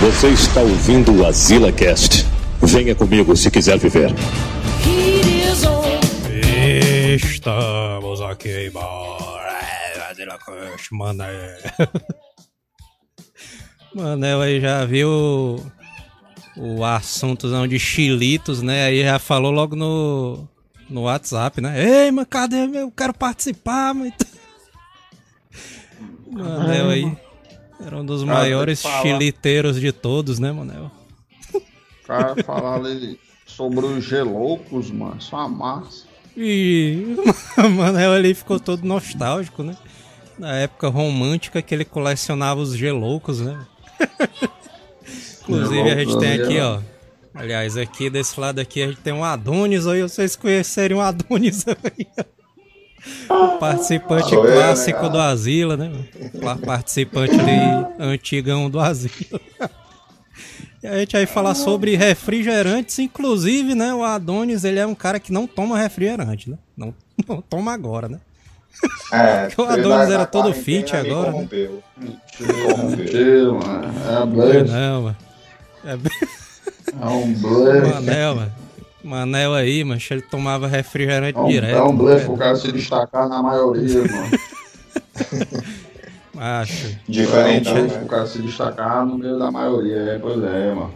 Você 0.00 0.28
está 0.28 0.60
ouvindo 0.60 1.12
o 1.12 1.26
Azila 1.26 1.72
Cast. 1.72 2.24
Venha 2.62 2.94
comigo 2.94 3.36
se 3.36 3.50
quiser 3.50 3.78
viver. 3.78 4.10
Estamos 7.16 8.20
aqui, 8.20 8.70
bora. 8.70 9.58
Azila 10.08 10.38
Cast, 10.38 10.94
mané. 10.94 11.58
Manel 13.92 14.40
aí 14.40 14.60
já 14.60 14.84
viu 14.84 15.66
o 16.56 16.84
assuntozão 16.84 17.66
de 17.66 17.80
chilitos, 17.80 18.62
né? 18.62 18.84
Aí 18.84 19.02
já 19.02 19.18
falou 19.18 19.50
logo 19.50 19.74
no, 19.74 20.46
no 20.88 21.02
WhatsApp, 21.02 21.60
né? 21.60 22.04
Ei, 22.04 22.12
mas 22.12 22.26
cadê? 22.30 22.68
Eu 22.72 22.92
quero 22.92 23.12
participar, 23.12 23.92
mas... 23.94 24.12
Manel 26.30 26.90
aí 26.90 27.27
era 27.84 27.96
um 27.96 28.04
dos 28.04 28.24
Cara, 28.24 28.38
maiores 28.38 28.82
chiliteiros 29.02 29.80
de 29.80 29.92
todos, 29.92 30.38
né, 30.38 30.52
Manel? 30.52 30.90
cara 32.04 32.42
falar 32.42 32.76
ali 32.76 33.20
sobre 33.46 33.84
os 33.84 34.02
geloucos, 34.04 34.90
mano. 34.90 35.20
Só 35.20 35.48
massa. 35.48 36.06
E 36.36 37.16
o 37.58 37.68
Manel 37.70 38.12
ali 38.12 38.34
ficou 38.34 38.58
todo 38.58 38.86
nostálgico, 38.86 39.62
né? 39.62 39.76
Na 40.38 40.54
época 40.56 40.88
romântica 40.88 41.60
que 41.60 41.74
ele 41.74 41.84
colecionava 41.84 42.60
os 42.60 42.76
geloucos, 42.76 43.40
né? 43.40 43.58
Inclusive 45.42 45.90
a 45.90 45.96
gente 45.98 46.18
tem 46.18 46.40
aqui, 46.40 46.60
ó. 46.60 46.80
Aliás, 47.34 47.76
aqui 47.76 48.08
desse 48.10 48.38
lado 48.38 48.58
aqui 48.60 48.82
a 48.82 48.86
gente 48.88 49.00
tem 49.00 49.12
um 49.12 49.24
Adonis 49.24 49.86
aí, 49.86 50.02
vocês 50.02 50.34
conhecerem 50.36 50.96
um 50.96 51.00
Adonis 51.00 51.64
aí. 51.68 52.06
ó. 52.18 52.24
O 53.28 53.58
participante 53.58 54.34
eu, 54.34 54.44
né, 54.44 54.52
clássico 54.52 54.98
cara? 55.00 55.08
do 55.12 55.18
Asila, 55.20 55.76
né? 55.76 55.90
Participante 56.64 57.34
ali, 57.38 57.86
antigão 57.98 58.68
do 58.68 58.78
Asila. 58.80 59.40
E 60.82 60.86
a 60.86 60.98
gente 60.98 61.12
vai 61.12 61.26
falar 61.26 61.54
sobre 61.54 61.96
refrigerantes, 61.96 62.98
inclusive, 62.98 63.74
né? 63.74 63.92
O 63.94 64.02
Adonis, 64.04 64.64
ele 64.64 64.78
é 64.78 64.86
um 64.86 64.94
cara 64.94 65.18
que 65.18 65.32
não 65.32 65.46
toma 65.46 65.78
refrigerante, 65.78 66.50
né? 66.50 66.56
Não, 66.76 66.94
não 67.28 67.40
toma 67.42 67.72
agora, 67.72 68.08
né? 68.08 68.20
É, 69.12 69.48
O 69.60 69.62
Adonis 69.64 70.10
era 70.10 70.24
todo 70.26 70.52
fit 70.54 70.92
me 70.92 70.98
agora, 71.00 71.26
né? 71.28 71.32
corrompeu. 71.32 71.82
Mentira, 71.98 73.52
mano. 73.52 73.94
É 74.06 74.12
Não, 74.20 74.26
blefe. 74.26 74.70
não, 74.70 75.02
mano. 75.02 75.16
É 75.84 75.96
bem- 75.96 76.12
É 77.00 77.06
um. 77.06 77.90
Manel, 77.94 78.34
mano. 78.36 78.52
Manel 79.08 79.54
aí, 79.54 79.82
mas 79.84 80.06
ele 80.10 80.22
tomava 80.22 80.66
refrigerante 80.68 81.38
É 81.38 81.40
um, 81.40 81.48
direto. 81.48 81.76
é 81.76 81.82
um 81.82 81.96
blefe 81.96 82.28
né? 82.28 82.34
o 82.34 82.36
cara 82.36 82.56
se 82.56 82.70
destacar 82.70 83.28
na 83.28 83.42
maioria, 83.42 84.00
mano. 84.00 84.30
Acho. 86.40 86.96
Diferente, 87.08 87.72
né? 87.72 88.00
o 88.04 88.06
cara 88.06 88.26
se 88.26 88.40
destacar 88.40 89.04
no 89.04 89.18
meio 89.18 89.38
da 89.38 89.50
maioria. 89.50 89.96
É, 89.96 90.18
pois 90.18 90.42
é, 90.42 90.72
mano. 90.74 90.94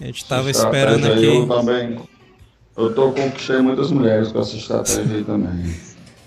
A 0.00 0.04
gente 0.04 0.24
tava 0.24 0.48
Essa 0.48 0.64
esperando 0.64 1.06
aí 1.06 1.24
Eu 1.24 1.38
aqui. 1.42 1.48
também. 1.48 2.00
Eu 2.76 2.94
tô 2.94 3.10
conquistei 3.12 3.58
muitas 3.60 3.90
mulheres 3.90 4.30
com 4.32 4.40
essa 4.40 4.56
estratégia 4.56 5.16
aí 5.16 5.24
também. 5.24 5.74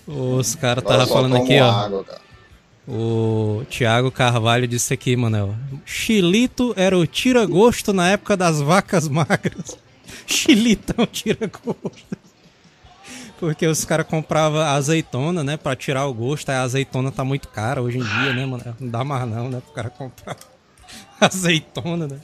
Os 0.08 0.54
caras 0.56 0.84
tava 0.84 1.08
falando 1.08 1.38
aqui, 1.38 1.60
ó. 1.60 1.72
água, 1.72 2.04
cara. 2.04 2.22
O 2.88 3.64
Thiago 3.70 4.12
Carvalho 4.12 4.68
disse 4.68 4.94
aqui, 4.94 5.16
Manel. 5.16 5.56
Chilito 5.86 6.74
era 6.76 6.98
o 6.98 7.08
tira-gosto 7.08 7.94
na 7.94 8.10
época 8.10 8.36
das 8.36 8.60
vacas 8.60 9.08
magras. 9.08 9.78
Chilitão 10.26 11.06
tira-gosto. 11.06 11.92
Porque 13.40 13.66
os 13.66 13.84
caras 13.84 14.06
compravam 14.06 14.62
azeitona, 14.62 15.44
né? 15.44 15.58
Pra 15.58 15.76
tirar 15.76 16.06
o 16.06 16.14
gosto. 16.14 16.50
Aí 16.50 16.56
a 16.58 16.62
azeitona 16.62 17.12
tá 17.12 17.24
muito 17.24 17.48
cara 17.48 17.82
hoje 17.82 17.98
em 17.98 18.04
dia, 18.04 18.34
né, 18.34 18.46
Manel? 18.46 18.76
Não 18.80 18.88
dá 18.90 19.04
mais 19.04 19.28
não, 19.28 19.50
né? 19.50 19.62
Pro 19.66 19.74
cara 19.74 19.90
comprar 19.90 20.38
azeitona, 21.20 22.08
né? 22.08 22.20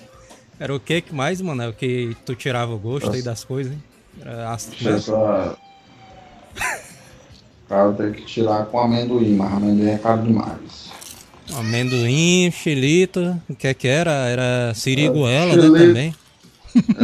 Era 0.59 0.75
o 0.75 0.79
que 0.79 1.01
que 1.01 1.13
mais, 1.15 1.41
Manel? 1.41 1.73
Que 1.73 2.15
tu 2.25 2.35
tirava 2.35 2.73
o 2.73 2.77
gosto 2.77 3.11
aí 3.11 3.21
das 3.23 3.43
coisas, 3.43 3.73
hein? 3.73 3.83
Era 4.21 4.51
ácido, 4.51 4.75
né? 4.81 4.97
Essa. 4.97 5.57
O 7.65 7.69
cara 7.69 7.91
tem 7.93 8.11
que 8.13 8.25
tirar 8.25 8.65
com 8.67 8.79
amendoim, 8.79 9.35
mas 9.35 9.53
amendoim 9.53 9.89
é 9.89 9.97
caro 9.97 10.21
demais. 10.21 10.87
Amendoim, 11.53 12.51
chilito, 12.51 13.39
o 13.49 13.55
que 13.55 13.67
é 13.67 13.73
que 13.73 13.87
era? 13.87 14.11
Era 14.11 14.73
siriguela, 14.73 15.47
né, 15.47 15.51
Chilito. 15.61 15.73
também. 15.77 16.15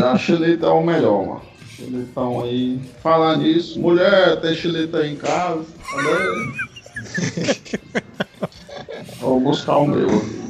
A 0.03 0.17
chilita 0.17 0.65
é 0.67 0.69
o 0.69 0.83
melhor, 0.83 1.25
mano. 1.25 1.41
Chilitão 1.75 2.43
aí. 2.43 2.79
Falar 3.01 3.37
nisso, 3.37 3.79
mulher, 3.79 4.39
tem 4.41 4.53
chilita 4.55 4.97
aí 4.99 5.13
em 5.13 5.15
casa? 5.15 5.63
Cadê? 5.91 7.83
Vou 9.19 9.39
buscar 9.39 9.77
o 9.77 9.87
meu 9.87 10.07
aqui. 10.09 10.43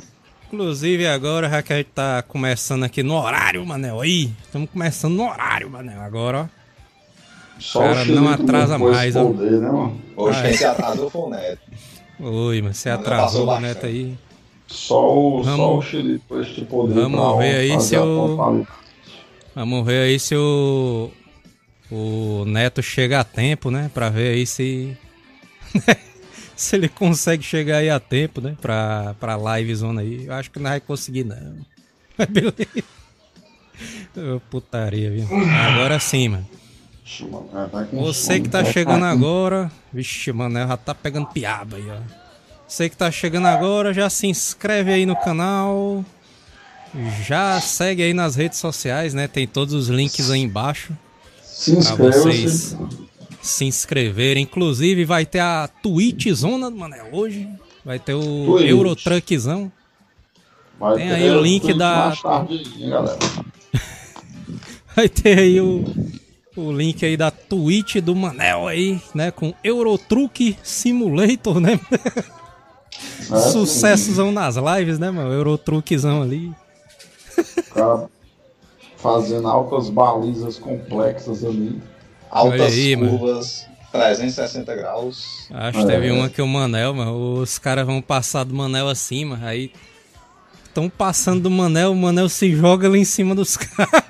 Inclusive 0.52 1.08
agora, 1.08 1.50
já 1.50 1.64
que 1.64 1.74
a 1.74 1.78
gente 1.78 1.90
tá 1.96 2.22
começando 2.22 2.84
aqui 2.84 3.02
no 3.02 3.16
horário, 3.16 3.66
Manel, 3.66 4.00
aí, 4.02 4.30
estamos 4.44 4.70
começando 4.70 5.14
no 5.16 5.24
horário, 5.28 5.70
Manel, 5.70 6.00
agora, 6.02 6.42
ó. 6.42 6.64
Só 7.60 7.80
Cara, 7.80 8.04
o 8.12 8.16
não 8.16 8.28
atrasa 8.30 8.78
mais, 8.78 9.16
ó. 9.16 9.30
né, 9.30 9.60
mano? 9.60 10.02
Hoje 10.16 10.38
Ah, 10.40 10.42
quem 10.44 10.52
é. 10.52 10.58
se 10.58 10.66
atrasou 10.66 11.10
foi 11.10 11.22
o 11.22 11.30
Neto. 11.30 11.60
Oi, 12.20 12.62
mas 12.62 12.78
você 12.78 12.90
atrasou, 12.90 13.46
passou 13.48 13.62
Neto, 13.62 13.86
aí. 13.86 14.14
Só 14.68 15.18
o, 15.18 15.44
só 15.44 15.52
Vamos- 15.52 15.86
o 15.86 15.90
chilito 15.90 16.24
com 16.28 16.42
este 16.42 16.66
poder 16.66 16.94
vamos 16.94 17.20
pra 17.20 17.38
ver 17.38 17.56
aí 17.58 17.80
se 17.82 17.96
eu- 17.96 18.66
Vamos 19.56 19.86
ver 19.86 20.04
aí 20.04 20.20
se 20.20 20.36
o, 20.36 21.12
o 21.92 22.44
Neto 22.46 22.82
chega 22.82 23.20
a 23.20 23.24
tempo, 23.24 23.70
né, 23.70 23.90
pra 23.94 24.10
ver 24.10 24.34
aí 24.34 24.48
se... 24.48 24.98
se 26.56 26.76
ele 26.76 26.90
consegue 26.90 27.44
chegar 27.44 27.78
aí 27.78 27.90
a 27.90 28.00
tempo, 28.00 28.42
né, 28.42 28.56
pra, 28.60 29.16
pra 29.20 29.36
live 29.36 29.76
zona 29.76 30.02
aí. 30.02 30.26
Eu 30.26 30.34
acho 30.34 30.50
que 30.50 30.60
não 30.60 30.70
vai 30.70 30.80
conseguir, 30.80 31.24
não. 31.24 31.58
Mas 32.18 32.28
beleza. 32.30 32.84
Putaria, 34.50 35.12
viu? 35.12 35.28
Agora 35.72 36.00
sim, 36.00 36.30
mano. 36.30 36.48
Você 37.92 38.40
que 38.40 38.50
tá 38.50 38.64
chegando 38.64 39.06
agora, 39.06 39.72
vixe, 39.92 40.32
mano, 40.32 40.56
já 40.56 40.78
tá 40.78 40.96
pegando 40.96 41.28
piaba 41.28 41.78
aí, 41.78 41.90
ó. 41.90 41.98
Você 42.68 42.90
que 42.90 42.96
tá 42.96 43.12
chegando 43.12 43.48
agora, 43.48 43.94
já 43.94 44.10
se 44.10 44.26
inscreve 44.26 44.92
aí 44.94 45.06
no 45.06 45.16
canal. 45.16 46.04
Já 47.26 47.60
segue 47.60 48.04
aí 48.04 48.14
nas 48.14 48.36
redes 48.36 48.60
sociais, 48.60 49.14
né? 49.14 49.28
Tem 49.28 49.48
todos 49.48 49.74
os 49.74 49.88
links 49.88 50.30
aí 50.30 50.42
embaixo 50.42 50.94
Se 51.42 51.72
inscreva, 51.72 52.12
vocês 52.12 52.52
se... 52.52 52.78
se 53.42 53.66
inscreverem. 53.66 54.44
Inclusive 54.44 55.04
vai 55.06 55.26
ter 55.26 55.40
a 55.40 55.68
Twitch 55.82 56.28
Zona, 56.34 56.70
mano, 56.70 56.94
é 56.96 57.04
hoje. 57.12 57.48
Vai 57.84 58.00
ter 58.00 58.14
o 58.14 58.46
Twitch. 58.46 58.70
Eurotruckzão. 58.70 59.72
Vai 60.80 60.96
Tem 60.98 61.08
ter 61.10 61.16
aí 61.16 61.30
o 61.32 61.42
link 61.42 61.74
da- 61.74 62.08
mais 62.08 62.22
tarde 62.22 62.64
hein, 62.78 62.90
galera. 62.90 63.20
Vai 64.96 65.10
ter 65.10 65.40
aí 65.40 65.60
o, 65.60 65.84
o 66.56 66.72
link 66.72 67.04
aí 67.04 67.18
da 67.18 67.32
Twitch 67.32 67.96
do 67.98 68.16
Manel 68.16 68.68
aí, 68.68 69.02
né? 69.16 69.32
Com 69.32 69.54
Eurotruck 69.64 70.56
Simulator, 70.62 71.60
né? 71.60 71.80
É, 73.32 73.36
Sucessozão 73.52 74.32
nas 74.32 74.56
lives, 74.56 75.00
né, 75.00 75.10
mano? 75.10 75.32
Eurotruckzão 75.34 76.22
ali. 76.22 76.52
Cara 77.74 78.10
fazendo 79.04 79.50
altas 79.50 79.90
balizas 79.90 80.58
complexas 80.58 81.44
ali. 81.44 81.82
Altas 82.32 82.72
aí, 82.74 82.96
mano. 82.96 83.20
curvas, 83.20 83.68
360 83.92 84.76
graus. 84.76 85.48
Acho 85.52 85.80
que 85.80 85.86
teve 85.86 86.10
uma 86.10 86.30
que 86.30 86.42
o 86.42 86.48
Manel, 86.48 86.94
mano. 86.94 87.42
Os 87.42 87.60
caras 87.60 87.86
vão 87.86 88.02
passar 88.02 88.46
do 88.46 88.56
Manel 88.56 88.88
acima, 88.88 89.38
aí. 89.44 89.74
Estão 90.64 90.90
passando 90.90 91.42
do 91.42 91.52
Manel, 91.52 91.92
o 91.92 91.96
Manel 91.96 92.30
se 92.30 92.56
joga 92.56 92.90
lá 92.90 92.98
em 92.98 93.06
cima 93.06 93.36
dos 93.36 93.56
caras. 93.58 94.02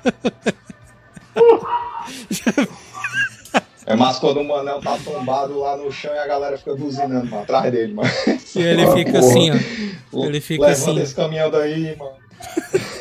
É 3.86 3.94
mas 3.94 4.18
quando 4.18 4.40
o 4.40 4.44
Manel 4.44 4.80
tá 4.80 4.96
tombado 5.04 5.58
lá 5.58 5.76
no 5.76 5.92
chão 5.92 6.14
e 6.14 6.18
a 6.18 6.26
galera 6.26 6.56
fica 6.56 6.74
buzinando 6.74 7.26
mano, 7.26 7.42
atrás 7.42 7.70
dele, 7.70 7.92
mano. 7.92 8.08
E 8.56 8.62
ele 8.62 8.86
fica 8.92 9.18
assim, 9.18 9.50
ó. 9.50 10.24
Ele 10.24 10.40
fica 10.40 10.64
Levanta 10.64 10.90
assim. 10.92 11.02
esse 11.02 11.14
caminhão 11.14 11.50
daí, 11.50 11.94
mano. 11.96 12.23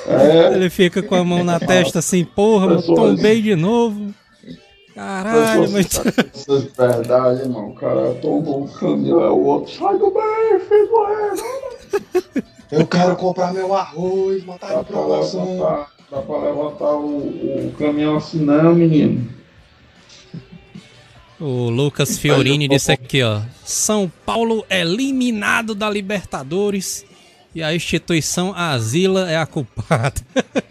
É, 0.07 0.55
Ele 0.55 0.69
fica 0.69 1.01
com 1.01 1.15
a 1.15 1.23
mão 1.23 1.43
na 1.43 1.59
testa 1.59 1.99
assim, 1.99 2.23
porra, 2.25 2.81
tombei 2.81 3.41
de 3.41 3.55
novo. 3.55 4.13
Caralho, 4.93 5.71
mas. 5.71 5.87
Isso 6.33 6.71
é 6.77 6.87
verdade, 6.87 7.41
irmão. 7.41 7.69
O 7.69 7.73
cara 7.73 8.13
tomou 8.15 8.63
um 8.63 8.67
caminhão, 8.67 9.23
é 9.23 9.29
o 9.29 9.43
outro. 9.43 9.73
Sai 9.73 9.97
do 9.97 10.13
meio, 10.13 10.59
filho. 10.59 12.43
Eu 12.71 12.87
quero 12.87 13.15
comprar 13.15 13.53
meu 13.53 13.73
arroz, 13.73 14.43
tá 14.59 14.67
Dá 14.67 14.81
em 14.81 14.83
promoção. 14.83 15.45
levantar, 15.45 15.91
dá 16.11 16.17
pra 16.21 16.37
levantar 16.37 16.91
o, 16.95 17.17
o 17.67 17.73
caminhão 17.77 18.17
assim, 18.17 18.39
não, 18.39 18.73
menino. 18.75 19.27
O 21.39 21.69
Lucas 21.69 22.17
Fiorini 22.17 22.67
disse 22.67 22.91
aqui, 22.91 23.21
ó. 23.23 23.41
São 23.65 24.11
Paulo 24.25 24.65
eliminado 24.69 25.75
da 25.75 25.89
Libertadores 25.89 27.05
e 27.53 27.61
a 27.63 27.73
instituição 27.75 28.53
Asila 28.55 29.29
é 29.29 29.37
a 29.37 29.45
culpada. 29.45 30.21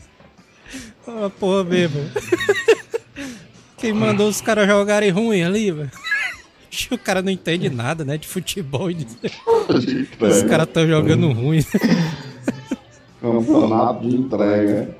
ah, 1.07 1.31
porra 1.39 1.65
mesmo. 1.65 2.01
Quem 3.79 3.93
mandou 3.93 4.29
os 4.29 4.41
caras 4.41 4.67
jogarem 4.69 5.11
ruim 5.11 5.43
ali, 5.43 5.71
velho? 5.71 5.91
O 6.91 6.97
cara 6.99 7.21
não 7.21 7.31
entende 7.31 7.69
nada, 7.69 8.05
né? 8.05 8.17
De 8.17 8.27
futebol. 8.27 8.91
e 8.91 8.95
de- 9.05 10.09
Os 10.21 10.43
caras 10.45 10.67
estão 10.69 10.87
jogando 10.87 11.31
ruim. 11.33 11.63
Campeonato 13.21 14.09
de 14.09 14.17
entrega. 14.17 14.97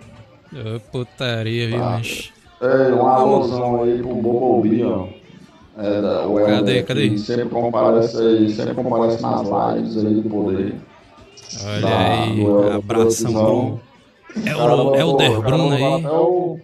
Ô, 0.53 0.81
putaria, 0.81 1.69
viu, 1.69 1.83
Ah, 1.83 1.91
mas. 1.99 2.31
É, 2.61 2.93
um 2.93 3.07
alusão 3.07 3.83
aí 3.83 3.99
pro 3.99 4.15
Bobobi, 4.15 4.85
ó. 4.85 5.09
É, 5.79 6.27
o 6.27 6.35
Cadê, 6.47 6.83
cadê? 6.83 7.17
Sempre 7.19 7.49
comparece 7.49 8.17
aí, 8.19 8.51
sempre 8.51 8.75
comparece 8.75 9.23
nas 9.23 9.41
lives 9.43 9.97
aí 9.97 10.15
do 10.21 10.29
poder. 10.29 10.75
Olha 11.65 11.81
Da- 11.81 12.23
aí, 12.25 12.45
do 12.45 12.73
abração 12.73 13.33
Produção. 13.33 13.81
pro 14.35 14.43
O 14.91 14.95
Helder 14.97 15.39
o 15.39 15.43
Bruno 15.43 15.73
aí. 15.73 15.83
Até 15.95 16.11
o, 16.11 16.59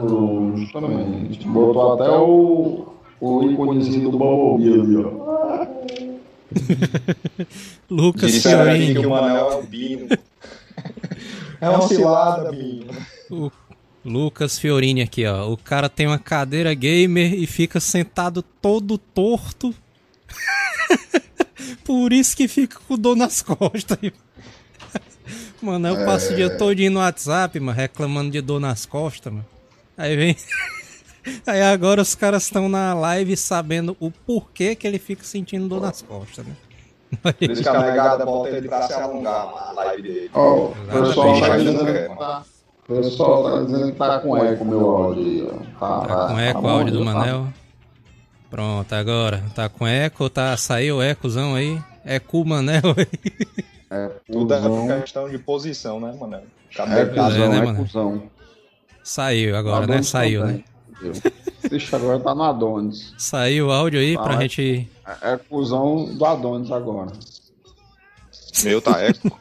Bruno, 0.00 0.56
justamente. 0.56 1.46
Botou 1.46 1.92
até 1.94 2.08
o, 2.10 2.86
o 3.20 3.42
íconezinho 3.50 4.10
do 4.10 4.18
Bobobi 4.18 4.72
ali, 4.72 4.96
ó. 4.96 5.30
Lucas 7.90 8.30
aqui 8.30 8.40
que 8.42 8.48
Fiorini. 8.48 8.98
o 9.06 9.10
Manel 9.10 9.50
é 9.50 9.54
o 9.56 9.62
Bino. 9.62 10.08
É 11.60 11.68
uma 11.68 11.82
cilada, 11.82 12.50
Bino. 12.50 12.92
O 13.30 13.50
Lucas 14.04 14.58
Fiorini 14.58 15.02
aqui, 15.02 15.26
ó. 15.26 15.48
O 15.52 15.56
cara 15.56 15.88
tem 15.88 16.06
uma 16.06 16.18
cadeira 16.18 16.72
gamer 16.74 17.34
e 17.34 17.46
fica 17.46 17.78
sentado 17.80 18.42
todo 18.42 18.96
torto. 18.98 19.74
Por 21.84 22.12
isso 22.12 22.36
que 22.36 22.48
fica 22.48 22.78
com 22.86 22.96
dor 22.96 23.16
nas 23.16 23.42
costas. 23.42 23.98
Mano, 25.62 25.88
eu 25.88 26.06
passo 26.06 26.32
o 26.32 26.36
dia 26.36 26.56
todinho 26.56 26.90
no 26.92 27.00
WhatsApp, 27.00 27.58
mano, 27.60 27.76
reclamando 27.76 28.30
de 28.30 28.40
dor 28.40 28.60
nas 28.60 28.86
costas, 28.86 29.32
mano. 29.32 29.46
Aí 29.96 30.16
vem. 30.16 30.36
Aí 31.46 31.60
agora 31.62 32.00
os 32.00 32.14
caras 32.14 32.44
estão 32.44 32.68
na 32.68 32.94
live 32.94 33.36
sabendo 33.36 33.94
o 34.00 34.10
porquê 34.10 34.74
que 34.74 34.86
ele 34.86 34.98
fica 34.98 35.22
sentindo 35.22 35.68
dor 35.68 35.82
nas 35.82 36.00
costas, 36.00 36.46
né? 36.46 36.56
Por 37.22 37.50
isso 37.50 37.62
que 37.62 37.68
a 37.68 37.82
negada 37.82 38.24
bota 38.24 38.48
ele 38.50 38.68
pra 38.68 38.82
se 38.82 38.92
alongar 38.94 39.52
a 39.68 39.72
live 39.72 40.02
dele. 40.02 40.30
Ó, 40.32 40.66
o 40.66 40.74
pessoal 40.90 41.40
tá 41.40 41.58
dizendo 41.58 41.84
que 41.84 42.16
tá. 42.16 42.42
O 42.88 42.94
pessoal 42.94 43.44
tá 43.44 43.62
dizendo 43.64 43.92
que 43.92 43.98
tá 43.98 44.18
com 44.20 44.36
eco 44.44 44.64
meu 44.64 44.90
áudio 44.90 45.24
aí, 45.24 45.48
ó. 45.50 45.78
Tá, 45.78 46.06
Tá 46.06 46.26
com 46.28 46.40
eco 46.40 46.58
o 46.58 46.62
bom, 46.62 46.68
áudio 46.68 46.92
do 46.92 47.04
tá? 47.04 47.52
Manel. 48.50 48.84
Pronto, 48.84 48.92
agora. 48.94 49.42
Tá 49.54 49.68
com 49.68 49.86
eco, 49.86 50.28
tá? 50.28 50.56
Saiu 50.56 50.96
o 50.96 51.02
ecozão 51.02 51.54
aí. 51.54 51.80
Eco 52.04 52.44
Manel 52.44 52.82
aí. 52.96 53.46
É, 53.90 54.08
Tudo 54.30 54.54
cuzão, 54.54 54.90
é 54.92 55.00
questão 55.00 55.28
de 55.28 55.38
posição, 55.38 55.98
né, 56.00 56.16
Manel? 56.18 56.42
é 56.70 56.74
Cabelo 56.76 57.00
É, 57.00 57.06
cuzão, 57.24 57.48
né, 57.50 57.58
é 57.58 57.62
mano? 57.62 57.78
cuzão. 57.84 58.22
Saiu 59.02 59.56
agora, 59.56 59.78
né? 59.86 59.94
Adonis 59.94 60.08
Saiu, 60.08 60.40
também, 60.42 60.56
né? 60.56 60.64
entendeu? 61.10 61.32
Ixi, 61.72 61.94
agora 61.96 62.20
tá 62.20 62.34
no 62.34 62.42
Adonis. 62.44 63.14
Saiu 63.18 63.68
o 63.68 63.72
áudio 63.72 63.98
aí 64.00 64.14
pra 64.14 64.24
Fala. 64.24 64.40
gente. 64.42 64.88
É, 65.22 65.32
é 65.32 65.36
cuzão 65.36 66.04
do 66.14 66.24
Adonis 66.24 66.70
agora. 66.70 67.10
Meu 68.62 68.80
tá 68.80 69.00
eco. 69.00 69.40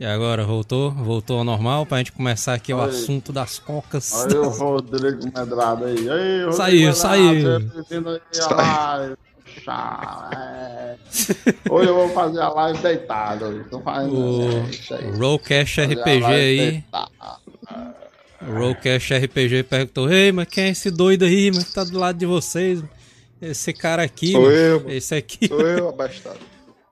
E 0.00 0.04
agora, 0.06 0.44
voltou? 0.44 0.92
Voltou 0.92 1.38
ao 1.38 1.44
normal 1.44 1.84
pra 1.84 1.98
gente 1.98 2.12
começar 2.12 2.54
aqui 2.54 2.72
o 2.72 2.78
Oi. 2.78 2.88
assunto 2.88 3.32
das 3.32 3.58
cocas. 3.58 4.12
Olha 4.14 4.42
o 4.42 4.48
Rodrigo 4.48 5.24
Medrado 5.24 5.84
aí. 5.86 6.08
aí 6.08 6.44
Rodrigo 6.44 6.52
Saiu, 6.52 7.34
Medrado, 7.34 7.66
saiu. 8.32 9.16
Chá, 9.64 10.30
é. 10.32 10.96
Hoje 11.68 11.88
eu 11.88 11.94
vou 11.94 12.08
fazer 12.10 12.40
a 12.40 12.48
live 12.50 12.78
deitado. 12.80 13.64
Tô 13.70 13.80
fazendo 13.80 14.14
O, 14.14 14.48
o 14.50 15.18
Rollcast 15.18 15.80
RPG 15.80 16.24
aí. 16.26 16.58
deitado. 16.70 17.10
O 18.42 18.52
Rollcast 18.52 19.14
RPG 19.14 19.64
perguntou: 19.64 20.12
Ei, 20.12 20.30
mas 20.30 20.46
quem 20.48 20.64
é 20.64 20.68
esse 20.68 20.90
doido 20.92 21.24
aí, 21.24 21.50
mas 21.52 21.64
que 21.64 21.74
tá 21.74 21.82
do 21.82 21.98
lado 21.98 22.16
de 22.18 22.26
vocês? 22.26 22.82
Esse 23.40 23.72
cara 23.72 24.02
aqui, 24.02 24.32
Sou 24.32 24.42
mano. 24.42 24.54
eu, 24.54 24.80
mano. 24.80 24.92
Esse 24.92 25.14
aqui 25.14 25.48
Sou 25.48 25.60
eu, 25.60 25.88
abastado. 25.88 26.38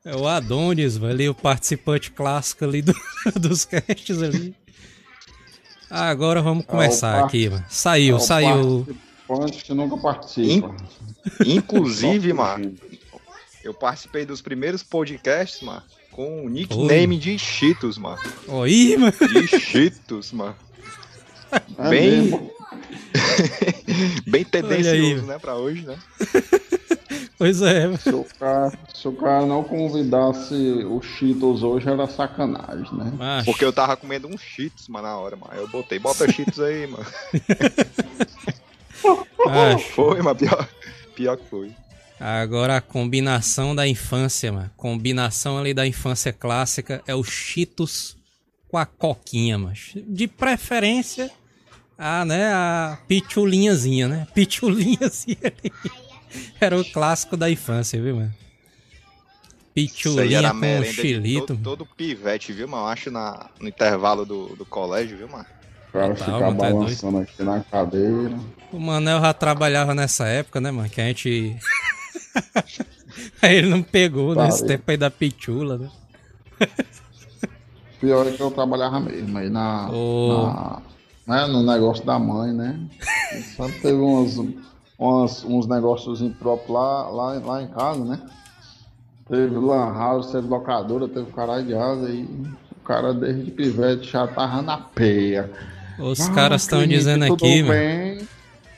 É 0.07 0.17
o 0.17 0.27
Adonis, 0.27 0.97
velho, 0.97 1.13
ali, 1.13 1.29
o 1.29 1.35
participante 1.35 2.11
clássico 2.11 2.65
ali 2.65 2.81
do- 2.83 2.95
dos 3.39 3.65
casts 3.65 4.23
ali. 4.23 4.55
Ah, 5.91 6.09
Agora 6.09 6.41
vamos 6.43 6.65
começar 6.65 7.17
par- 7.19 7.25
aqui, 7.27 7.49
mano. 7.49 7.65
Saiu, 7.69 8.15
É 8.15 8.19
o 8.19 8.21
saiu. 8.21 8.87
Participante 9.29 9.65
que 9.65 9.75
nunca 9.75 9.97
participa. 9.97 10.75
Inclusive, 11.45 12.29
Só 12.31 12.35
mano, 12.37 12.75
eu 13.65 13.75
participei 13.75 14.25
dos 14.25 14.41
primeiros 14.41 14.83
podcasts, 14.83 15.61
mano, 15.63 15.83
com 16.13 16.45
o 16.45 16.49
nickname 16.49 17.19
de 17.19 17.39
Cheetos, 17.39 17.99
mano. 17.99 18.19
Oi, 18.49 18.97
mano. 18.99 19.13
De 19.13 19.47
Cheetos, 19.61 20.33
mano. 20.33 20.57
É 21.79 21.89
Bem, 21.89 22.51
bem 24.27 24.45
tendencioso, 24.45 24.91
aí. 24.93 25.23
né, 25.23 25.39
pra 25.39 25.55
hoje, 25.57 25.83
né? 25.87 25.97
Pois 27.39 27.61
é, 27.61 27.87
mano. 27.87 27.99
Se 27.99 28.11
o, 28.11 28.25
cara, 28.39 28.73
se 28.95 29.09
o 29.09 29.13
cara 29.13 29.45
não 29.45 29.63
convidasse 29.63 30.55
o 30.55 31.03
Cheetos 31.03 31.63
hoje, 31.63 31.89
era 31.89 32.07
sacanagem, 32.07 32.93
né? 32.95 33.13
Macho, 33.17 33.45
Porque 33.45 33.65
eu 33.65 33.73
tava 33.73 33.97
comendo 33.97 34.27
um 34.27 34.39
Cheetos, 34.39 34.89
mano, 34.89 35.07
na 35.07 35.19
hora, 35.19 35.37
mano. 35.37 35.53
Aí 35.53 35.59
Eu 35.59 35.69
botei, 35.69 35.99
bota 35.99 36.31
Cheetos 36.31 36.59
aí, 36.61 36.87
mano. 36.87 37.07
macho. 39.45 39.89
Foi, 39.95 40.23
mas 40.23 40.39
pior, 40.39 40.69
pior 41.15 41.37
que 41.37 41.45
foi. 41.45 41.71
Agora 42.19 42.79
a 42.79 42.81
combinação 42.81 43.75
da 43.75 43.87
infância, 43.87 44.51
mano. 44.51 44.71
Combinação 44.77 45.59
ali 45.59 45.75
da 45.75 45.87
infância 45.87 46.33
clássica 46.33 47.03
é 47.07 47.15
o 47.15 47.23
Cheetos 47.23 48.17
com 48.69 48.79
a 48.79 48.87
coquinha, 48.87 49.59
mano. 49.59 49.75
De 49.95 50.27
preferência, 50.27 51.31
a, 51.99 52.25
né, 52.25 52.47
a 52.53 52.99
pitulinhazinha, 53.07 54.09
né? 54.09 54.27
Pitulinhazinha 54.35 55.37
ali. 55.45 55.73
Era 56.61 56.79
o 56.79 56.85
clássico 56.85 57.37
da 57.37 57.51
infância, 57.51 58.01
viu, 58.01 58.17
mano? 58.17 58.35
Pitulinha 59.75 60.55
com 60.55 60.85
xilito. 60.85 61.47
todo, 61.49 61.63
todo 61.63 61.87
pivete, 61.87 62.53
viu, 62.53 62.67
mano? 62.67 62.87
Acho 62.87 63.11
na, 63.11 63.51
no 63.61 63.69
intervalo 63.69 64.25
do, 64.25 64.57
do 64.57 64.65
colégio, 64.65 65.19
viu, 65.19 65.29
mano? 65.29 65.45
O 65.89 65.93
cara 65.93 66.15
ficar 66.15 66.33
mano, 66.33 66.57
tá 66.57 66.71
balançando 66.73 67.19
aqui 67.19 67.43
na 67.43 67.61
cadeira. 67.61 68.39
O 68.73 68.79
Manel 68.79 69.21
já 69.21 69.33
trabalhava 69.35 69.95
nessa 69.95 70.27
época, 70.27 70.61
né, 70.61 70.71
mano? 70.71 70.89
Que 70.89 71.01
a 71.01 71.05
gente. 71.09 71.57
aí 73.43 73.57
ele 73.57 73.69
não 73.69 73.83
pegou 73.83 74.35
Tá, 74.35 74.45
nesse 74.45 74.63
aí. 74.63 74.69
tempo 74.69 74.91
aí 74.91 74.97
da 74.97 75.11
pitula, 75.11 75.79
né? 75.79 75.91
Pior 78.01 78.27
é 78.27 78.31
que 78.33 78.41
eu 78.43 78.51
trabalhava 78.51 79.01
mesmo 79.01 79.37
aí 79.39 79.49
na, 79.49 79.89
Ô. 79.91 80.47
na- 80.47 80.83
né, 81.27 81.47
no 81.49 81.63
negócio 81.63 82.05
da 82.05 82.19
mãe, 82.19 82.53
né? 82.53 82.79
Sabe, 83.57 83.73
teve 83.81 83.95
uns, 83.99 84.39
umas, 84.99 85.45
uns 85.45 85.67
negócios 85.67 86.21
impróprios 86.23 86.71
lá, 86.71 87.09
lá, 87.11 87.33
lá 87.39 87.63
em 87.63 87.69
casa, 87.69 88.05
né? 88.05 88.21
Teve 89.29 89.57
lan 89.57 89.93
house, 89.93 90.31
teve 90.31 90.47
locadora, 90.47 91.09
teve 91.09 91.31
caralho 91.33 91.67
de 91.67 91.75
asa 91.75 92.09
e 92.09 92.23
o 92.23 92.85
cara 92.85 93.13
desde 93.13 93.51
pivete 93.51 94.11
já 94.11 94.27
tava 94.27 94.63
na 94.63 94.79
peia. 94.79 95.51
Os 95.99 96.21
Ah, 96.21 96.33
caras 96.33 96.63
estão 96.63 96.87
dizendo 96.87 97.25
aqui, 97.25 97.63
mano. 97.63 98.27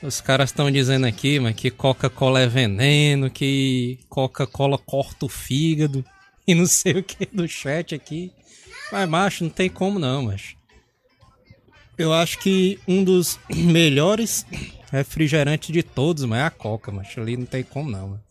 Os 0.01 0.21
caras 0.21 0.49
estão 0.49 0.71
dizendo 0.71 1.05
aqui, 1.05 1.39
mano, 1.39 1.53
que 1.53 1.69
Coca-Cola 1.69 2.39
é 2.39 2.47
veneno, 2.47 3.29
que 3.29 3.99
Coca-Cola 4.09 4.77
corta 4.77 5.25
o 5.25 5.29
fígado 5.29 6.03
e 6.47 6.55
não 6.55 6.65
sei 6.65 6.93
o 6.93 7.03
que 7.03 7.25
do 7.25 7.47
chat 7.47 7.93
aqui. 7.93 8.31
Mas, 8.91 9.07
macho, 9.07 9.43
não 9.43 9.51
tem 9.51 9.69
como 9.69 9.99
não, 9.99 10.23
macho. 10.23 10.55
Eu 11.97 12.13
acho 12.13 12.39
que 12.39 12.79
um 12.87 13.03
dos 13.03 13.37
melhores 13.53 14.45
refrigerantes 14.89 15.71
de 15.71 15.83
todos, 15.83 16.23
mas 16.25 16.39
é 16.39 16.43
a 16.43 16.49
Coca, 16.51 16.91
macho. 16.91 17.19
Ali 17.21 17.37
não 17.37 17.45
tem 17.45 17.63
como 17.63 17.89
não, 17.89 18.07
mano. 18.09 18.23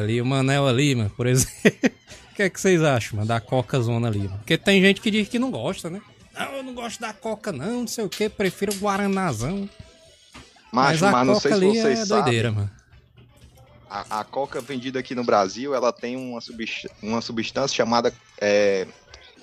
Ali 0.00 0.20
o 0.20 0.26
Manel 0.26 0.66
ali, 0.66 0.94
mano, 0.94 1.10
por 1.10 1.26
exemplo. 1.28 1.52
O 2.32 2.34
que 2.34 2.42
é 2.42 2.50
que 2.50 2.60
vocês 2.60 2.82
acham, 2.82 3.16
mano, 3.16 3.28
da 3.28 3.40
Coca 3.40 3.80
Zona 3.80 4.08
ali, 4.08 4.20
mano? 4.20 4.38
Porque 4.38 4.58
tem 4.58 4.80
gente 4.80 5.00
que 5.00 5.10
diz 5.10 5.28
que 5.28 5.38
não 5.38 5.50
gosta, 5.50 5.88
né? 5.88 6.02
Não, 6.36 6.52
eu 6.56 6.62
não 6.64 6.74
gosto 6.74 7.00
da 7.00 7.12
Coca 7.12 7.52
não, 7.52 7.80
não 7.82 7.86
sei 7.86 8.04
o 8.04 8.08
que, 8.08 8.28
prefiro 8.28 8.72
o 8.72 8.76
Guaranazão. 8.78 9.68
Mas, 10.72 11.00
a 11.02 11.12
mas 11.12 11.26
não 11.26 11.34
Coca 11.34 11.48
sei 11.48 11.52
se 11.52 11.64
ali 11.64 11.78
vocês 11.80 11.98
é 12.00 12.06
sabem. 12.06 12.22
doideira, 12.24 12.50
mano. 12.52 12.70
A, 13.88 14.20
a 14.20 14.24
coca 14.24 14.60
vendida 14.60 14.98
aqui 14.98 15.14
no 15.14 15.22
Brasil, 15.22 15.72
ela 15.72 15.92
tem 15.92 16.16
uma, 16.16 16.40
subst- 16.40 16.88
uma 17.00 17.20
substância 17.20 17.76
chamada 17.76 18.12
é, 18.40 18.88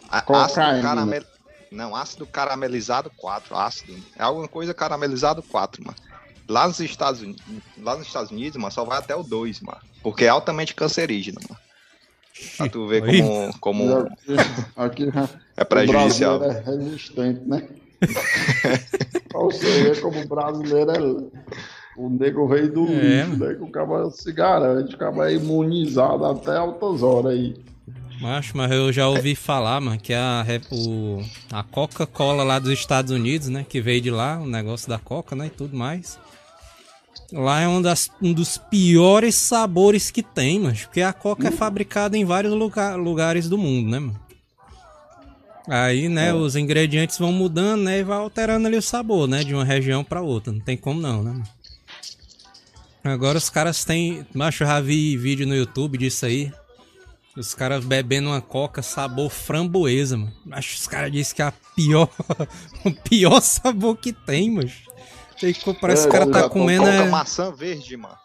ácido 0.10 0.82
caramel... 0.82 1.24
Não, 1.72 1.96
ácido 1.96 2.26
caramelizado 2.26 3.10
4, 3.16 3.56
ácido. 3.56 3.96
É 4.18 4.24
alguma 4.24 4.48
coisa 4.48 4.74
caramelizado 4.74 5.42
4, 5.42 5.82
mano. 5.86 5.98
Lá 6.48 6.68
nos 6.68 6.80
Estados 6.82 7.22
Unidos, 7.22 7.42
lá 7.82 7.96
nos 7.96 8.08
Estados 8.08 8.30
Unidos, 8.30 8.58
mano, 8.58 8.72
só 8.74 8.84
vai 8.84 8.98
até 8.98 9.16
o 9.16 9.24
2, 9.24 9.62
mano. 9.62 9.80
Porque 10.04 10.26
é 10.26 10.28
altamente 10.28 10.76
cancerígeno, 10.76 11.40
mano. 11.48 11.60
Pra 12.58 12.70
tu 12.70 12.88
ver 12.88 13.02
como, 13.02 13.60
como 13.60 14.10
Aqui, 14.76 15.10
é 15.56 15.64
prejudicial. 15.64 16.36
O 16.36 16.40
brasileiro 16.40 16.70
é 16.70 16.86
resistente, 16.86 17.42
né? 17.46 17.68
pra 19.30 19.40
você 19.42 19.84
ver 19.84 20.02
como 20.02 20.22
o 20.22 20.28
brasileiro 20.28 20.92
é. 20.92 21.62
O 21.98 22.10
nego 22.10 22.48
veio 22.48 22.72
do 22.72 22.88
É, 22.88 23.24
lixo, 23.24 23.38
né? 23.38 23.54
Que 23.54 23.64
o 23.64 23.70
cara 23.70 24.10
se 24.10 24.32
garante, 24.32 24.96
o 24.96 24.98
cara 24.98 25.32
é 25.32 25.36
imunizado 25.36 26.26
até 26.26 26.58
altas 26.58 27.04
horas 27.04 27.34
aí. 27.34 27.56
Macho, 28.22 28.56
mas 28.56 28.72
eu 28.72 28.94
já 28.94 29.08
ouvi 29.08 29.34
falar, 29.34 29.82
mano, 29.82 30.00
que 30.00 30.14
a, 30.14 30.46
o, 30.72 31.24
a 31.52 31.64
Coca-Cola 31.64 32.44
lá 32.44 32.60
dos 32.60 32.72
Estados 32.72 33.12
Unidos, 33.12 33.48
né? 33.50 33.66
Que 33.68 33.82
veio 33.82 34.00
de 34.00 34.12
lá, 34.12 34.40
o 34.40 34.46
negócio 34.46 34.88
da 34.88 35.00
Coca, 35.00 35.36
né? 35.36 35.48
E 35.48 35.50
tudo 35.50 35.76
mais. 35.76 36.20
Lá 37.34 37.62
é 37.62 37.68
um, 37.68 37.82
das, 37.82 38.12
um 38.22 38.32
dos 38.32 38.58
piores 38.60 39.34
sabores 39.36 40.12
que 40.12 40.22
tem, 40.22 40.60
mano. 40.60 40.76
Porque 40.78 41.02
a 41.02 41.12
Coca 41.12 41.48
é 41.48 41.52
fabricada 41.52 42.16
em 42.16 42.24
vários 42.24 42.54
lugar, 42.54 42.96
lugares 42.96 43.50
do 43.50 43.58
mundo, 43.58 43.90
né, 43.90 44.00
mano? 44.00 44.20
Aí, 45.68 46.08
né, 46.10 46.30
É. 46.30 46.34
os 46.34 46.56
ingredientes 46.56 47.18
vão 47.18 47.32
mudando, 47.32 47.84
né, 47.84 48.00
e 48.00 48.04
vai 48.04 48.18
alterando 48.18 48.68
ali 48.68 48.78
o 48.78 48.82
sabor, 48.82 49.28
né, 49.28 49.44
de 49.44 49.54
uma 49.54 49.64
região 49.64 50.04
pra 50.04 50.22
outra. 50.22 50.52
Não 50.52 50.60
tem 50.60 50.76
como 50.76 51.00
não, 51.00 51.24
né? 51.24 51.42
Agora 53.04 53.38
os 53.38 53.50
caras 53.50 53.84
têm, 53.84 54.26
macho, 54.34 54.64
eu 54.64 54.68
já 54.68 54.80
vi 54.80 55.16
vídeo 55.18 55.48
no 55.48 55.56
YouTube 55.56 55.98
disso 55.98 56.26
aí. 56.26 56.52
Os 57.38 57.54
caras 57.56 57.86
bebendo 57.86 58.30
uma 58.30 58.42
coca 58.42 58.82
sabor 58.82 59.30
framboesa, 59.30 60.18
mano. 60.18 60.34
Acho 60.52 60.76
os 60.76 60.88
caras 60.88 61.12
dizem 61.12 61.36
que 61.36 61.42
é 61.42 61.46
a 61.46 61.54
pior, 61.76 62.10
o 62.84 62.92
pior 62.92 63.40
sabor 63.42 63.96
que 63.98 64.12
tem, 64.12 64.52
mano. 64.52 64.70
Tem 65.40 65.54
que- 65.54 65.74
Parece 65.76 66.04
que 66.04 66.08
o 66.08 66.10
É, 66.10 66.12
cara 66.12 66.26
eu 66.26 66.32
tá 66.32 66.50
comendo 66.50 66.84
Coca 66.84 66.94
é, 66.96 67.10
maçã 67.10 67.52
verde, 67.52 67.96
mano. 67.98 68.16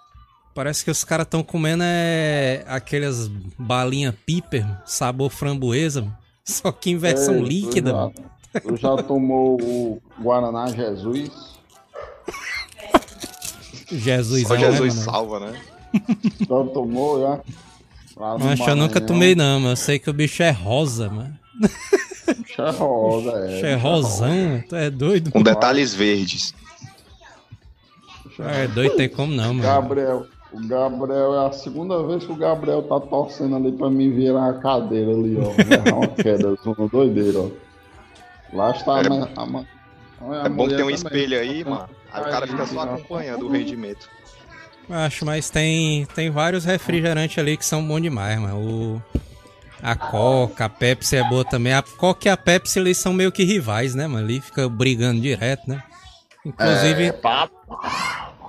Parece 0.55 0.85
que 0.85 0.91
os 0.91 1.05
caras 1.05 1.25
estão 1.27 1.43
comendo 1.43 1.83
é 1.85 2.65
aquelas 2.67 3.29
balinha 3.59 4.13
piper, 4.27 4.65
mano, 4.67 4.83
sabor 4.85 5.31
framboesa, 5.31 6.01
mano. 6.03 6.19
Só 6.45 6.73
que 6.73 6.91
em 6.91 6.97
versão 6.97 7.35
É, 7.35 7.41
líquida, 7.41 7.93
tu 7.93 7.97
já, 8.53 8.61
tu 8.61 8.77
já 8.77 9.03
tomou 9.03 9.61
o 9.61 10.03
Guaraná 10.21 10.67
Jesus? 10.69 11.31
Jesus, 13.91 14.49
Só 14.49 14.55
né, 14.55 14.61
Jesus 14.61 14.95
mano? 14.95 15.05
salva, 15.11 15.41
né? 15.41 15.61
Já 16.41 16.65
tomou, 16.73 17.21
já? 17.21 17.41
Mas 18.19 18.61
eu 18.67 18.77
nunca 18.77 19.01
tomei 19.01 19.35
não, 19.35 19.61
mas 19.61 19.71
eu 19.71 19.77
sei 19.77 19.99
que 19.99 20.09
o 20.09 20.13
bicho 20.13 20.43
é 20.43 20.51
rosa, 20.51 21.09
mano. 21.11 21.37
Bicho 22.39 22.63
é 22.63 22.71
rosa, 22.71 23.31
é. 23.31 23.47
Bicho 23.55 23.67
é 23.67 23.75
rosão, 23.75 24.29
mano. 24.29 24.65
tu 24.69 24.77
é 24.77 24.91
doido? 24.91 25.31
Com 25.31 25.43
detalhes 25.43 25.95
verdes. 25.95 26.55
Bicho 28.25 28.43
É 28.43 28.67
doido, 28.69 28.97
tem 28.97 29.09
como 29.09 29.33
não, 29.35 29.55
mano. 29.55 29.63
Gabriel, 29.63 30.27
o 30.53 30.67
Gabriel 30.67 31.35
é 31.35 31.47
a 31.49 31.53
segunda 31.53 32.03
vez 32.07 32.25
que 32.25 32.33
o 32.33 32.37
Gabriel 32.37 32.83
tá 32.83 32.99
torcendo 33.01 33.57
ali 33.57 33.73
pra 33.73 33.91
mim 33.91 34.11
virar 34.11 34.49
a 34.49 34.55
cadeira 34.55 35.11
ali, 35.13 35.37
ó. 35.39 35.95
Uma 35.97 36.09
queda, 36.09 36.57
uma 36.65 36.89
doideira, 36.89 37.39
ó. 37.41 37.49
Lá 38.53 38.71
está 38.71 39.03
É- 39.03 39.07
a, 39.09 39.43
a, 39.43 39.47
ma- 39.47 39.65
a 40.21 40.47
É 40.47 40.49
bom 40.49 40.65
que 40.69 40.75
tem 40.75 40.85
um 40.85 40.87
também. 40.89 40.95
espelho 40.95 41.39
aí, 41.39 41.65
mano. 41.65 41.89
Aí 42.13 42.23
o 42.23 42.25
cara 42.25 42.47
fica 42.47 42.67
só 42.67 42.79
ó. 42.79 42.83
acompanhando 42.83 43.47
o 43.47 43.51
rendimento. 43.51 44.09
Acho, 44.89 45.25
mas 45.25 45.51
tem, 45.51 46.07
tem 46.15 46.31
vários 46.31 46.65
refrigerantes 46.65 47.39
ali 47.39 47.57
que 47.57 47.65
são 47.67 47.87
bons 47.87 48.01
demais, 48.03 48.39
mano. 48.39 48.57
O, 48.59 49.03
a 49.83 49.97
Coca, 49.97 50.67
a 50.67 50.69
Pepsi 50.69 51.17
é 51.17 51.29
boa 51.29 51.45
também. 51.45 51.73
A 51.73 51.83
Coca 51.83 52.29
e 52.29 52.31
a 52.31 52.37
Pepsi 52.37 52.79
ali 52.79 52.95
são 52.95 53.13
meio 53.13 53.33
que 53.33 53.43
rivais, 53.43 53.95
né, 53.95 54.07
mano? 54.07 54.25
Ali 54.25 54.41
fica 54.41 54.69
brigando 54.69 55.21
direto, 55.21 55.69
né? 55.69 55.83
Inclusive, 56.45 57.07
É, 57.07 57.13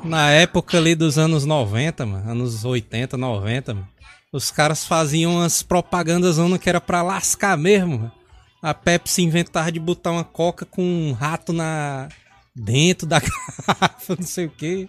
na 0.03 0.29
época 0.29 0.77
ali 0.77 0.93
dos 0.93 1.17
anos 1.17 1.43
90, 1.45 2.05
mano, 2.05 2.29
anos 2.31 2.63
80, 2.63 3.17
90, 3.17 3.73
mano, 3.73 3.87
os 4.31 4.51
caras 4.51 4.85
faziam 4.85 5.35
umas 5.37 5.63
propagandas 5.63 6.35
zona 6.35 6.59
que 6.59 6.69
era 6.69 6.79
pra 6.79 7.01
lascar 7.01 7.57
mesmo. 7.57 7.97
mano. 7.97 8.11
A 8.61 8.73
Pepsi 8.73 9.23
inventava 9.23 9.71
de 9.71 9.79
botar 9.79 10.11
uma 10.11 10.23
coca 10.23 10.65
com 10.65 10.83
um 10.83 11.13
rato 11.13 11.51
na 11.51 12.09
dentro 12.55 13.07
da 13.07 13.19
garrafa, 13.67 14.15
não 14.17 14.25
sei 14.25 14.45
o 14.45 14.49
que. 14.49 14.87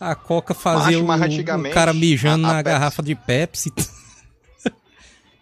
A 0.00 0.14
coca 0.14 0.54
fazia 0.54 0.98
Macho, 1.02 1.04
mas 1.04 1.20
um, 1.38 1.68
um 1.68 1.70
cara 1.70 1.92
mijando 1.94 2.46
a- 2.46 2.50
a 2.50 2.52
na 2.54 2.62
Pepsi- 2.62 2.72
garrafa 2.78 3.02
de 3.02 3.14
Pepsi. 3.14 3.72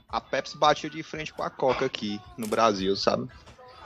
A 0.09 0.21
Pepsi 0.21 0.59
batia 0.59 0.91
de 0.91 1.03
frente 1.03 1.33
com 1.33 1.43
a 1.43 1.49
Coca 1.49 1.87
aqui 1.87 2.21
no 2.37 2.47
Brasil, 2.47 2.95
sabe? 2.97 3.27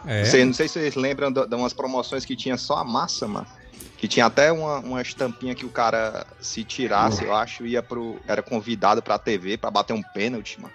É, 0.04 0.25
Você- 0.25 0.45
não 0.45 0.52
sei 0.52 0.66
se 0.66 0.75
vocês 0.75 0.97
lembram 0.97 1.30
de 1.30 1.47
de 1.47 1.54
umas 1.54 1.73
promoções 1.73 2.25
que 2.25 2.35
tinha 2.35 2.56
só 2.56 2.78
a 2.78 2.85
massa, 2.85 3.28
mano. 3.28 3.47
Que 3.97 4.09
tinha 4.09 4.26
até 4.26 4.50
uma, 4.50 4.78
uma 4.80 5.00
estampinha 5.00 5.54
que 5.54 5.64
o 5.64 5.68
cara, 5.71 6.26
se 6.40 6.64
tirasse, 6.64 7.23
eu 7.25 7.35
acho, 7.35 7.64
ia 7.64 7.83
pro. 7.83 8.16
Era 8.26 8.42
convidado 8.42 9.00
pra 9.02 9.18
TV 9.18 9.56
pra 9.56 9.71
bater 9.71 9.92
um 9.92 10.02
pênalti, 10.02 10.61
mano. 10.61 10.75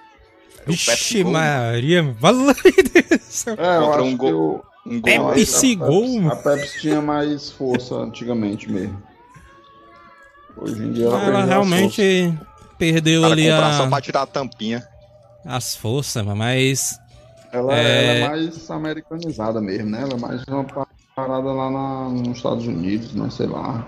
Vixe 0.65 0.85
Pepsi 0.89 1.23
Gol, 1.23 1.33
mano. 1.33 1.45
Maria, 1.71 2.03
mano. 2.03 2.17
Valeu. 2.19 2.55
É, 3.47 3.79
Contra 3.79 4.03
um 4.03 4.15
gol. 4.17 4.65
Um 4.85 4.99
gol. 5.01 5.01
Pepsi 5.01 5.21
a 5.21 5.35
Pepsi 5.35 5.75
Gol. 5.75 6.31
A 6.31 6.35
Pepsi 6.37 6.79
tinha 6.81 7.01
mais 7.01 7.49
força 7.51 7.95
antigamente 7.95 8.71
mesmo. 8.71 9.01
Hoje 10.57 10.83
em 10.83 10.91
dia 10.93 11.05
ela, 11.05 11.23
Ela 11.23 11.45
realmente 11.45 12.37
perdeu 12.77 13.21
Cara, 13.21 13.33
ali 13.33 13.49
comprar 13.49 13.77
só 13.77 13.83
a, 13.83 13.87
pra 13.89 14.01
tirar 14.01 14.21
a 14.23 14.25
tampinha. 14.27 14.87
as 15.45 15.75
forças, 15.75 16.23
mano, 16.23 16.37
mas. 16.37 16.99
Ela 17.51 17.77
É. 17.77 18.17
ela 18.19 18.25
é 18.25 18.29
mais 18.29 18.71
americanizada 18.71 19.59
mesmo, 19.61 19.89
né? 19.89 20.01
Ela 20.01 20.13
é 20.13 20.17
mais 20.17 20.43
uma 20.47 20.63
parada 21.15 21.51
lá 21.51 21.69
na- 21.69 22.09
nos 22.09 22.37
Estados 22.37 22.65
Unidos, 22.65 23.13
né? 23.13 23.29
Sei 23.29 23.47
lá. 23.47 23.85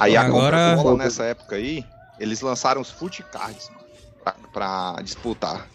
Aí 0.00 0.16
a 0.16 0.22
Agora- 0.22 0.72
Coca-Cola 0.76 1.04
nessa 1.04 1.24
época 1.24 1.56
aí, 1.56 1.84
eles 2.18 2.40
lançaram 2.40 2.80
os 2.80 2.90
food 2.90 3.22
cards, 3.32 3.68
mano, 3.70 3.84
pra, 4.22 4.34
pra 4.52 5.02
disputar. 5.02 5.66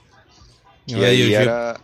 E 0.88 0.96
aí 0.96 1.06
aí, 1.06 1.34
era. 1.34 1.78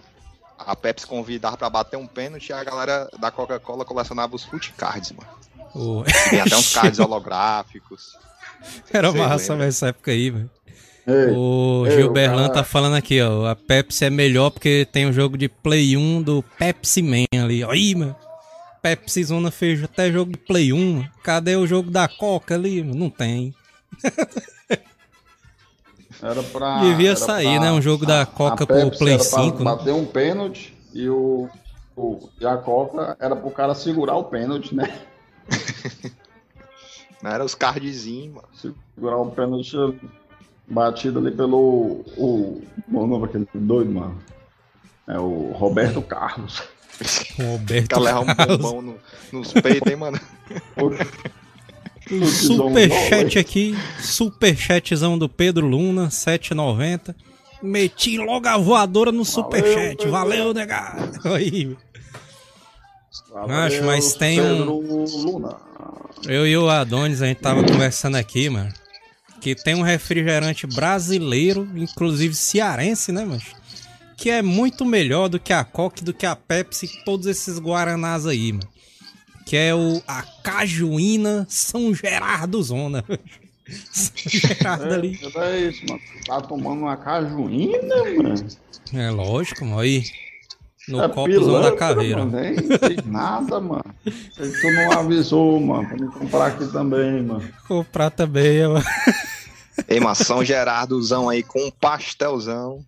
A 0.57 0.75
Pepsi 0.75 1.05
convidava 1.05 1.57
pra 1.57 1.69
bater 1.69 1.97
um 1.97 2.07
pênalti 2.07 2.49
e 2.49 2.53
a 2.53 2.63
galera 2.63 3.07
da 3.19 3.29
Coca-Cola 3.29 3.85
colecionava 3.85 4.35
os 4.35 4.43
food 4.43 4.73
cards, 4.77 5.11
mano. 5.11 5.29
o- 5.75 6.03
Tem 6.29 6.39
até 6.41 6.55
uns 6.55 6.73
cards 6.73 6.99
holográficos. 6.99 8.17
Era 8.91 9.11
Sei, 9.11 9.21
massa 9.21 9.53
lembra? 9.53 9.67
essa 9.67 9.87
época 9.87 10.11
aí, 10.11 10.29
velho. 10.29 10.49
Ei, 11.07 11.31
O 11.35 11.85
Gilberlan 11.89 12.47
o 12.47 12.51
tá 12.51 12.63
falando 12.63 12.95
aqui, 12.95 13.21
ó. 13.21 13.45
A 13.47 13.55
Pepsi 13.55 14.05
é 14.05 14.09
melhor 14.09 14.49
porque 14.49 14.87
tem 14.91 15.05
o 15.07 15.13
jogo 15.13 15.37
de 15.37 15.47
Play 15.47 15.95
1 15.95 16.21
do 16.23 16.43
Pepsi 16.57 17.01
Man 17.03 17.25
ali. 17.43 17.61
Ih, 17.63 17.95
mano. 17.95 18.15
Pepsi 18.81 19.23
Zona 19.23 19.51
fez 19.51 19.83
até 19.83 20.11
jogo 20.11 20.31
de 20.31 20.37
Play 20.37 20.73
1. 20.73 20.93
mano. 20.93 21.11
Cadê 21.23 21.55
o 21.55 21.67
jogo 21.67 21.91
da 21.91 22.07
Coca 22.07 22.55
ali? 22.55 22.83
mano? 22.83 22.99
Não 22.99 23.09
tem. 23.11 23.53
era 26.21 26.41
pra, 26.43 26.79
Devia 26.81 27.09
era 27.09 27.15
sair, 27.15 27.55
pra- 27.57 27.65
né? 27.65 27.71
Um 27.71 27.81
jogo 27.81 28.05
da 28.05 28.25
Coca 28.25 28.65
pro 28.65 28.75
Pepsi 28.75 28.99
Play 28.99 29.13
era 29.13 29.23
pra 29.23 29.41
5, 29.43 29.57
né? 29.59 29.63
Bater 29.63 29.93
um 29.93 30.05
pênalti 30.05 30.75
e, 30.93 31.07
o, 31.09 31.49
o- 31.95 32.29
e 32.39 32.45
a 32.45 32.57
Coca 32.57 33.15
era 33.19 33.35
pro 33.35 33.51
cara 33.51 33.75
segurar 33.75 34.15
o 34.15 34.25
pênalti, 34.25 34.73
né? 34.73 34.91
Não 37.25 37.31
era 37.31 37.43
os 37.43 37.55
cardzinhos, 37.55 38.35
mano. 38.35 38.47
Segurar 38.93 39.17
o 39.17 39.31
pênalti 39.31 39.75
batido 40.67 41.17
ali 41.17 41.31
pelo. 41.31 42.05
O, 42.15 42.61
o 42.93 43.07
nome 43.07 43.25
daquele 43.25 43.47
doido, 43.55 43.91
mano. 43.91 44.21
É 45.07 45.17
o 45.19 45.51
Roberto 45.53 46.03
Carlos. 46.03 46.61
Roberto 47.39 47.81
Fica 47.81 47.99
levar 47.99 48.19
um 48.19 48.25
Carlos. 48.27 48.57
bombão 48.57 48.81
no- 48.83 48.97
nos 49.39 49.51
peitos, 49.53 49.91
hein, 49.91 49.97
mano? 49.97 50.19
Superchat 52.31 53.39
aqui, 53.39 53.75
superchatzão 53.99 55.17
do 55.17 55.27
Pedro 55.27 55.65
Luna, 55.65 56.09
7,90. 56.09 57.15
Meti 57.63 58.17
logo 58.19 58.47
a 58.47 58.55
voadora 58.57 59.11
no 59.11 59.25
superchat. 59.25 60.07
Valeu, 60.07 60.53
negado. 60.53 61.27
Aí. 61.33 61.75
Acho, 63.49 63.83
mas 63.83 64.13
tem 64.13 64.41
um- 64.41 64.57
Pedro 64.57 64.79
Luna. 65.21 65.55
Eu 66.27 66.47
e 66.47 66.57
o 66.57 66.69
Adonis, 66.69 67.21
a 67.21 67.27
gente 67.27 67.39
tava 67.41 67.63
conversando 67.63 68.15
aqui, 68.15 68.49
mano. 68.49 68.71
Que 69.41 69.53
tem 69.53 69.75
um 69.75 69.81
refrigerante 69.81 70.65
brasileiro, 70.65 71.67
inclusive 71.75 72.33
cearense, 72.33 73.11
né, 73.11 73.23
mano? 73.23 73.41
Que 74.17 74.29
é 74.29 74.41
muito 74.41 74.85
melhor 74.85 75.27
do 75.27 75.39
que 75.39 75.53
a 75.53 75.63
Coca, 75.63 76.03
do 76.03 76.13
que 76.13 76.25
a 76.25 76.35
Pepsi, 76.35 76.89
todos 77.03 77.27
esses 77.27 77.59
Guaranás 77.59 78.25
aí, 78.25 78.53
mano. 78.53 78.67
Que 79.45 79.55
é 79.57 79.75
o 79.75 80.01
a 80.07 80.23
Cajuína 80.41 81.45
São 81.49 81.93
Gerardo 81.93 82.61
Zona. 82.63 83.03
São 83.91 84.11
Gerardo 84.15 84.93
ali. 84.93 85.19
É, 85.35 85.39
é 85.39 85.59
isso, 85.69 85.85
mano. 85.87 86.01
Tá 86.25 86.41
tomando 86.41 86.81
uma 86.81 86.97
cajuína, 86.97 87.95
mano. 88.17 88.47
É 88.93 89.09
lógico, 89.11 89.65
mano. 89.65 89.79
Aí. 89.79 90.03
No 90.87 91.01
é 91.03 91.09
copozão 91.09 91.61
da 91.61 91.75
carreira. 91.75 92.25
Mano. 92.25 92.31
Nem 92.39 92.55
nada, 93.05 93.59
mano. 93.59 93.83
Tu 94.03 94.71
não 94.73 94.91
avisou, 94.91 95.59
mano, 95.59 95.87
pra 95.87 95.97
me 95.97 96.07
comprar 96.11 96.45
aqui 96.47 96.67
também, 96.71 97.23
mano. 97.23 97.43
Comprar 97.67 98.09
também, 98.11 98.67
mano. 98.67 98.85
Ei, 99.87 99.99
mano, 99.99 100.15
São 100.15 100.43
Gerardozão 100.45 101.27
aí 101.27 101.41
com 101.43 101.59
um 101.67 101.71
pastelzão. 101.71 102.79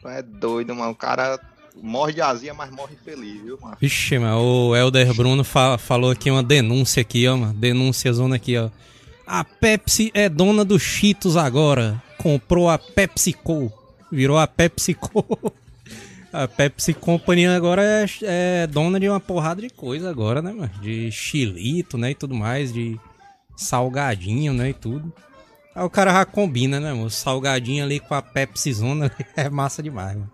Tu 0.00 0.08
É 0.08 0.22
doido, 0.22 0.74
mano. 0.74 0.90
O 0.92 0.94
cara 0.96 1.40
morre 1.82 2.12
de 2.12 2.20
azia, 2.20 2.52
mas 2.52 2.70
morre 2.70 2.96
feliz, 3.04 3.40
viu, 3.42 3.58
mano? 3.60 3.76
Vixe, 3.80 4.18
mano, 4.18 4.38
o 4.68 4.76
Helder 4.76 5.14
Bruno 5.14 5.42
fa- 5.42 5.78
falou 5.78 6.10
aqui 6.10 6.30
uma 6.30 6.42
denúncia 6.42 7.00
aqui, 7.00 7.26
ó, 7.26 7.36
mano. 7.36 7.54
Denúncia 7.54 8.12
zona 8.12 8.36
aqui, 8.36 8.58
ó. 8.58 8.68
A 9.26 9.42
Pepsi 9.42 10.10
é 10.12 10.28
dona 10.28 10.64
do 10.64 10.78
Cheetos 10.78 11.36
agora. 11.36 12.02
Comprou 12.18 12.68
a 12.68 12.76
PepsiCo. 12.76 13.72
Virou 14.10 14.36
a 14.38 14.46
PepsiCo. 14.46 15.24
A 16.32 16.48
Pepsi 16.48 16.94
Company 16.94 17.46
agora 17.46 17.82
é, 17.82 18.06
é 18.22 18.66
dona 18.66 18.98
de 18.98 19.06
uma 19.06 19.20
porrada 19.20 19.60
de 19.60 19.68
coisa 19.68 20.08
agora, 20.08 20.40
né, 20.40 20.50
mano? 20.50 20.70
De 20.80 21.12
chilito, 21.12 21.98
né, 21.98 22.12
e 22.12 22.14
tudo 22.14 22.34
mais, 22.34 22.72
de 22.72 22.98
salgadinho, 23.54 24.54
né, 24.54 24.70
e 24.70 24.74
tudo. 24.74 25.12
Aí 25.74 25.84
o 25.84 25.90
cara 25.90 26.10
já 26.10 26.24
combina, 26.24 26.80
né, 26.80 26.90
mano? 26.92 27.04
O 27.04 27.10
salgadinho 27.10 27.84
ali 27.84 28.00
com 28.00 28.14
a 28.14 28.22
Pepsi 28.22 28.72
Zona 28.72 29.12
é 29.36 29.50
massa 29.50 29.82
demais, 29.82 30.16
mano. 30.16 30.30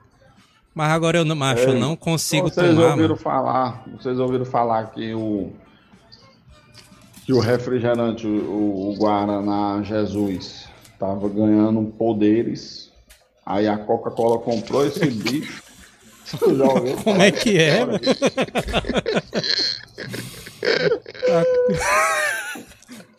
Mas 0.73 0.93
agora 0.93 1.19
eu 1.19 1.25
não, 1.25 1.35
macho, 1.35 1.65
eu 1.65 1.75
não 1.75 1.97
consigo 1.97 2.49
Vocês 2.49 2.77
tomar, 2.77 2.91
ouviram 2.91 3.09
mano. 3.09 3.17
falar, 3.17 3.85
vocês 4.01 4.21
ouviram 4.21 4.45
falar 4.45 4.93
que 4.93 5.13
o 5.13 5.51
que 7.27 7.33
o 7.33 7.41
refrigerante, 7.41 8.27
o, 8.27 8.91
o 8.91 8.97
Guaraná 8.97 9.83
Jesus, 9.83 10.69
tava 10.97 11.29
ganhando 11.29 11.83
poderes. 11.99 12.93
Aí 13.45 13.67
a 13.67 13.77
Coca-Cola 13.77 14.39
comprou 14.39 14.87
esse 14.87 15.05
bicho 15.11 15.68
Como 17.05 17.23
é 17.23 17.31
que 17.31 17.57
é, 17.59 17.87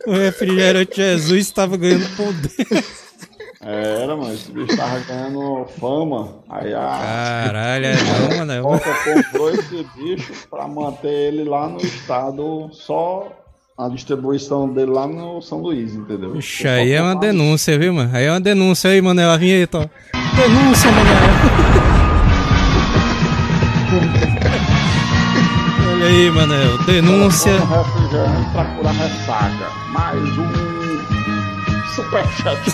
o 0.06 0.14
refrigerante 0.14 0.96
Jesus 0.98 1.40
estava 1.40 1.78
ganhando 1.78 2.08
poder. 2.16 2.84
É, 3.62 4.04
era, 4.04 4.16
mano, 4.16 4.34
esse 4.34 4.52
bicho 4.52 4.76
tava 4.78 5.00
ganhando 5.00 5.66
fama. 5.80 6.36
Aí 6.50 6.74
a. 6.74 6.80
Caralho, 6.80 7.86
é 7.88 7.96
não, 7.96 8.38
mano. 8.38 8.64
Coca 8.64 8.96
comprou 9.04 9.52
esse 9.52 9.86
bicho 9.96 10.34
pra 10.50 10.68
manter 10.68 11.10
ele 11.10 11.44
lá 11.44 11.68
no 11.68 11.82
estado, 11.82 12.70
só 12.72 13.28
a 13.78 13.90
distribuição 13.90 14.68
dele 14.70 14.92
lá 14.92 15.08
no 15.08 15.42
São 15.42 15.60
Luís, 15.60 15.94
entendeu? 15.94 16.38
Ixi, 16.38 16.68
aí 16.68 16.92
é 16.94 17.02
uma 17.02 17.16
denúncia, 17.16 17.78
viu, 17.78 17.94
mano? 17.94 18.10
Aí 18.14 18.26
é 18.26 18.32
uma 18.32 18.42
denúncia 18.42 18.90
aí, 18.90 19.02
Manel, 19.02 19.30
a 19.30 19.38
vinheta, 19.38 19.80
ó. 19.80 20.36
Denúncia, 20.36 20.92
Manel. 20.92 21.79
Olha 25.92 26.06
aí, 26.08 26.32
Manel, 26.32 26.78
denúncia. 26.86 27.60
Refrigerante 27.60 28.52
pra 28.52 28.66
curar 28.76 28.94
ressaca. 28.94 29.70
Mais 29.92 30.38
um 30.38 31.90
superchat. 31.96 32.72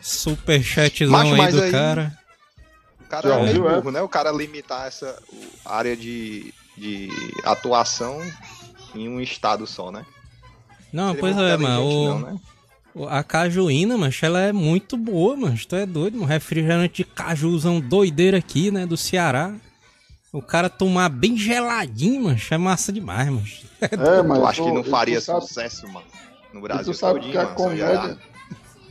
Superchatzão 0.00 1.10
Macho, 1.10 1.34
aí 1.42 1.52
do 1.52 1.62
aí- 1.62 1.70
cara. 1.70 2.18
O 3.00 3.08
cara 3.08 3.28
é 3.28 3.42
meio 3.42 3.54
viu, 3.54 3.70
é? 3.70 3.74
burro, 3.76 3.90
né? 3.90 4.02
O 4.02 4.08
cara 4.08 4.30
limitar 4.30 4.86
essa 4.86 5.16
área 5.64 5.96
de, 5.96 6.52
de 6.76 7.08
atuação 7.42 8.20
em 8.94 9.08
um 9.08 9.18
estado 9.20 9.66
só, 9.66 9.90
né? 9.90 10.04
Não, 10.92 11.08
Seria 11.14 11.20
pois 11.20 11.34
muito 11.36 11.48
é, 11.48 11.56
mano. 11.56 11.82
o- 11.86 12.08
não, 12.08 12.18
né? 12.20 12.36
A 13.06 13.22
cajuína, 13.22 13.96
mancho, 13.96 14.24
ela 14.26 14.40
é 14.40 14.52
muito 14.52 14.96
boa, 14.96 15.36
mano. 15.36 15.56
Tu 15.68 15.76
é 15.76 15.86
doido, 15.86 16.20
um 16.20 16.24
refrigerante 16.24 17.02
de 17.02 17.04
cajuzão 17.04 17.80
doideiro 17.80 18.36
aqui, 18.36 18.70
né, 18.70 18.86
do 18.86 18.96
Ceará. 18.96 19.54
O 20.32 20.42
cara 20.42 20.68
tomar 20.68 21.08
bem 21.08 21.36
geladinho, 21.36 22.24
mancho, 22.24 22.52
é 22.52 22.58
massa 22.58 22.92
demais, 22.92 23.28
mancho. 23.28 23.66
É, 23.80 24.22
mas 24.22 24.38
Eu 24.38 24.46
acho 24.46 24.64
que 24.64 24.72
não 24.72 24.80
e 24.80 24.84
faria 24.90 25.20
sabe- 25.20 25.40
sucesso, 25.46 25.86
mano. 25.88 26.06
No 26.52 26.58
E 26.58 26.62
Brasil 26.62 26.92
tu 26.92 26.98
sabe 26.98 27.14
todinho, 27.14 27.32
que 27.32 27.38
a 27.38 27.42
mano, 27.44 27.54
comédia. 27.54 28.18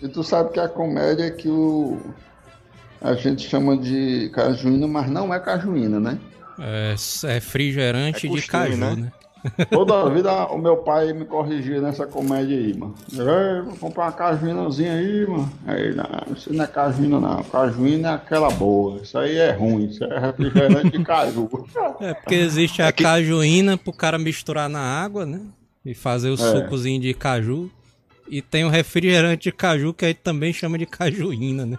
E 0.02 0.08
tu 0.08 0.24
sabe 0.24 0.52
que 0.54 0.60
a 0.60 0.70
comédia 0.70 1.24
é 1.26 1.32
que 1.32 1.50
o. 1.50 2.00
A 3.02 3.14
gente 3.14 3.48
chama 3.48 3.78
de 3.78 4.30
cajuína, 4.34 4.88
mas 4.88 5.10
não 5.10 5.34
é 5.34 5.40
cajuína, 5.40 6.00
né? 6.00 6.20
É, 6.60 6.96
é 7.26 7.34
refrigerante 7.34 8.26
É 8.28 8.30
de 8.30 8.42
caju, 8.48 8.78
né? 8.78 8.96
né? 8.96 9.12
Toda 9.70 10.02
a 10.02 10.10
vida 10.10 10.32
o 10.48 10.58
meu 10.58 10.78
pai 10.78 11.14
me 11.14 11.26
corrigia 11.26 11.80
nessa 11.82 12.06
comédia 12.08 12.58
aí, 12.58 12.78
mano. 12.78 12.96
Ei, 13.12 13.62
vou 13.66 13.76
comprar 13.78 14.06
uma 14.06 14.12
cajuínazinha 14.12 14.94
aí, 14.94 15.26
mano. 15.28 15.52
Aí, 15.66 15.94
não, 15.96 16.34
isso 16.36 16.54
não 16.54 16.64
é 16.64 16.68
cajuína, 16.68 17.20
não. 17.20 17.44
Cajuína 17.44 18.10
é 18.10 18.14
aquela 18.14 18.50
boa. 18.50 19.02
Isso 19.02 19.18
aí 19.18 19.38
é 19.38 19.52
ruim. 19.52 19.86
Isso 19.86 20.04
é 20.04 20.20
refrigerante 20.20 20.98
de 20.98 21.04
caju. 21.04 21.50
É 22.00 22.14
porque 22.14 22.36
existe 22.36 22.82
a 22.82 22.88
É 22.88 22.92
que- 22.92 23.04
cajuína 23.04 23.78
pro 23.78 23.92
cara 23.94 24.18
misturar 24.18 24.70
na 24.70 24.80
água, 24.80 25.26
né? 25.26 25.42
E 25.86 25.94
fazer 25.94 26.30
o 26.30 26.34
É. 26.34 26.38
sucozinho 26.38 27.00
de 27.02 27.14
caju. 27.14 27.70
E 28.30 28.42
tem 28.42 28.66
o 28.66 28.70
refrigerante 28.70 29.44
de 29.44 29.52
caju 29.52 29.94
que 29.94 30.06
a 30.06 30.08
gente 30.10 30.20
também 30.20 30.52
chama 30.52 30.78
de 30.78 30.86
cajuína, 30.86 31.66
né? 31.66 31.78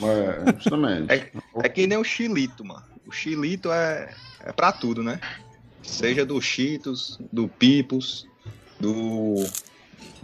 É, 0.00 0.52
justamente. 0.58 1.12
É, 1.12 1.30
é 1.64 1.68
que 1.68 1.86
nem 1.86 1.98
o 1.98 2.04
xilito, 2.04 2.64
mano. 2.64 2.82
O 3.06 3.10
xilito 3.12 3.70
é, 3.72 4.08
é 4.44 4.52
pra 4.52 4.70
tudo, 4.70 5.02
né? 5.02 5.18
Seja 5.88 6.24
do 6.24 6.40
Cheetos, 6.40 7.18
do 7.32 7.48
Pipos, 7.48 8.26
do. 8.78 9.44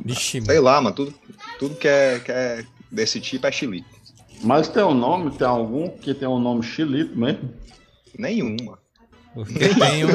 Vixe, 0.05 0.41
Sei 0.41 0.61
lá, 0.61 0.81
mano. 0.81 0.95
Tudo, 0.95 1.15
tudo 1.59 1.75
que, 1.77 1.89
é, 1.89 2.21
que 2.21 2.31
é 2.31 2.65
desse 2.91 3.21
tipo 3.21 3.47
é 3.47 3.53
xilito. 3.53 3.89
Mas 4.43 4.69
tem 4.69 4.85
um 4.85 4.95
nome, 4.95 5.37
tem 5.37 5.47
algum 5.47 5.89
que 5.89 6.13
tem 6.13 6.29
um 6.29 6.39
nome 6.39 6.63
chilito 6.63 7.19
mesmo? 7.19 7.51
Nenhuma. 8.17 8.79
porque 9.33 9.69
tem 9.69 10.05
um... 10.05 10.09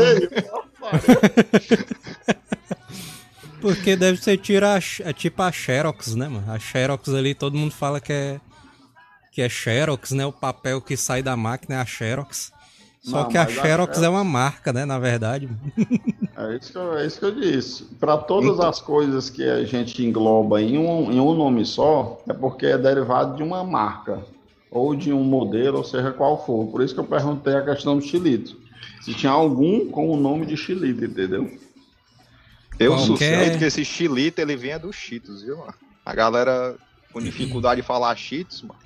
Porque 3.61 3.97
deve 3.97 4.23
ser 4.23 4.37
tira 4.37 4.75
a, 4.75 4.79
é 5.01 5.11
tipo 5.11 5.41
a 5.41 5.51
Xerox, 5.51 6.15
né, 6.15 6.29
mano? 6.29 6.49
A 6.49 6.57
Xerox 6.57 7.09
ali, 7.09 7.35
todo 7.35 7.57
mundo 7.57 7.73
fala 7.73 7.99
que 7.99 8.13
é 8.13 8.39
que 9.31 9.41
é 9.41 9.49
Xerox, 9.49 10.11
né? 10.11 10.25
O 10.25 10.31
papel 10.31 10.81
que 10.81 10.97
sai 10.97 11.21
da 11.21 11.35
máquina 11.35 11.75
é 11.75 11.79
a 11.79 11.85
Xerox. 11.85 12.51
Só 13.01 13.21
Não, 13.23 13.29
que 13.29 13.37
a 13.37 13.45
mas 13.45 13.57
a 13.57 13.61
Xerox 13.61 13.91
é 13.97 13.99
Xerox- 14.01 14.15
uma 14.15 14.23
marca, 14.25 14.73
né, 14.73 14.83
na 14.85 14.99
verdade. 14.99 15.49
É 16.37 16.55
isso 16.57 16.71
que 16.73 16.77
eu, 16.77 16.97
é 16.97 17.05
isso 17.07 17.19
que 17.19 17.25
eu 17.25 17.31
disse. 17.35 17.83
Para 17.99 18.17
todas 18.17 18.59
as 18.59 18.81
coisas 18.81 19.29
que 19.29 19.43
a 19.43 19.63
gente 19.63 20.03
engloba 20.05 20.61
em 20.61 20.77
um, 20.77 21.11
em 21.11 21.19
um 21.19 21.33
nome 21.33 21.65
só, 21.65 22.21
é 22.27 22.33
porque 22.33 22.65
é 22.65 22.77
derivado 22.77 23.37
de 23.37 23.43
uma 23.43 23.63
marca, 23.63 24.21
ou 24.69 24.93
de 24.95 25.13
um 25.13 25.23
modelo, 25.23 25.77
ou 25.77 25.83
seja 25.83 26.11
qual 26.11 26.45
for. 26.45 26.67
Por 26.67 26.81
isso 26.83 26.93
que 26.93 26.99
eu 26.99 27.05
perguntei 27.05 27.55
a 27.55 27.63
questão 27.63 27.97
do 27.97 28.03
xilito. 28.03 28.57
Se 29.01 29.13
tinha 29.13 29.31
algum 29.31 29.89
com 29.89 30.09
o 30.09 30.17
nome 30.17 30.45
de 30.45 30.57
xilito, 30.57 31.05
entendeu? 31.05 31.49
Eu 32.77 32.91
Qualquer- 32.95 33.05
suspeito 33.07 33.57
que 33.57 33.65
esse 33.65 33.83
xilito 33.85 34.39
ele 34.41 34.55
venha 34.55 34.77
dos 34.79 34.95
Cheetos, 34.95 35.41
viu, 35.41 35.57
mano? 35.57 35.73
A 36.05 36.13
galera 36.13 36.75
com 37.13 37.21
dificuldade 37.21 37.81
de 37.81 37.87
falar 37.87 38.15
Cheetos, 38.15 38.61
mano. 38.61 38.79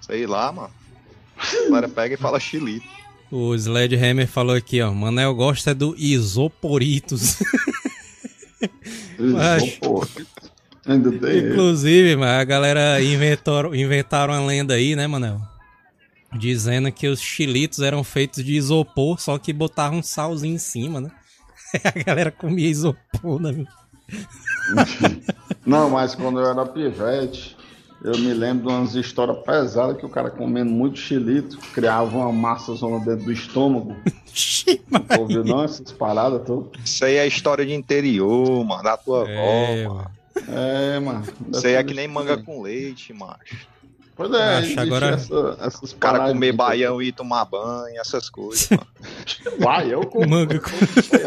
Sei 0.00 0.26
lá, 0.26 0.50
mano. 0.52 0.70
A 1.38 1.64
galera 1.68 1.88
pega 1.88 2.14
e 2.14 2.18
fala 2.18 2.40
xilito. 2.40 2.86
O 3.30 3.54
Sledgehammer 3.54 4.26
falou 4.26 4.56
aqui, 4.56 4.80
ó. 4.80 4.92
Manel 4.92 5.34
gosta 5.34 5.74
do 5.74 5.94
Isoporitos. 5.98 7.36
Acho. 9.38 9.66
Isopor. 9.66 10.08
Ainda 10.86 11.12
tem. 11.12 11.50
Inclusive, 11.50 12.16
mas 12.16 12.40
a 12.40 12.44
galera 12.44 13.02
inventou, 13.02 13.74
inventaram 13.74 14.32
uma 14.32 14.46
lenda 14.46 14.72
aí, 14.74 14.96
né, 14.96 15.06
Manel? 15.06 15.38
Dizendo 16.38 16.90
que 16.90 17.06
os 17.06 17.20
chilitos 17.20 17.80
eram 17.80 18.02
feitos 18.02 18.42
de 18.42 18.54
isopor, 18.54 19.20
só 19.20 19.38
que 19.38 19.52
botavam 19.52 19.98
um 19.98 20.02
salzinho 20.02 20.54
em 20.54 20.58
cima, 20.58 21.00
né? 21.00 21.10
A 21.84 22.02
galera 22.02 22.30
comia 22.30 22.68
isopor, 22.68 23.40
né? 23.40 23.66
Não, 25.66 25.90
mas 25.90 26.14
quando 26.14 26.40
eu 26.40 26.46
era 26.46 26.64
pivete, 26.64 27.54
eu 28.02 28.16
me 28.18 28.32
lembro 28.32 28.68
de 28.68 28.72
umas 28.74 28.94
histórias 28.94 29.38
pesadas 29.44 29.96
que 29.96 30.06
o 30.06 30.08
cara 30.08 30.30
comendo 30.30 30.70
muito 30.70 30.98
xilito, 30.98 31.58
criava 31.74 32.16
uma 32.16 32.32
massa 32.32 32.74
zona 32.74 33.04
dentro 33.04 33.24
do 33.26 33.32
estômago. 33.32 33.96
Ouviu 35.18 35.42
não 35.44 35.64
essas 35.64 35.90
paradas 35.92 36.42
todas? 36.46 36.68
Isso 36.84 37.04
aí 37.04 37.16
é 37.16 37.26
história 37.26 37.64
de 37.66 37.74
interior, 37.74 38.64
mano. 38.64 38.82
Da 38.82 38.96
tua 38.96 39.28
É, 39.28 39.84
avó, 39.84 39.94
mano. 39.94 40.10
É, 40.48 41.00
mano. 41.00 41.24
Isso 41.52 41.66
aí 41.66 41.74
é 41.74 41.82
que 41.82 41.94
nem 41.94 42.06
manga 42.06 42.36
com 42.38 42.62
leite, 42.62 43.12
macho. 43.12 43.66
Pois 44.14 44.32
é, 44.32 44.56
Acho 44.58 44.80
agora- 44.80 45.10
essa, 45.10 45.56
essas 45.60 45.92
cara 45.92 46.28
comer 46.28 46.50
baião 46.52 47.00
e 47.00 47.12
tomar 47.12 47.44
banho, 47.44 48.00
essas 48.00 48.28
coisas, 48.28 48.68
mano. 48.70 48.86
Vai, 49.60 49.92
eu 49.94 50.00
como. 50.06 50.28
Manga 50.28 50.58
com 50.60 50.70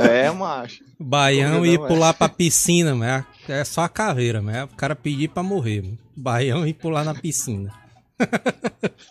É, 0.01 0.29
macho. 0.31 0.83
baião 0.99 1.51
Não, 1.59 1.65
e 1.65 1.77
não, 1.77 1.85
é. 1.85 1.87
pular 1.87 2.13
pra 2.13 2.27
piscina, 2.27 2.93
mano. 2.93 3.25
É 3.47 3.63
só 3.63 3.81
a 3.81 3.89
caveira, 3.89 4.41
mano. 4.41 4.57
É 4.57 4.63
o 4.63 4.67
cara 4.69 4.95
pedir 4.95 5.29
pra 5.29 5.41
morrer, 5.43 5.81
mano. 5.81 5.97
Baião 6.15 6.65
e 6.67 6.73
pular 6.73 7.03
na 7.03 7.13
piscina. 7.13 7.73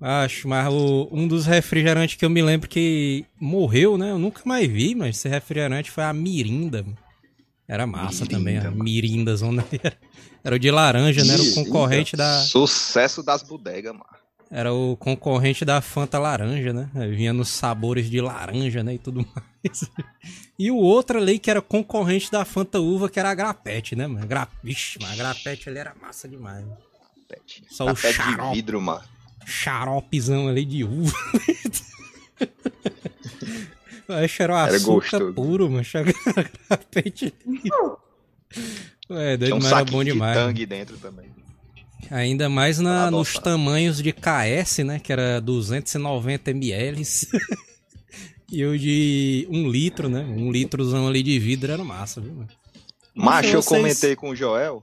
Acho, 0.00 0.46
mas 0.48 0.72
o- 0.72 1.08
um 1.10 1.26
dos 1.26 1.44
refrigerantes 1.46 2.16
que 2.16 2.24
eu 2.24 2.30
me 2.30 2.40
lembro 2.40 2.68
que 2.68 3.24
morreu, 3.40 3.98
né? 3.98 4.10
Eu 4.10 4.18
nunca 4.18 4.42
mais 4.44 4.68
vi, 4.70 4.94
mas 4.94 5.16
esse 5.16 5.28
refrigerante 5.28 5.90
foi 5.90 6.04
a 6.04 6.12
Mirinda. 6.12 6.82
mano. 6.84 6.96
Era 7.66 7.86
massa 7.86 8.24
Mirinda, 8.24 8.38
também, 8.38 8.58
a. 8.58 8.70
Mirinda 8.70 9.36
zona. 9.36 9.64
Era 10.44 10.54
o 10.54 10.58
de 10.58 10.70
laranja, 10.70 11.24
né? 11.24 11.34
Era 11.34 11.42
o 11.42 11.54
concorrente 11.54 12.16
da. 12.16 12.40
Sucesso 12.42 13.22
das 13.24 13.42
bodegas, 13.42 13.92
mano. 13.92 14.06
Era 14.50 14.72
o 14.72 14.96
concorrente 14.96 15.62
da 15.64 15.80
Fanta 15.82 16.18
laranja, 16.18 16.72
né? 16.72 16.88
Vinha 17.14 17.34
nos 17.34 17.50
sabores 17.50 18.08
de 18.08 18.18
laranja, 18.20 18.82
né? 18.82 18.94
E 18.94 18.98
tudo 18.98 19.20
mais. 19.34 19.90
E 20.58 20.70
o 20.70 20.76
outro 20.76 21.18
ali 21.18 21.38
que 21.38 21.50
era 21.50 21.60
concorrente 21.60 22.30
da 22.32 22.44
Fanta 22.46 22.80
uva, 22.80 23.10
que 23.10 23.20
era 23.20 23.30
a 23.30 23.34
Grapete, 23.34 23.94
né, 23.94 24.06
mano? 24.06 24.26
Gra... 24.26 24.48
Vixe, 24.64 24.98
mas 25.02 25.12
a 25.12 25.16
Grapete 25.16 25.68
ali 25.68 25.78
era 25.78 25.94
massa 26.00 26.26
demais. 26.26 26.64
mano. 26.64 26.78
Pet. 27.28 27.62
Só 27.68 27.84
o 27.84 27.88
Café 27.88 28.08
de 28.08 28.14
xarope. 28.14 28.54
vidro, 28.56 28.80
mano. 28.80 29.04
Xaropezão 29.44 30.48
ali 30.48 30.64
de 30.64 30.82
uva. 30.82 31.12
Aí 34.08 34.28
cheirou 34.28 34.56
Era 34.56 34.74
açúcar 34.74 35.18
gostoso. 35.18 35.32
puro, 35.34 35.70
mano. 35.70 35.84
Grapete. 36.68 37.34
É, 39.10 39.36
doido, 39.36 39.56
um 39.56 39.58
mas 39.58 39.72
era 39.72 39.84
bom 39.84 40.02
de 40.02 40.12
demais. 40.12 40.36
mano. 40.36 40.48
tangue 40.48 40.66
dentro 40.66 40.96
também. 40.96 41.26
Ainda 42.10 42.48
mais 42.48 42.78
na, 42.78 43.10
nos 43.10 43.34
tamanhos 43.34 44.02
de 44.02 44.12
KS, 44.12 44.78
né? 44.78 44.98
Que 44.98 45.12
era 45.12 45.40
290 45.40 46.50
ml. 46.50 47.02
e 48.50 48.64
o 48.64 48.78
de 48.78 49.46
um 49.50 49.68
litro, 49.68 50.08
né? 50.08 50.20
Um 50.20 50.50
litrozão 50.50 51.06
ali 51.06 51.22
de 51.22 51.38
vidro 51.38 51.72
era 51.72 51.84
massa, 51.84 52.20
viu? 52.20 52.32
mano? 52.34 52.48
Macho, 53.14 53.48
eu 53.48 53.62
vocês- 53.62 53.82
comentei 53.82 54.16
com 54.16 54.30
o 54.30 54.36
Joel. 54.36 54.82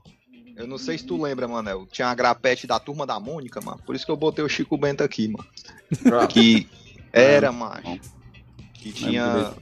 Eu 0.56 0.66
não 0.66 0.78
sei 0.78 0.96
se 0.96 1.04
tu 1.04 1.20
lembra, 1.20 1.46
Manel. 1.46 1.86
Tinha 1.90 2.08
a 2.08 2.14
grapete 2.14 2.66
da 2.66 2.78
turma 2.78 3.06
da 3.06 3.20
Mônica, 3.20 3.60
mano. 3.60 3.78
Por 3.84 3.94
isso 3.94 4.06
que 4.06 4.10
eu 4.10 4.16
botei 4.16 4.42
o 4.44 4.48
Chico 4.48 4.78
Bento 4.78 5.04
aqui, 5.04 5.28
mano. 5.28 5.46
Que 6.28 6.66
era, 7.12 7.52
macho. 7.52 8.00
Que 8.74 8.90
tinha. 8.92 9.52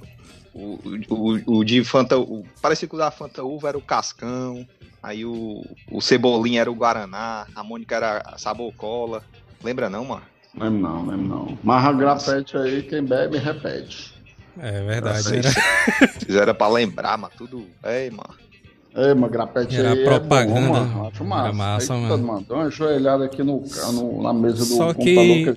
O, 0.53 0.79
o, 1.09 1.59
o 1.59 1.65
de 1.65 1.83
Fanta. 1.83 2.17
O, 2.17 2.45
parecia 2.63 2.87
que 2.87 2.95
o 2.95 2.99
da 2.99 3.11
Fanta 3.11 3.43
Uva 3.43 3.69
era 3.71 3.79
o 3.79 3.83
Cascão. 3.83 4.67
Aí 5.05 5.25
o, 5.27 5.63
o 5.93 6.01
Cebolinha 6.01 6.63
era 6.63 6.71
o 6.71 6.75
Guaraná. 6.75 7.47
A 7.55 7.63
Mônica 7.63 7.95
era 7.95 8.23
a 8.25 8.39
Sabor 8.39 8.73
Cola. 8.75 9.23
Lembra 9.63 9.91
não, 9.91 10.05
mano? 10.07 10.23
Lembro 10.59 10.81
não, 10.81 11.07
lembro 11.07 11.27
não. 11.27 11.59
Mas 11.63 11.85
a 11.85 11.93
grafete 11.93 12.57
aí, 12.57 12.83
quem 12.83 13.05
bebe, 13.05 13.37
repete. 13.37 14.15
É 14.59 14.83
verdade. 14.83 15.19
Nossa, 15.19 15.37
Era, 15.37 15.51
Isso 16.27 16.39
era 16.39 16.55
pra 16.55 16.69
lembrar, 16.69 17.19
mas 17.19 17.35
tudo. 17.35 17.67
Ei, 17.85 18.11
mano. 18.11 18.35
Ei, 18.97 19.13
mas 19.13 19.31
grafete 19.31 19.77
Era 19.77 19.93
aí 19.93 20.05
propaganda. 20.05 20.61
é 20.61 20.63
bom, 20.69 20.73
mano. 20.87 21.07
Acho 21.09 21.25
massa. 21.25 21.45
Era 21.49 21.53
massa, 21.53 21.95
aí, 21.95 22.01
mano. 22.01 22.19
Mundo, 22.19 22.47
dá 22.49 22.55
uma 22.55 22.71
joelhada 22.71 23.25
aqui 23.27 23.43
no, 23.43 23.63
no- 23.93 24.23
na 24.23 24.33
mesa 24.33 24.59
do 24.59 24.65
Só 24.65 24.95
computador 24.95 25.05
que- 25.05 25.55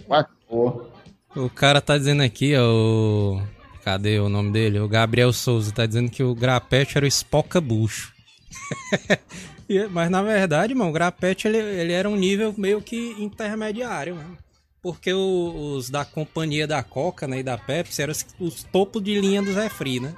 que 1.34 1.40
o 1.40 1.50
cara 1.50 1.80
tá 1.80 1.98
dizendo 1.98 2.22
aqui, 2.24 2.54
ó. 2.58 2.64
O... 2.68 3.42
Cadê 3.86 4.20
o 4.20 4.28
nome 4.28 4.52
dele? 4.52 4.80
O 4.82 4.88
Gabriel 4.90 5.32
Souza 5.32 5.72
tá 5.72 5.86
dizendo 5.86 6.10
que 6.12 6.22
o 6.22 6.36
grapete 6.36 6.98
era 6.98 7.06
o 7.06 7.10
Spoca 7.12 7.62
Bucho. 7.62 8.12
Mas 9.92 10.10
na 10.10 10.22
verdade, 10.22 10.74
mano, 10.74 10.90
o 10.90 10.94
grapete 10.94 11.48
ele, 11.48 11.58
ele 11.58 11.92
era 11.94 12.10
um 12.10 12.16
nível 12.16 12.54
meio 12.58 12.82
que 12.82 13.16
intermediário, 13.20 14.16
mano. 14.16 14.38
Porque 14.82 15.12
o- 15.12 15.74
os 15.76 15.90
da 15.90 16.06
companhia 16.06 16.66
da 16.66 16.82
Coca 16.82 17.28
né, 17.28 17.40
e 17.40 17.44
da 17.44 17.58
Pepsi 17.58 18.02
eram 18.02 18.12
os, 18.14 18.26
os 18.40 18.64
topos 18.64 19.04
de 19.04 19.20
linha 19.20 19.42
dos 19.42 19.56
refri, 19.56 20.00
né? 20.00 20.14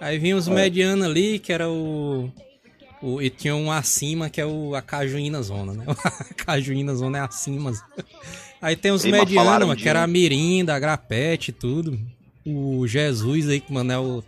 Aí 0.00 0.18
vinha 0.18 0.36
os 0.36 0.46
medianos 0.54 1.06
ali, 1.06 1.38
que 1.38 1.52
era 1.52 1.68
o, 1.70 2.30
o- 3.00 3.22
E 3.22 3.30
tinha 3.30 3.54
um 3.56 3.70
acima, 3.72 4.28
que 4.28 4.40
é 4.40 4.44
o, 4.46 4.74
a 4.74 4.82
Cajuína 4.82 5.42
Zona, 5.42 5.72
né? 5.72 5.84
A 6.30 6.34
Cajuína 6.34 6.94
Zona 6.94 7.18
é 7.18 7.20
acima. 7.22 7.72
Aí 8.60 8.76
tem 8.76 8.90
os 8.90 9.04
medianos, 9.12 9.46
mano, 9.68 9.76
de 9.76 9.82
que 9.82 9.88
era 9.88 10.02
a 10.02 10.06
Mirinda, 10.06 10.74
a 10.74 10.78
Grapete 10.78 11.50
e 11.50 11.52
tudo. 11.54 11.98
O 12.44 12.86
Jesus 12.86 13.48
aí, 13.48 13.60
que 13.60 13.72
o 13.72 14.22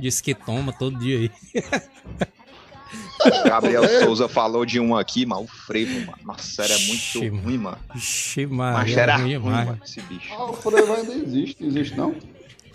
Disse 0.00 0.22
que 0.22 0.34
toma 0.34 0.72
todo 0.72 0.98
dia 0.98 1.18
aí. 1.18 1.30
Gabriel 3.44 3.86
Souza 4.00 4.28
falou 4.28 4.64
de 4.64 4.80
um 4.80 4.96
aqui, 4.96 5.26
mano. 5.26 5.42
O 5.42 5.46
frevo, 5.46 5.94
mano. 6.06 6.18
Nossa, 6.24 6.64
era 6.64 6.78
muito 6.78 6.94
Ixi, 6.94 7.28
ruim, 7.28 7.58
mano. 7.58 7.78
Ixi, 7.94 8.46
Mas 8.46 8.74
Maria, 8.74 9.00
era 9.00 9.16
ruim 9.16 9.38
mano, 9.38 9.80
esse 9.84 10.00
bicho. 10.02 10.32
Ah, 10.32 10.50
o 10.50 10.52
frevo 10.54 10.92
ainda 10.94 11.12
existe, 11.12 11.64
existe 11.64 11.96
não? 11.96 12.14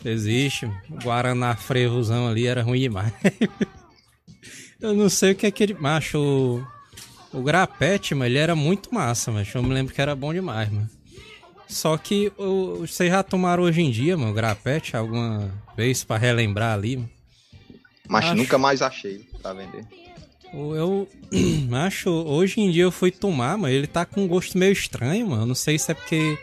Existe. 0.03 0.65
O 0.89 1.03
Guaraná 1.03 1.55
frevozão 1.55 2.27
ali 2.27 2.45
era 2.45 2.61
ruim 2.61 2.79
demais. 2.81 3.11
Eu 4.79 4.93
não 4.93 5.09
sei 5.09 5.31
o 5.31 5.35
que 5.35 5.47
é 5.47 5.51
que 5.51 5.63
ele. 5.63 5.73
Macho, 5.73 6.19
o, 6.19 6.67
o 7.39 7.41
grapete, 7.41 8.13
mano, 8.13 8.29
ele 8.29 8.37
era 8.37 8.55
muito 8.55 8.93
massa, 8.93 9.31
mas 9.31 9.51
eu 9.55 9.63
me 9.63 9.73
lembro 9.73 9.93
que 9.93 10.01
era 10.01 10.15
bom 10.15 10.31
demais, 10.33 10.69
mano. 10.69 10.89
Só 11.67 11.97
que 11.97 12.31
o, 12.37 12.81
vocês 12.81 13.09
já 13.09 13.23
tomaram 13.23 13.63
hoje 13.63 13.81
em 13.81 13.89
dia, 13.89 14.15
mano, 14.15 14.31
o 14.31 14.33
grapete 14.33 14.95
alguma 14.95 15.49
vez 15.75 16.03
pra 16.03 16.17
relembrar 16.17 16.73
ali, 16.73 16.97
mano? 16.97 17.14
Mas 18.07 18.25
Acho- 18.25 18.35
nunca 18.35 18.57
mais 18.57 18.81
achei 18.81 19.27
pra 19.41 19.53
vender. 19.53 19.85
Eu 20.53 21.07
acho, 21.85 22.09
hoje 22.09 22.61
em 22.61 22.71
dia 22.71 22.83
eu 22.83 22.91
fui 22.91 23.11
tomar, 23.11 23.57
mas 23.57 23.73
ele 23.73 23.87
tá 23.87 24.05
com 24.05 24.21
um 24.23 24.27
gosto 24.27 24.57
meio 24.57 24.71
estranho, 24.71 25.27
mano. 25.29 25.45
Não 25.45 25.55
sei 25.55 25.77
se 25.77 25.91
é 25.91 25.93
porque 25.93 26.37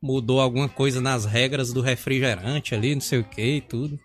mudou 0.00 0.40
alguma 0.40 0.68
coisa 0.68 1.00
nas 1.00 1.24
regras 1.24 1.72
do 1.72 1.80
refrigerante 1.80 2.74
ali, 2.74 2.94
não 2.94 3.00
sei 3.00 3.18
o 3.20 3.24
que 3.24 3.56
e 3.56 3.60
tudo. 3.60 3.98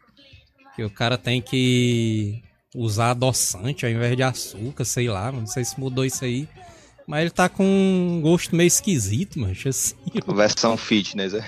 Que 0.76 0.84
o 0.84 0.90
cara 0.90 1.18
tem 1.18 1.42
que 1.42 2.42
usar 2.74 3.12
adoçante 3.12 3.86
ao 3.86 3.92
invés 3.92 4.16
de 4.16 4.24
açúcar, 4.24 4.86
sei 4.86 5.10
lá, 5.10 5.26
mano. 5.26 5.42
Não 5.42 5.48
sei 5.48 5.66
se 5.66 5.80
mudou 5.80 6.06
isso 6.06 6.24
aí. 6.24 6.48
Mas 7.06 7.22
ele 7.22 7.30
tá 7.30 7.50
com 7.50 7.64
um 7.66 8.22
gosto 8.22 8.56
meio 8.56 8.68
esquisito, 8.68 9.38
mano. 9.40 9.54
Assim. 9.66 9.96
Versão 10.34 10.78
fitness, 10.78 11.34
é. 11.34 11.46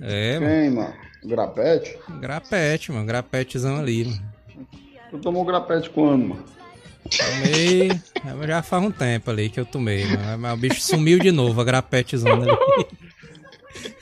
É, 0.00 0.38
mano. 0.38 0.52
Quem, 0.52 0.70
mano? 0.70 0.94
Grapete? 1.24 1.98
Grapete, 2.20 2.92
mano. 2.92 3.06
Grapetezão 3.06 3.76
ali, 3.76 4.04
mano. 4.04 4.22
Tu 5.10 5.18
tomou 5.18 5.44
grapete 5.44 5.90
quando, 5.90 6.28
mano? 6.28 6.44
Tomei. 7.10 7.90
Já 8.46 8.62
faz 8.62 8.82
um 8.84 8.90
tempo 8.90 9.30
ali 9.30 9.48
que 9.50 9.58
eu 9.58 9.64
tomei, 9.66 10.04
mano. 10.04 10.38
Mas 10.38 10.54
o 10.54 10.56
bicho 10.56 10.80
sumiu 10.80 11.18
de 11.18 11.32
novo, 11.32 11.60
a 11.60 11.64
grapetezão 11.64 12.32
ali. 12.42 12.50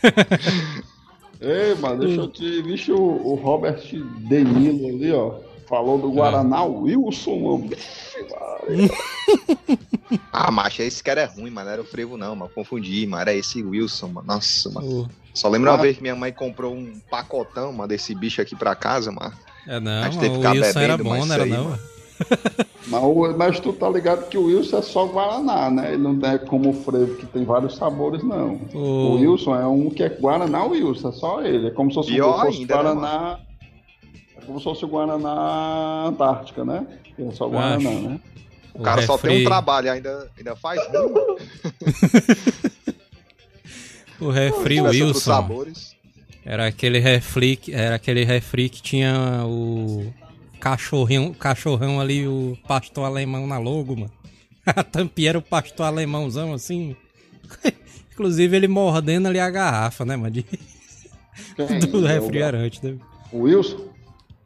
Ei, 1.40 1.74
mano, 1.76 2.00
deixa 2.00 2.20
eu 2.20 2.28
te. 2.28 2.62
Vixe, 2.62 2.90
o, 2.92 2.98
o 3.00 3.34
Robert 3.36 3.80
Denilo 4.28 4.88
ali, 4.88 5.12
ó. 5.12 5.34
Falou 5.68 5.98
do 5.98 6.10
Guaraná 6.10 6.64
Wilson, 6.64 7.38
mano. 7.38 7.70
Ah, 10.32 10.50
macho, 10.50 10.80
esse 10.82 11.02
cara 11.02 11.20
é 11.22 11.24
ruim, 11.26 11.50
mano. 11.50 11.68
Era 11.68 11.82
o 11.82 11.84
frevo, 11.84 12.16
não, 12.16 12.34
mano. 12.34 12.50
Confundi, 12.54 13.06
mano. 13.06 13.20
Era 13.20 13.34
esse 13.34 13.62
Wilson, 13.62 14.08
mano. 14.08 14.26
Nossa, 14.26 14.70
mano. 14.70 15.02
O- 15.02 15.08
Só 15.34 15.48
lembro 15.48 15.68
uma 15.70 15.76
Ah. 15.78 15.82
vez 15.82 15.96
que 15.96 16.02
minha 16.02 16.16
mãe 16.16 16.32
comprou 16.32 16.74
um 16.74 16.98
pacotão, 17.10 17.72
mano, 17.72 17.88
desse 17.88 18.14
bicho 18.14 18.40
aqui 18.40 18.56
pra 18.56 18.74
casa, 18.74 19.12
mano. 19.12 19.34
É 19.68 19.78
não, 19.78 20.00
Mas 20.00 20.16
o 20.16 20.20
ficar 20.20 20.50
Wilson 20.52 20.80
era 20.80 20.96
bom, 20.96 21.24
não 21.26 21.34
era 21.34 21.44
aí, 21.44 21.50
não? 21.50 21.64
mano. 21.64 21.78
Mas, 22.88 23.02
o- 23.04 23.34
mas 23.36 23.60
tu 23.60 23.72
tá 23.74 23.88
ligado 23.90 24.28
que 24.28 24.36
o 24.38 24.46
Wilson 24.46 24.78
é 24.78 24.82
só 24.82 25.04
Guaraná, 25.06 25.70
né? 25.70 25.92
Ele 25.92 26.02
não 26.02 26.18
é 26.28 26.38
como 26.38 26.70
o 26.70 26.72
Frevo, 26.72 27.16
que 27.16 27.26
tem 27.26 27.44
vários 27.44 27.76
sabores, 27.76 28.24
não. 28.24 28.58
O- 28.74 28.78
O 28.78 29.14
Wilson 29.20 29.54
é 29.54 29.66
um 29.66 29.90
que 29.90 30.02
é 30.02 30.08
Guaraná 30.08 30.64
Wilson, 30.64 31.10
é 31.10 31.12
só 31.12 31.42
ele. 31.42 31.68
É 31.68 31.70
como 31.70 31.90
se 31.90 31.94
fosse, 31.96 32.10
Pior 32.12 32.40
fosse 32.46 32.58
ainda, 32.60 32.76
né, 32.76 32.82
Guaraná. 32.82 33.38
é 34.36 34.40
como 34.40 34.58
se 34.58 34.64
fosse 34.64 34.84
o 34.84 34.88
Guaraná 34.88 36.06
Antártica, 36.06 36.64
né? 36.64 36.86
Que 37.14 37.22
é 37.22 37.30
só 37.32 37.46
Guaraná, 37.46 37.90
Acho. 37.90 38.00
né? 38.00 38.20
O 38.74 38.82
cara 38.82 39.02
só 39.02 39.18
tem 39.18 39.30
refri- 39.30 39.44
um 39.46 39.48
trabalho, 39.48 39.92
ainda, 39.92 40.28
ainda 40.36 40.56
faz 40.56 40.80
ruim. 40.88 41.36
O 44.20 44.30
refri 44.30 44.80
Wilson 44.80 45.14
sabores. 45.20 45.94
Era 46.44 46.66
aquele 46.66 46.98
refri, 46.98 47.56
que- 47.56 47.72
era 47.72 47.96
aquele 47.96 48.24
refri 48.24 48.68
que 48.68 48.80
tinha 48.82 49.44
o 49.46 50.12
cachorrão, 50.60 51.32
cachorrão 51.32 52.00
ali, 52.00 52.26
o 52.26 52.56
pastor 52.66 53.04
alemão 53.04 53.46
na 53.46 53.58
logo, 53.58 53.94
mano. 53.96 54.12
A 54.66 54.82
tampinha 54.82 55.30
era 55.30 55.38
o 55.38 55.42
pastor 55.42 55.86
alemãozão 55.86 56.52
assim. 56.52 56.94
Inclusive 58.12 58.56
ele 58.56 58.68
mordendo 58.68 59.28
ali 59.28 59.38
a 59.38 59.48
garrafa, 59.48 60.04
né, 60.04 60.16
mano? 60.16 60.30
de- 60.32 60.44
Quem? 61.56 61.78
do 61.90 61.98
É 62.06 62.18
o- 62.18 62.20
refrigerante. 62.22 62.80
né? 62.84 62.96
O 63.32 63.40
Wilson? 63.42 63.88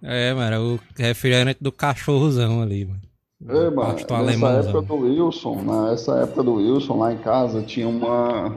É, 0.03 0.35
mano, 0.35 0.47
era 0.47 0.61
o 0.61 0.81
refrigerante 0.97 1.59
do 1.61 1.73
cachorrozão 1.73 2.61
ali, 2.62 2.85
mano. 2.85 3.01
Ei, 3.49 3.71
mano, 3.71 3.75
pastor 3.75 3.95
nessa 3.97 4.14
alemãozão. 4.16 4.71
época 4.71 4.83
do 4.87 4.95
Wilson, 4.97 5.62
nessa 5.62 6.12
época 6.21 6.42
do 6.45 6.55
Wilson, 6.55 6.97
lá 6.99 7.12
em 7.12 7.18
casa 7.18 7.62
tinha 7.62 7.88
uma. 7.88 8.57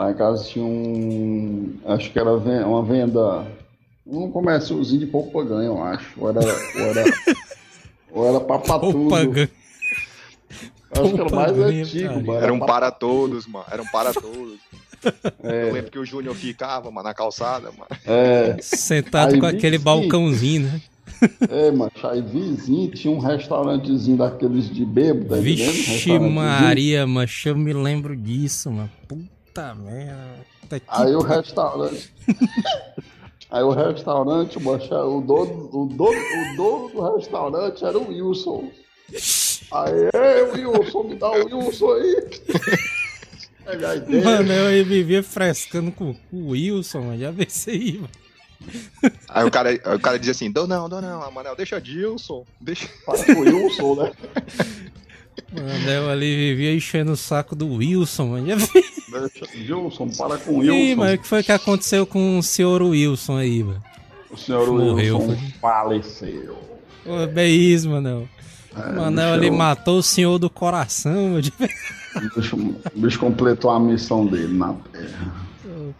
Lá 0.00 0.10
em 0.12 0.14
casa 0.14 0.42
tinha 0.44 0.64
um. 0.64 1.74
Acho 1.84 2.10
que 2.10 2.18
era 2.18 2.32
uma 2.32 2.82
venda. 2.82 3.46
Um 4.06 4.30
comérciozinho 4.30 5.00
de 5.00 5.06
pouco 5.06 5.44
ganho, 5.44 5.72
eu 5.74 5.82
acho. 5.82 6.18
Ou 6.18 6.30
era. 6.30 6.40
Ou 6.40 6.80
era, 6.86 7.04
ou 8.10 8.26
era 8.26 8.40
papatudo. 8.40 9.14
Acho 10.90 11.14
que 11.14 11.20
era 11.20 11.36
mais 11.36 11.58
antigo, 11.58 12.08
cara. 12.08 12.20
mano. 12.22 12.40
Era 12.40 12.52
um 12.54 12.58
pa- 12.60 12.66
para 12.66 12.90
todos, 12.90 13.46
mano. 13.46 13.66
Era 13.70 13.82
um 13.82 13.86
para 13.88 14.14
todos. 14.14 14.58
É. 15.42 15.68
Eu 15.70 15.72
lembro 15.72 15.90
que 15.90 15.98
o 15.98 16.04
Júnior 16.04 16.34
ficava, 16.34 16.90
mano, 16.90 17.08
na 17.08 17.14
calçada, 17.14 17.70
mano. 17.72 17.88
É, 18.04 18.56
Sentado 18.60 19.32
Aí, 19.32 19.40
com 19.40 19.46
aquele 19.46 19.78
sim. 19.78 19.82
balcãozinho, 19.84 20.64
né? 20.64 20.80
é, 21.48 21.70
mano. 21.70 21.90
Aí 22.04 22.20
vizinho 22.20 22.90
tinha 22.90 23.10
um 23.10 23.18
restaurantezinho 23.18 24.18
daqueles 24.18 24.68
de 24.68 24.84
bebo, 24.84 25.24
tá 25.24 25.38
entendendo? 25.38 25.72
Vixe. 25.72 26.18
Maria, 26.18 27.06
mas 27.06 27.42
eu 27.46 27.56
me 27.56 27.72
lembro 27.72 28.14
disso, 28.14 28.70
mano. 28.70 28.90
Puta. 29.08 29.39
Puta 30.60 30.80
que 30.80 30.86
Aí 30.88 31.14
o 31.14 31.22
restaurante. 31.22 32.14
Aí 33.50 33.62
o 33.62 33.70
restaurante, 33.70 34.58
o 34.58 35.20
dono, 35.20 35.68
o, 35.72 35.86
dono, 35.86 36.18
o 36.18 36.56
dono 36.56 36.88
do 36.90 37.16
restaurante 37.16 37.84
era 37.84 37.98
o 37.98 38.08
Wilson. 38.08 38.70
Aí, 39.72 40.10
ei, 40.14 40.42
Wilson, 40.66 41.02
me 41.02 41.16
dá 41.16 41.30
o 41.30 41.44
Wilson 41.44 41.92
aí. 41.94 42.30
Mano, 44.22 44.52
eu 44.52 44.66
aí 44.68 44.84
vivia 44.84 45.22
frescando 45.22 45.90
com 45.90 46.14
o 46.32 46.50
Wilson, 46.50 47.00
mano. 47.00 47.18
Já 47.18 47.30
aí, 47.70 47.94
mano. 47.94 48.10
Aí 49.28 49.44
o 49.44 49.50
cara, 49.50 49.74
o 49.96 49.98
cara 49.98 50.18
dizia 50.18 50.32
assim: 50.32 50.50
Dou 50.50 50.66
não, 50.66 50.88
dou 50.88 51.00
não, 51.00 51.30
Manel, 51.32 51.56
deixa 51.56 51.80
Dilson. 51.80 52.44
Deixa... 52.60 52.88
O 53.06 53.40
Wilson, 53.40 53.94
né? 53.96 54.12
Mano, 55.52 55.90
eu 55.90 56.10
ali 56.10 56.36
vivia 56.36 56.74
enchendo 56.74 57.12
o 57.12 57.16
saco 57.16 57.54
do 57.56 57.74
Wilson, 57.74 58.26
mano. 58.28 58.46
Já 58.46 58.56
vi. 58.56 58.68
Deixa, 59.10 59.74
Wilson, 59.74 60.08
para 60.10 60.38
com 60.38 60.58
o 60.58 60.64
Ih, 60.64 60.70
Wilson. 60.70 60.96
mas 60.96 61.14
o 61.14 61.18
que 61.18 61.26
foi 61.26 61.42
que 61.42 61.52
aconteceu 61.52 62.06
com 62.06 62.38
o 62.38 62.42
senhor 62.42 62.82
Wilson 62.82 63.36
aí, 63.36 63.62
mano? 63.64 63.82
O 64.30 64.36
senhor 64.36 64.66
Morreu, 64.70 65.18
Wilson 65.18 65.36
foi. 65.36 65.48
faleceu. 65.60 66.58
Ô, 67.04 67.26
bem 67.26 67.58
isso, 67.58 67.88
Manel. 67.88 68.28
É, 68.76 68.92
Manel 68.92 69.32
bicho, 69.32 69.46
ali 69.46 69.50
matou 69.50 69.98
o 69.98 70.02
senhor 70.02 70.38
do 70.38 70.48
coração, 70.48 71.30
mano. 71.30 71.42
o 72.16 72.40
bicho, 72.40 72.56
o 72.56 73.00
bicho 73.00 73.18
completou 73.18 73.70
a 73.70 73.80
missão 73.80 74.26
dele 74.26 74.56
na 74.56 74.74
Terra. 74.92 75.50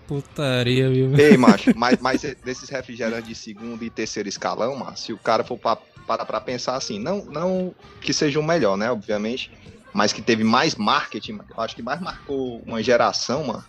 Putaria, 0.06 0.90
viu? 0.90 1.16
Ei, 1.18 1.36
macho, 1.36 1.72
mas, 1.76 1.98
mas 2.00 2.22
desses 2.44 2.68
refrigerantes 2.68 3.28
de 3.28 3.34
segundo 3.34 3.84
e 3.84 3.90
terceiro 3.90 4.28
escalão, 4.28 4.76
mano, 4.76 4.96
se 4.96 5.12
o 5.12 5.18
cara 5.18 5.44
for 5.44 5.56
pra, 5.58 5.76
parar 6.10 6.24
pra 6.24 6.40
pensar 6.40 6.74
assim, 6.74 6.98
não, 6.98 7.24
não 7.26 7.72
que 8.00 8.12
seja 8.12 8.40
o 8.40 8.42
melhor, 8.42 8.76
né, 8.76 8.90
obviamente, 8.90 9.48
mas 9.94 10.12
que 10.12 10.20
teve 10.20 10.42
mais 10.42 10.74
marketing, 10.74 11.34
mano, 11.34 11.48
eu 11.56 11.62
acho 11.62 11.76
que 11.76 11.82
mais 11.82 12.00
marcou 12.00 12.60
uma 12.66 12.82
geração, 12.82 13.44
mano, 13.44 13.64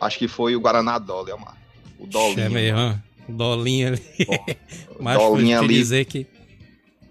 acho 0.00 0.18
que 0.18 0.26
foi 0.26 0.56
o 0.56 0.60
Guaraná 0.60 0.98
Dolly, 0.98 1.30
ó, 1.30 1.36
mano. 1.38 1.56
O 2.00 2.04
Dolinho. 2.08 2.40
É 2.40 2.48
meio, 2.48 2.74
mano. 2.74 3.02
ó, 3.28 3.32
Dolinho 3.32 3.88
ali. 3.88 4.02
O 4.98 4.98
Mas 5.04 5.16
vou 5.18 5.38
te 5.38 5.52
ali. 5.52 5.68
dizer 5.68 6.04
que. 6.06 6.26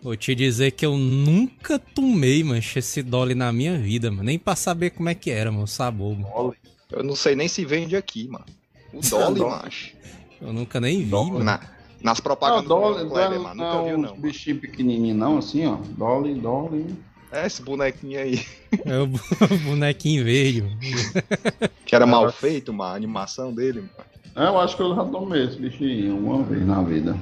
Vou 0.01 0.17
te 0.17 0.35
dizer 0.35 0.71
que 0.71 0.85
eu 0.85 0.97
nunca 0.97 1.79
tomei, 1.79 2.43
mancha, 2.43 2.79
esse 2.79 3.01
Dolly 3.01 3.33
na 3.33 3.53
minha 3.53 3.77
vida, 3.77 4.11
mano. 4.11 4.23
Nem 4.23 4.37
pra 4.37 4.53
saber 4.53 4.89
como 4.89 5.07
é 5.07 5.15
que 5.15 5.31
era, 5.31 5.49
mano, 5.49 5.63
o 5.63 5.67
sabor, 5.67 6.13
mano. 6.19 6.33
Dolly. 6.35 6.57
Eu 6.91 7.03
não 7.03 7.15
sei 7.15 7.37
nem 7.37 7.47
se 7.47 7.63
vende 7.63 7.95
aqui, 7.95 8.27
mano. 8.27 8.45
O 8.91 8.99
Dolly, 9.09 9.39
macho. 9.39 9.93
Eu 10.41 10.51
nunca 10.51 10.81
nem 10.81 10.99
vi, 10.99 11.05
Dolly. 11.05 11.31
mano. 11.31 11.45
Na, 11.45 11.61
nas 12.03 12.17
Não, 12.19 12.23
propagandas 12.23 12.67
Dolly, 12.67 13.03
do 13.05 13.09
Kleber, 13.09 13.39
mano. 13.39 13.55
não 13.55 13.65
Nunca 13.65 13.77
é 13.77 13.89
viu, 13.89 13.97
não. 13.97 14.09
mano. 14.11 14.21
bichinhos 14.21 14.59
pequenininhos 14.59 15.17
não, 15.17 15.37
assim, 15.37 15.65
ó. 15.65 15.77
Dolly, 15.97 16.35
Dolly. 16.35 16.85
É 17.31 17.47
esse 17.47 17.63
bonequinho 17.63 18.19
aí. 18.19 18.45
É 18.85 18.99
o 18.99 19.07
bonequinho 19.65 20.23
mano. 20.63 20.77
Que 21.85 21.95
era 21.95 22.05
mal 22.05 22.31
feito, 22.31 22.71
mano. 22.73 22.91
A 22.93 22.95
animação 22.95 23.51
dele, 23.53 23.81
mano. 23.81 23.89
É, 24.35 24.49
eu 24.49 24.59
acho 24.59 24.75
que 24.75 24.81
eu 24.83 24.95
já 24.95 25.03
tomei 25.05 25.45
esse 25.45 25.57
bichinho 25.57 26.17
uma 26.17 26.43
vez 26.43 26.65
na 26.65 26.81
vida. 26.83 27.17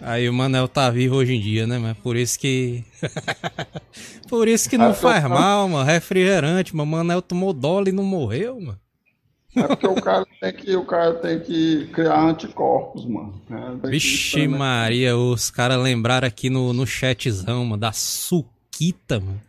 Aí 0.00 0.28
o 0.28 0.32
Manel 0.34 0.68
tá 0.68 0.90
vivo 0.90 1.16
hoje 1.16 1.34
em 1.34 1.40
dia, 1.40 1.66
né, 1.66 1.78
mano? 1.78 1.94
Por 2.02 2.14
isso 2.16 2.38
que. 2.38 2.84
Por 4.28 4.48
isso 4.48 4.68
que 4.68 4.76
não 4.76 4.86
Ah, 4.86 4.90
eu- 4.90 4.94
faz 4.94 5.24
mal, 5.24 5.68
mano. 5.68 5.84
Refrigerante, 5.84 6.74
mano. 6.76 6.88
O 6.88 6.92
Manel 6.92 7.22
tomou 7.22 7.52
dólar 7.52 7.88
e 7.88 7.92
não 7.92 8.04
morreu, 8.04 8.60
mano. 8.60 8.78
É 9.56 9.62
porque 9.66 9.86
o 9.86 9.94
cara 9.94 10.26
tem 10.40 10.52
que, 10.52 10.76
o 10.76 10.84
cara 10.84 11.14
tem 11.14 11.38
que 11.40 11.86
criar 11.92 12.20
anticorpos, 12.20 13.04
mano. 13.06 13.40
É, 13.50 13.80
que 13.80 13.86
Vixe. 13.90 14.48
Maria, 14.48 15.16
os 15.16 15.50
caras 15.50 15.78
lembraram 15.82 16.26
aqui 16.26 16.50
no, 16.50 16.72
no 16.72 16.86
chatzão, 16.86 17.64
mano, 17.64 17.76
da 17.80 17.92
Suquita, 17.92 19.20
mano. 19.20 19.40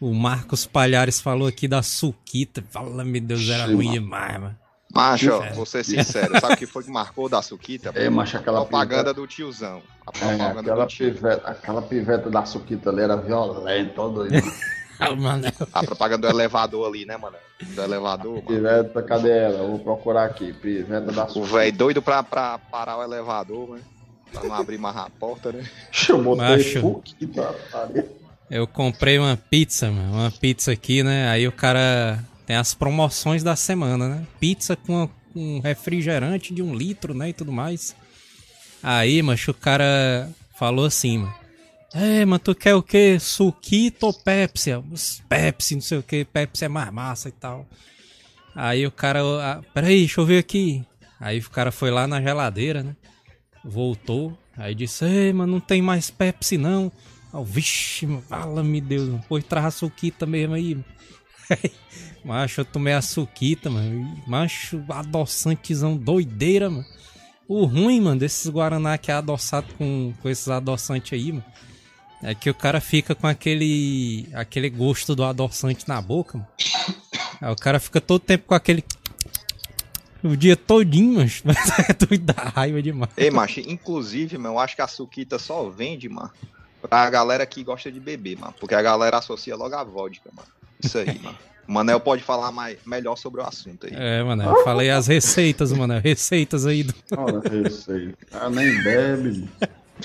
O 0.00 0.12
Marcos 0.14 0.66
Palhares 0.66 1.20
falou 1.20 1.46
aqui 1.48 1.66
da 1.68 1.82
Suquita. 1.82 2.62
Fala, 2.70 3.04
meu 3.04 3.20
Deus, 3.20 3.48
era 3.48 3.66
ruim 3.66 3.86
mano. 3.86 3.92
demais, 3.92 4.40
mano. 4.40 4.58
Macho, 4.94 5.32
ó, 5.32 5.42
É. 5.44 5.52
vou 5.54 5.64
ser 5.64 5.84
sincero. 5.84 6.38
Sabe 6.38 6.54
o 6.54 6.56
que 6.56 6.66
foi 6.66 6.82
que 6.84 6.90
marcou 6.90 7.28
da 7.28 7.40
Suquita? 7.40 7.92
É, 7.94 8.10
macho, 8.10 8.36
aquela 8.36 8.60
propaganda 8.60 9.14
do 9.14 9.26
tiozão. 9.26 9.80
A 10.06 10.10
É, 10.10 10.18
propaganda 10.36 10.60
aquela 10.60 10.84
do 10.84 10.88
tio. 10.88 11.14
piveta, 11.14 11.48
aquela 11.48 11.82
piveta 11.82 12.30
da 12.30 12.44
Suquita 12.44 12.90
ali 12.90 13.00
era 13.00 13.16
violenta, 13.16 14.02
ó 14.02 14.08
doido. 14.08 14.34
Ah, 15.02 15.16
Manel. 15.16 15.52
A 15.72 15.84
propaganda 15.84 16.28
do 16.28 16.34
elevador 16.34 16.86
ali, 16.86 17.04
né, 17.04 17.16
mano? 17.16 17.36
Do 17.60 17.82
elevador, 17.82 18.34
mano. 18.34 18.46
Piveta, 18.46 19.02
cadê 19.02 19.30
ela? 19.30 19.58
Eu 19.58 19.68
Vou 19.68 19.78
procurar 19.78 20.24
aqui. 20.24 20.52
Piveta 20.52 21.12
da 21.12 21.26
O 21.34 21.44
velho 21.44 21.72
doido 21.72 22.02
pra, 22.02 22.22
pra 22.22 22.58
parar 22.58 22.98
o 22.98 23.02
elevador, 23.02 23.76
né? 23.76 23.80
Pra 24.32 24.44
não 24.44 24.54
abrir 24.54 24.78
mais 24.78 24.96
a 24.96 25.10
porta, 25.10 25.52
né? 25.52 25.64
Botei 26.22 26.36
Macho. 26.36 27.02
Eu 28.50 28.66
comprei 28.66 29.18
uma 29.18 29.36
pizza, 29.36 29.90
mano. 29.90 30.12
Uma 30.12 30.30
pizza 30.30 30.72
aqui, 30.72 31.02
né? 31.02 31.28
Aí 31.28 31.46
o 31.46 31.52
cara 31.52 32.22
tem 32.46 32.56
as 32.56 32.74
promoções 32.74 33.42
da 33.42 33.56
semana, 33.56 34.08
né? 34.08 34.26
Pizza 34.40 34.76
com 34.76 35.08
um 35.34 35.60
refrigerante 35.60 36.54
de 36.54 36.62
um 36.62 36.74
litro, 36.74 37.14
né? 37.14 37.30
E 37.30 37.32
tudo 37.32 37.52
mais. 37.52 37.94
Aí, 38.82 39.22
macho, 39.22 39.52
o 39.52 39.54
cara 39.54 40.28
falou 40.58 40.84
assim, 40.84 41.18
mano. 41.18 41.41
É, 41.94 42.24
mas 42.24 42.40
tu 42.42 42.54
quer 42.54 42.74
o 42.74 42.82
quê? 42.82 43.18
Suquito 43.20 44.06
ou 44.06 44.14
Pepsi? 44.14 44.70
Eu, 44.70 44.84
Pepsi, 45.28 45.74
não 45.74 45.82
sei 45.82 45.98
o 45.98 46.02
que. 46.02 46.24
Pepsi 46.24 46.64
é 46.64 46.68
mais 46.68 46.90
massa 46.90 47.28
e 47.28 47.32
tal. 47.32 47.66
Aí 48.54 48.86
o 48.86 48.90
cara, 48.90 49.20
ah, 49.40 49.62
peraí, 49.74 50.00
deixa 50.00 50.20
eu 50.20 50.26
ver 50.26 50.38
aqui. 50.38 50.84
Aí 51.20 51.38
o 51.38 51.50
cara 51.50 51.70
foi 51.70 51.90
lá 51.90 52.06
na 52.06 52.20
geladeira, 52.20 52.82
né? 52.82 52.96
Voltou. 53.64 54.36
Aí 54.56 54.74
disse, 54.74 55.04
ei, 55.04 55.32
mas 55.32 55.48
não 55.48 55.60
tem 55.60 55.82
mais 55.82 56.10
Pepsi 56.10 56.56
não. 56.56 56.90
Oh, 57.32 57.44
vixe, 57.44 58.06
fala-me 58.28 58.80
Deus, 58.80 59.08
mano. 59.08 59.24
Pois 59.28 59.44
traz 59.44 59.66
a 59.66 59.70
suquita 59.70 60.26
mesmo 60.26 60.54
aí. 60.54 60.78
Macho, 62.24 62.60
eu 62.60 62.64
tomei 62.64 62.92
a 62.92 63.02
suquita, 63.02 63.70
mano. 63.70 64.22
Macho, 64.26 64.82
adoçantezão 64.88 65.96
doideira, 65.96 66.70
mano. 66.70 66.84
O 67.48 67.64
ruim, 67.64 68.00
mano, 68.00 68.20
desses 68.20 68.48
Guaraná 68.48 68.96
que 68.96 69.10
é 69.10 69.14
adoçado 69.14 69.66
com, 69.74 70.12
com 70.20 70.28
esses 70.28 70.48
adoçantes 70.48 71.12
aí, 71.12 71.32
mano. 71.32 71.44
É 72.22 72.34
que 72.34 72.48
o 72.48 72.54
cara 72.54 72.80
fica 72.80 73.14
com 73.14 73.26
aquele 73.26 74.28
aquele 74.32 74.70
gosto 74.70 75.14
do 75.14 75.24
adoçante 75.24 75.88
na 75.88 76.00
boca, 76.00 76.38
mano. 76.38 76.48
Aí 77.40 77.52
o 77.52 77.56
cara 77.56 77.80
fica 77.80 78.00
todo 78.00 78.20
tempo 78.20 78.44
com 78.46 78.54
aquele. 78.54 78.84
O 80.22 80.36
dia 80.36 80.56
todinho, 80.56 81.14
mano. 81.14 81.30
Mas 81.44 81.78
é 81.90 81.92
doido 81.92 82.32
da 82.32 82.42
raiva 82.42 82.80
demais. 82.80 83.10
Ei, 83.16 83.30
macho, 83.30 83.58
inclusive, 83.60 84.38
mano, 84.38 84.54
eu 84.54 84.58
acho 84.60 84.76
que 84.76 84.82
a 84.82 84.86
Suquita 84.86 85.36
só 85.36 85.68
vende, 85.68 86.08
mano, 86.08 86.30
pra 86.80 87.10
galera 87.10 87.44
que 87.44 87.64
gosta 87.64 87.90
de 87.90 87.98
beber, 87.98 88.38
mano. 88.38 88.54
Porque 88.60 88.76
a 88.76 88.82
galera 88.82 89.18
associa 89.18 89.56
logo 89.56 89.74
a 89.74 89.82
vodka, 89.82 90.30
mano. 90.32 90.48
Isso 90.80 90.98
aí, 90.98 91.18
mano. 91.20 91.36
O 91.66 91.72
Manel 91.72 92.00
pode 92.00 92.22
falar 92.22 92.52
mais, 92.52 92.78
melhor 92.84 93.16
sobre 93.16 93.40
o 93.40 93.44
assunto 93.44 93.86
aí. 93.86 93.92
É, 93.94 94.22
mano, 94.22 94.42
eu 94.44 94.64
falei 94.64 94.90
as 94.90 95.06
receitas, 95.06 95.72
mano. 95.72 95.98
Receitas 95.98 96.66
aí 96.66 96.84
do. 96.84 96.94
Olha, 97.16 97.40
receita. 97.40 98.16
Cara 98.30 98.50
nem 98.50 98.82
bebe. 98.82 99.48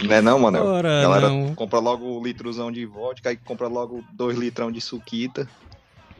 Mano. 0.03 0.09
Não 0.09 0.15
é 0.15 0.21
não, 0.21 0.39
Manel? 0.39 0.65
Ora, 0.65 0.99
a 0.99 1.01
galera 1.01 1.29
não. 1.29 1.55
compra 1.55 1.79
logo 1.79 2.05
o 2.05 2.23
litrozão 2.23 2.71
de 2.71 2.85
vodka 2.85 3.31
e 3.31 3.37
compra 3.37 3.67
logo 3.67 4.03
dois 4.13 4.37
litrão 4.37 4.71
de 4.71 4.81
suquita. 4.81 5.47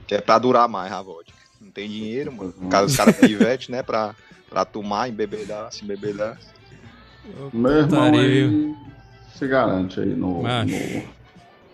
Que 0.06 0.16
é 0.16 0.22
pra 0.22 0.40
durar 0.40 0.68
mais 0.68 0.92
a 0.92 1.02
vodka. 1.02 1.38
Não 1.60 1.72
tem 1.72 1.90
dinheiro, 1.90 2.32
mano. 2.32 2.54
Uhum. 2.58 2.66
Os 2.66 2.70
caras 2.70 2.96
cara 2.96 3.14
pivete, 3.14 3.72
né? 3.72 3.84
Pra, 3.84 4.16
pra 4.50 4.64
tomar, 4.64 5.10
embebedar, 5.10 5.72
se 5.72 5.84
embebedar. 5.84 6.38
Meu 7.54 7.72
irmão 7.72 8.14
aí 8.14 8.76
se 9.38 9.48
garante 9.48 10.00
aí 10.00 10.08
no, 10.08 10.42
no, 10.42 11.04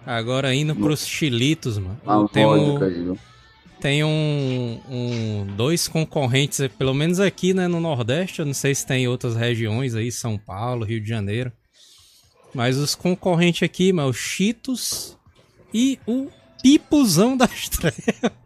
Agora 0.05 0.53
indo 0.53 0.75
pros 0.75 1.07
chilitos, 1.07 1.77
mano. 1.77 2.27
Tem, 2.27 2.45
um, 2.45 2.83
aí, 2.83 2.93
viu? 2.93 3.17
tem 3.79 4.03
um, 4.03 4.81
um- 4.89 5.47
dois 5.55 5.87
concorrentes, 5.87 6.59
pelo 6.77 6.93
menos 6.93 7.21
aqui, 7.21 7.53
né, 7.53 7.67
no 7.67 7.79
Nordeste. 7.79 8.39
Eu 8.39 8.45
não 8.45 8.53
sei 8.53 8.75
se 8.75 8.85
tem 8.85 9.05
em 9.05 9.07
outras 9.07 9.35
regiões 9.35 9.95
aí, 9.95 10.11
São 10.11 10.37
Paulo, 10.37 10.83
Rio 10.83 10.99
de 10.99 11.07
Janeiro. 11.07 11.51
Mas 12.53 12.77
os 12.77 12.93
concorrentes 12.95 13.63
aqui, 13.63 13.91
mano, 13.91 14.09
o 14.09 14.13
Cheetos 14.13 15.17
e 15.73 15.99
o 16.07 16.29
Pipuzão 16.61 17.35
da 17.35 17.45
estreia. 17.45 17.93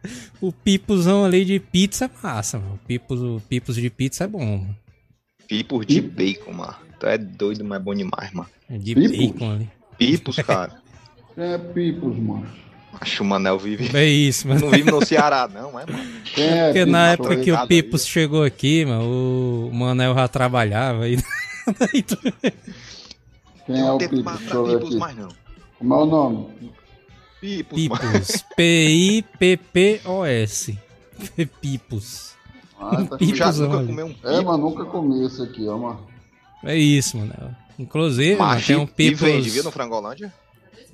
O 0.40 0.52
Pipuzão 0.52 1.26
ali 1.26 1.44
de 1.44 1.60
pizza 1.60 2.06
é 2.06 2.10
massa, 2.24 2.60
mano. 2.60 2.76
O 2.76 2.88
Pipos, 2.88 3.20
o 3.22 3.42
Pipos 3.50 3.76
de 3.76 3.90
pizza 3.90 4.24
é 4.24 4.28
bom, 4.28 4.40
mano. 4.58 4.78
Pipos 5.48 5.86
de 5.86 6.00
bacon, 6.00 6.54
mano. 6.54 6.76
Tu 7.00 7.06
é 7.08 7.18
doido, 7.18 7.66
mas 7.66 7.80
é 7.80 7.84
bom 7.84 7.96
demais, 7.96 8.32
mano. 8.34 8.48
É 8.70 8.78
De 8.78 8.94
Pipos? 8.96 9.18
bacon 9.18 9.52
ali. 9.52 9.70
Pipos, 9.98 10.36
cara. 10.38 10.82
É 11.36 11.56
Pipos, 11.58 12.18
mano? 12.18 12.48
Acho 13.00 13.18
que 13.18 13.22
o 13.22 13.26
Manel 13.26 13.60
vive. 13.60 13.96
É 13.96 14.06
isso, 14.06 14.48
mano. 14.48 14.62
Não 14.62 14.70
vive 14.72 14.90
no 14.90 15.06
Ceará, 15.06 15.48
não, 15.48 15.70
é, 15.80 15.86
mano? 15.86 16.00
É 16.38 16.66
Porque 16.68 16.80
Pipos? 16.80 16.92
na 16.92 17.08
época 17.12 17.36
que 17.38 17.52
o 17.52 17.60
aí. 17.60 17.68
Pipos 17.68 18.08
chegou 18.08 18.44
aqui, 18.44 18.86
mano, 18.86 19.68
o 19.68 19.72
Manel 19.74 20.16
já 20.16 20.28
trabalhava 20.28 21.04
aí. 21.04 21.18
Quem 23.68 23.80
é 23.80 23.92
o 23.92 23.98
Pipos? 24.00 24.24
mais 24.24 24.40
Deixa 24.40 24.56
eu 24.56 24.66
ver 24.66 24.74
Pipos 24.74 24.90
aqui. 24.90 24.98
mais 24.98 25.16
não. 25.16 25.30
Como 25.78 25.94
é 25.94 25.98
o 25.98 26.06
nome? 26.06 26.48
Pipos. 27.40 27.76
Pipos. 27.76 28.44
P-I-P-P-O-S. 29.48 30.80
Pipos. 31.62 32.36
Ah, 32.80 33.04
tá 33.04 33.18
Pipos, 33.20 33.38
já 33.38 33.52
nunca 33.52 33.86
comeu 33.86 34.08
um 34.08 34.16
É, 34.24 34.42
mas 34.42 34.60
nunca 34.60 34.86
comi 34.86 35.26
esse 35.26 35.42
aqui, 35.42 35.68
ó, 35.68 35.78
mano. 35.78 36.08
É 36.64 36.76
isso, 36.76 37.18
mano. 37.18 37.56
Inclusive, 37.78 38.38
mano, 38.38 38.62
tem 38.62 38.76
um 38.76 38.84
e 38.84 38.88
Pipos. 38.88 39.22
vende, 39.22 39.50
viu, 39.50 39.64
no 39.64 39.72
Frangolândia? 39.72 40.34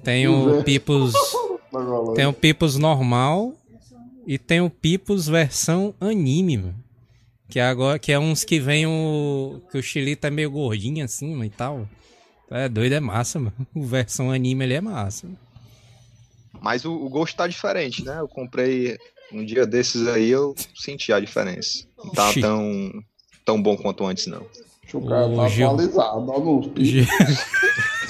Tem 0.03 0.27
um 0.27 0.61
Pipos. 0.63 1.13
Tem 2.15 2.25
um 2.25 2.33
Pipos 2.33 2.77
normal 2.77 3.53
e 4.27 4.37
tem 4.37 4.59
o 4.61 4.69
Pipos 4.69 5.27
versão 5.27 5.93
anime, 6.01 6.57
mano. 6.57 6.75
Que 7.47 7.59
é 7.59 7.63
agora 7.63 7.99
que 7.99 8.11
é 8.11 8.19
uns 8.19 8.43
que 8.43 8.59
vem 8.59 8.85
o 8.87 9.61
que 9.71 9.77
o 9.77 9.83
chilito 9.83 10.25
é 10.27 10.29
meio 10.29 10.49
gordinho 10.51 11.05
assim, 11.05 11.31
mano, 11.31 11.45
e 11.45 11.49
tal. 11.49 11.87
É 12.51 12.69
doido, 12.69 12.93
é 12.93 12.99
massa, 12.99 13.39
mano. 13.39 13.53
O 13.75 13.83
versão 13.85 14.31
anime 14.31 14.63
ele 14.65 14.73
é 14.75 14.81
massa. 14.81 15.27
Mas 16.61 16.85
o, 16.85 16.93
o 16.93 17.09
gosto 17.09 17.35
tá 17.35 17.47
diferente, 17.47 18.03
né? 18.05 18.19
Eu 18.19 18.27
comprei 18.27 18.97
um 19.31 19.43
dia 19.43 19.65
desses 19.65 20.07
aí, 20.07 20.29
eu 20.29 20.55
senti 20.75 21.11
a 21.11 21.19
diferença. 21.19 21.85
Não 21.97 22.11
tá 22.11 22.29
Oxi. 22.29 22.41
tão, 22.41 23.03
tão 23.43 23.61
bom 23.61 23.75
quanto 23.75 24.05
antes, 24.05 24.27
não. 24.27 24.45
Deixa 24.81 24.97
o 24.97 25.05
cara 25.07 25.35
tá 25.35 25.47
Gil. 25.49 25.67
atualizado, 25.67 26.31
ó, 26.31 26.39
nos 26.39 26.67
Pipos. 26.67 27.07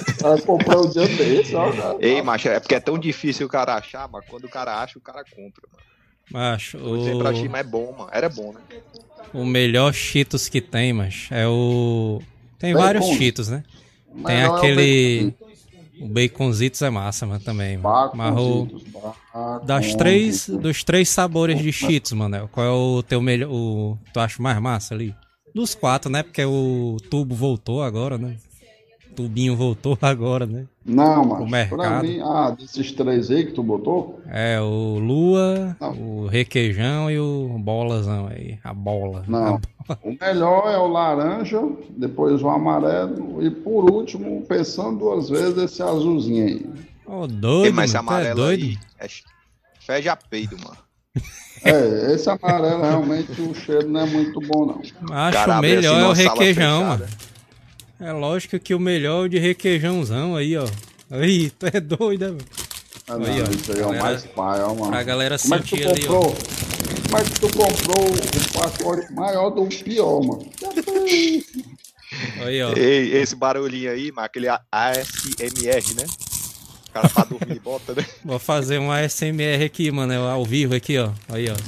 O 0.09 0.17
cara 0.23 0.41
comprou 0.41 0.85
um 0.85 0.89
dia 0.89 1.07
desse, 1.07 1.55
ó, 1.55 1.71
cara. 1.71 1.97
Ei, 1.99 2.21
macho, 2.21 2.47
é 2.49 2.59
porque 2.59 2.75
é 2.75 2.79
tão 2.79 2.99
difícil 2.99 3.45
o 3.47 3.49
cara 3.49 3.75
achar, 3.75 4.07
mas 4.09 4.25
quando 4.27 4.45
o 4.45 4.49
cara 4.49 4.81
acha, 4.81 4.97
o 4.97 5.01
cara 5.01 5.23
compra. 5.23 5.63
Mano. 5.71 5.83
Macho, 6.31 6.77
Vou 6.77 6.97
dizer 6.97 7.17
pra 7.17 7.33
ti, 7.33 7.47
o, 7.47 7.49
mas 7.51 7.61
é 7.65 7.69
bom, 7.69 7.91
mano. 7.97 8.09
Era 8.11 8.29
bom, 8.29 8.53
né? 8.53 8.59
o 9.33 9.45
melhor 9.45 9.93
Cheetos 9.93 10.47
que 10.47 10.61
tem, 10.61 10.93
mas 10.93 11.27
é 11.31 11.47
o. 11.47 12.21
Tem 12.59 12.73
Bacon. 12.73 12.83
vários 12.85 13.05
Cheetos, 13.17 13.49
né? 13.49 13.63
Mas 14.15 14.25
Tem 14.27 14.37
não 14.41 14.45
é 14.45 14.49
o 14.51 14.55
aquele. 14.55 15.33
O 15.99 16.07
Baconzitos 16.07 16.81
é 16.81 16.89
massa, 16.89 17.25
mano, 17.25 17.39
também. 17.43 17.77
Mano. 17.77 18.11
Mas 18.13 18.37
o- 18.37 18.65
Baconzitos, 18.65 18.83
bacon, 18.91 19.65
Das 19.65 19.95
três, 19.95 20.47
dos 20.49 20.83
três 20.83 21.09
sabores 21.09 21.57
de 21.61 21.71
Cheetos, 21.71 22.11
mano, 22.13 22.47
qual 22.51 22.65
é 22.65 22.69
o 22.69 23.03
teu 23.03 23.21
melhor, 23.21 23.49
o 23.51 23.97
tu 24.13 24.19
acha 24.19 24.41
mais 24.41 24.59
massa 24.59 24.93
ali? 24.93 25.15
Dos 25.55 25.73
quatro, 25.75 26.09
né? 26.11 26.23
Porque 26.23 26.43
o 26.43 26.97
tubo 27.09 27.35
voltou 27.35 27.81
agora, 27.83 28.17
né? 28.17 28.35
O 29.13 29.15
tubinho 29.15 29.55
voltou 29.55 29.95
agora, 30.01 30.47
né? 30.47 30.65
Não, 30.83 31.21
o 31.21 31.47
mas 31.49 31.69
pra 31.69 31.77
mercado. 31.77 32.03
mim, 32.07 32.19
ah, 32.21 32.49
desses 32.57 32.91
três 32.91 33.29
aí 33.29 33.45
que 33.45 33.51
tu 33.51 33.61
botou, 33.61 34.19
É 34.27 34.59
o 34.59 34.97
Lua, 34.99 35.77
Não. 35.79 35.91
o 35.91 36.27
Requeijão 36.27 37.11
e 37.11 37.19
o 37.19 37.47
Bolazão 37.59 38.27
aí, 38.27 38.57
a 38.63 38.73
bola. 38.73 39.23
Não. 39.27 39.61
A 39.87 39.97
o 40.01 40.17
melhor 40.19 40.71
é 40.71 40.77
o 40.77 40.87
laranja, 40.87 41.61
depois 41.95 42.41
o 42.41 42.49
amarelo 42.49 43.45
e 43.45 43.51
por 43.51 43.89
último, 43.91 44.43
pensando 44.47 44.97
duas 44.99 45.29
vezes, 45.29 45.57
esse 45.57 45.83
azulzinho 45.83 46.45
aí. 46.45 46.65
Ô, 47.05 47.27
doido, 47.27 47.65
Ei, 47.67 47.71
mas 47.71 47.93
mano, 47.93 47.97
é 47.97 48.13
amarelo 48.13 48.35
doido? 48.35 48.63
aí 48.63 48.77
é 48.99 49.07
fede 49.79 50.09
a 50.09 50.15
peido, 50.15 50.57
mano. 50.57 50.77
É, 51.65 52.13
esse 52.13 52.29
amarelo 52.29 52.81
realmente 52.81 53.41
o 53.41 53.53
cheiro 53.55 53.87
não 53.87 54.01
é 54.01 54.05
muito 54.05 54.37
bom, 54.41 54.65
não. 54.65 54.81
Acho 55.15 55.33
Cara, 55.37 55.51
o 55.51 55.53
abre 55.53 55.75
melhor 55.77 55.95
assim 55.95 56.03
é 56.03 56.07
o 56.27 56.29
requeijão, 56.29 56.83
mano. 56.83 57.05
É 58.05 58.11
lógico 58.11 58.59
que 58.59 58.73
o 58.75 58.79
melhor 58.79 59.23
é 59.23 59.25
o 59.25 59.29
de 59.29 59.39
requeijãozão 59.39 60.35
aí, 60.35 60.57
ó. 60.57 60.67
Aí, 61.09 61.49
tu 61.57 61.65
é 61.67 61.79
doido, 61.79 62.25
né, 62.25 62.31
mano? 62.31 62.41
Ah, 63.07 63.17
não, 63.17 63.25
Aí, 63.25 63.41
ó, 63.41 63.45
isso 63.45 63.71
aí 63.71 63.79
é 63.79 63.81
o 63.81 63.85
galera- 63.85 64.03
mais 64.03 64.25
pai, 64.25 64.61
ó, 64.61 64.73
mano. 64.73 64.87
Pra 64.91 65.03
galera 65.03 65.37
Como 65.39 65.55
é 65.55 65.59
que 65.59 65.63
tu 65.63 65.69
sentir 65.69 65.87
ali, 65.87 66.05
ó. 66.07 66.19
comprou? 66.21 66.35
Como 67.05 67.17
é 67.17 67.23
que 67.23 67.31
tu 67.39 67.47
comprou 67.49 68.05
o 68.09 68.53
pacote 68.53 69.13
maior 69.13 69.49
do 69.51 69.65
pior, 69.83 70.21
mano? 70.21 70.49
Aí, 72.45 72.61
ó. 72.63 72.73
Ei, 72.75 73.15
esse 73.17 73.35
barulhinho 73.35 73.91
aí, 73.91 74.11
mas 74.11 74.25
aquele 74.25 74.47
ASMR, 74.49 75.95
né? 75.95 76.05
O 76.89 76.91
cara 76.93 77.09
pra 77.09 77.23
dormir 77.25 77.59
bota, 77.59 77.93
né? 77.93 78.05
Vou 78.23 78.39
fazer 78.39 78.79
um 78.79 78.91
ASMR 78.91 79.63
aqui, 79.65 79.91
mano, 79.91 80.13
ao 80.27 80.45
vivo 80.45 80.75
aqui, 80.75 80.97
ó. 80.97 81.11
Aí, 81.29 81.47
ó. 81.49 81.55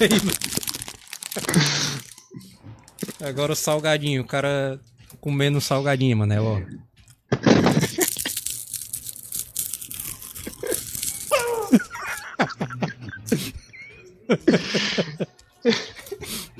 Aí, 0.00 0.08
mano. 0.22 0.36
Agora 3.20 3.52
o 3.52 3.56
salgadinho, 3.56 4.22
o 4.22 4.26
cara 4.26 4.80
comendo 5.20 5.60
salgadinho, 5.60 6.16
mano, 6.16 6.32
é, 6.32 6.40
ó. 6.40 6.60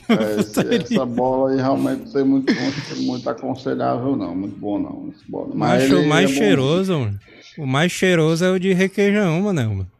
É, 0.08 0.40
esse- 0.40 0.74
essa 0.94 1.04
bola 1.04 1.50
aí 1.50 1.56
realmente 1.56 2.00
não 2.02 2.06
sei 2.06 2.22
muito, 2.22 2.54
muito, 2.54 2.96
muito 3.02 3.28
aconselhável, 3.28 4.14
não. 4.16 4.34
Muito 4.36 4.56
bom, 4.56 4.78
não. 4.78 5.12
esse 5.14 5.28
bola. 5.28 5.50
Mas 5.54 5.82
ele 5.84 5.94
o 5.96 6.08
mais 6.08 6.30
é 6.30 6.32
bom. 6.32 6.38
cheiroso, 6.38 6.98
mano. 7.00 7.20
O 7.58 7.66
mais 7.66 7.90
cheiroso 7.92 8.44
é 8.44 8.50
o 8.50 8.58
de 8.58 8.72
requeijão, 8.72 9.40
mano. 9.42 9.68
mano. 9.74 9.90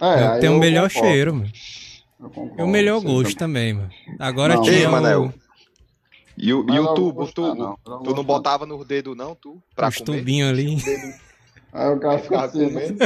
É, 0.00 0.38
tem 0.38 0.48
o 0.48 0.54
eu 0.54 0.58
melhor 0.58 0.88
concordo, 0.90 1.08
cheiro, 1.12 1.34
mano. 1.34 1.50
E 2.58 2.62
o 2.62 2.66
melhor 2.66 3.00
gosto 3.02 3.36
também, 3.36 3.74
mano. 3.74 3.90
Agora 4.18 4.54
Não, 4.54 4.62
tinha 4.62 4.76
Ei, 4.78 4.86
o, 4.86 4.90
Manel. 4.92 5.34
E 6.40 6.52
o, 6.54 6.64
e 6.70 6.76
eu 6.76 6.84
o 6.84 6.94
tubo, 6.94 7.24
o 7.24 7.32
tubo? 7.32 7.54
não, 7.54 7.78
eu 7.84 7.90
não 7.90 8.02
Tu 8.02 8.14
não 8.14 8.24
botava 8.24 8.64
no 8.64 8.84
dedo, 8.84 9.14
não, 9.14 9.34
tu? 9.34 9.60
Pra 9.74 9.88
os 9.88 9.96
comer? 9.98 10.18
tubinhos 10.20 10.48
ali. 10.50 10.76
Aí 11.72 11.88
o 11.94 11.98
cara 11.98 12.18
fica 12.18 12.42
Ficava 12.42 12.46
assim, 12.46 12.70
né? 12.70 12.80
comendo. 12.80 12.98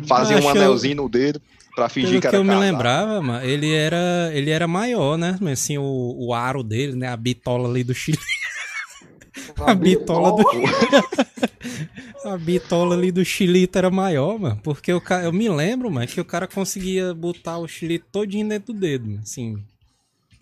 Fazia 0.06 0.38
um 0.38 0.48
anelzinho 0.48 0.96
no 0.96 1.08
dedo 1.08 1.42
pra 1.74 1.88
fingir 1.88 2.10
Pelo 2.10 2.20
que 2.22 2.28
que 2.28 2.28
era 2.28 2.36
eu 2.36 2.44
me 2.44 2.50
casado. 2.50 2.62
lembrava, 2.62 3.20
mano, 3.20 3.44
ele 3.44 3.72
era, 3.72 4.30
ele 4.32 4.50
era 4.50 4.68
maior, 4.68 5.18
né? 5.18 5.36
Mas 5.40 5.60
assim, 5.60 5.76
o, 5.76 6.14
o 6.16 6.32
aro 6.32 6.62
dele, 6.62 6.94
né? 6.94 7.08
A 7.08 7.16
bitola 7.16 7.68
ali 7.68 7.82
do 7.82 7.92
Chile. 7.94 8.18
A 9.66 9.74
bitola 9.74 10.30
do. 10.36 10.44
A 12.24 12.38
bitola 12.38 12.94
ali 12.94 13.12
do 13.12 13.24
chilito 13.24 13.76
era 13.76 13.90
maior, 13.90 14.38
mano. 14.38 14.60
Porque 14.62 14.92
o 14.92 15.00
ca... 15.00 15.22
eu 15.24 15.32
me 15.32 15.48
lembro, 15.48 15.90
mano, 15.90 16.06
que 16.06 16.20
o 16.20 16.24
cara 16.24 16.46
conseguia 16.46 17.12
botar 17.12 17.58
o 17.58 17.68
chilito 17.68 18.06
todinho 18.10 18.48
dentro 18.48 18.72
do 18.72 18.80
dedo, 18.80 19.06
mano, 19.06 19.20
assim. 19.22 19.62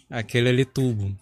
Aquele 0.08 0.48
ali 0.50 0.64
tubo. 0.64 1.16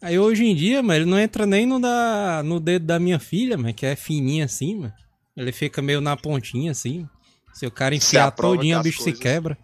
Aí 0.00 0.18
hoje 0.18 0.44
em 0.44 0.54
dia, 0.54 0.82
mano, 0.82 0.94
ele 1.00 1.04
não 1.10 1.18
entra 1.18 1.46
nem 1.46 1.66
no, 1.66 1.80
da... 1.80 2.42
no 2.44 2.60
dedo 2.60 2.84
da 2.86 2.98
minha 2.98 3.18
filha, 3.18 3.56
mano, 3.56 3.72
que 3.74 3.86
é 3.86 3.96
fininha 3.96 4.44
assim, 4.44 4.76
mano. 4.76 4.92
Ele 5.36 5.52
fica 5.52 5.82
meio 5.82 6.00
na 6.00 6.16
pontinha 6.16 6.70
assim. 6.70 7.08
Se 7.52 7.66
o 7.66 7.70
cara 7.70 7.94
é 7.94 7.96
enfiar 7.98 8.30
todinho, 8.30 8.78
o 8.78 8.82
bicho 8.82 8.98
coisas- 9.02 9.16
se 9.18 9.22
quebra. 9.22 9.56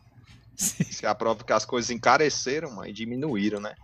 Isso 0.57 1.05
é 1.05 1.09
a 1.09 1.15
prova 1.15 1.43
que 1.45 1.53
as 1.53 1.65
coisas 1.65 1.91
encareceram, 1.91 2.71
mano, 2.71 2.89
e 2.89 2.93
diminuíram, 2.93 3.61
né? 3.61 3.75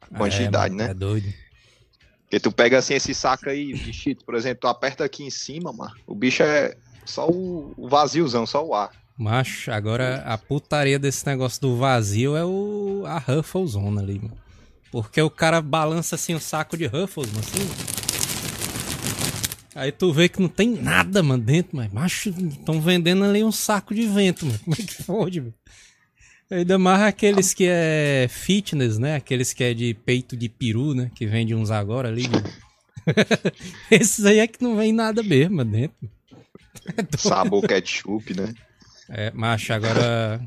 A 0.00 0.14
É, 0.14 0.18
quantidade, 0.18 0.74
mano, 0.74 0.84
né? 0.86 0.90
É 0.90 0.94
doido. 0.94 1.32
Porque 2.22 2.38
tu 2.40 2.52
pega 2.52 2.78
assim 2.78 2.94
esse 2.94 3.14
saco 3.14 3.48
aí 3.48 3.72
de 3.72 3.92
cheetos, 3.92 4.22
por 4.24 4.34
exemplo, 4.34 4.60
tu 4.60 4.68
aperta 4.68 5.04
aqui 5.04 5.24
em 5.24 5.30
cima, 5.30 5.72
mano. 5.72 5.92
O 6.06 6.14
bicho 6.14 6.42
é 6.42 6.76
só 7.04 7.26
o 7.28 7.72
o 7.76 7.88
vaziozão, 7.88 8.46
só 8.46 8.64
o 8.64 8.74
ar. 8.74 8.90
Macho, 9.16 9.72
agora 9.72 10.22
a 10.26 10.36
putaria 10.38 10.98
desse 10.98 11.26
negócio 11.26 11.60
do 11.62 11.76
vazio 11.76 12.36
é 12.36 12.44
o 12.44 13.02
a 13.06 13.18
Ruffles 13.18 13.70
Zona 13.72 14.00
ali, 14.02 14.18
mano. 14.18 14.36
Porque 14.90 15.20
o 15.20 15.30
cara 15.30 15.60
balança 15.60 16.14
assim 16.14 16.34
o 16.34 16.40
saco 16.40 16.76
de 16.76 16.86
Ruffles, 16.86 17.28
mano, 17.28 17.40
assim. 17.40 17.68
Aí 19.74 19.92
tu 19.92 20.12
vê 20.12 20.28
que 20.28 20.40
não 20.40 20.48
tem 20.48 20.70
nada, 20.70 21.22
mano, 21.22 21.42
dentro, 21.42 21.76
mas 21.76 21.92
macho, 21.92 22.30
estão 22.30 22.80
vendendo 22.80 23.24
ali 23.24 23.44
um 23.44 23.52
saco 23.52 23.94
de 23.94 24.06
vento, 24.06 24.44
mano. 24.46 24.58
Como 24.64 24.74
é 24.74 24.82
que 24.82 25.02
pode, 25.04 25.40
mano? 25.40 25.54
Ainda 26.50 26.78
mais 26.78 27.02
aqueles 27.02 27.52
que 27.52 27.66
é 27.68 28.26
fitness, 28.30 28.98
né? 28.98 29.16
Aqueles 29.16 29.52
que 29.52 29.62
é 29.62 29.74
de 29.74 29.92
peito 29.92 30.36
de 30.36 30.48
peru, 30.48 30.94
né? 30.94 31.10
Que 31.14 31.26
vende 31.26 31.54
uns 31.54 31.70
agora 31.70 32.08
ali. 32.08 32.26
mano. 32.26 32.50
Esses 33.90 34.24
aí 34.24 34.38
é 34.38 34.46
que 34.46 34.62
não 34.62 34.76
vem 34.76 34.92
nada 34.92 35.22
mesmo 35.22 35.62
dentro. 35.64 36.10
É. 36.86 37.04
Sabor 37.18 37.66
ketchup, 37.66 38.34
né? 38.34 38.54
É, 39.10 39.30
macho, 39.30 39.72
agora 39.72 40.40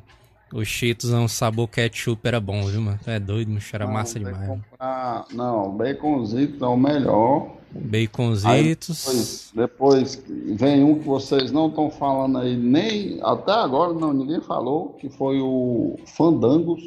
o 0.53 0.63
Cheetos 0.65 1.11
é 1.11 1.17
um 1.17 1.27
sabor 1.27 1.67
ketchup 1.67 2.27
era 2.27 2.39
bom, 2.39 2.63
viu, 2.65 2.81
mano? 2.81 2.99
É 3.05 3.19
doido, 3.19 3.51
macho, 3.51 3.75
era 3.75 3.85
Não, 3.85 3.93
massa 3.93 4.19
demais. 4.19 4.37
mano. 4.37 4.63
comprar- 4.69 5.25
Não, 5.33 5.71
baconzito 5.75 6.63
é 6.63 6.67
o 6.67 6.77
melhor. 6.77 7.57
Aí 7.73 8.05
Baconzitos. 8.07 9.05
depois, 9.05 9.51
depois 9.55 10.23
vem 10.59 10.83
um 10.83 10.99
que 10.99 11.05
vocês 11.07 11.51
não 11.51 11.69
estão 11.69 11.89
falando 11.89 12.37
aí, 12.39 12.57
nem 12.57 13.17
até 13.23 13.53
agora 13.53 13.93
não, 13.93 14.11
ninguém 14.11 14.41
falou, 14.41 14.89
que 14.99 15.07
foi 15.09 15.39
o 15.39 15.97
Fandangos. 16.05 16.81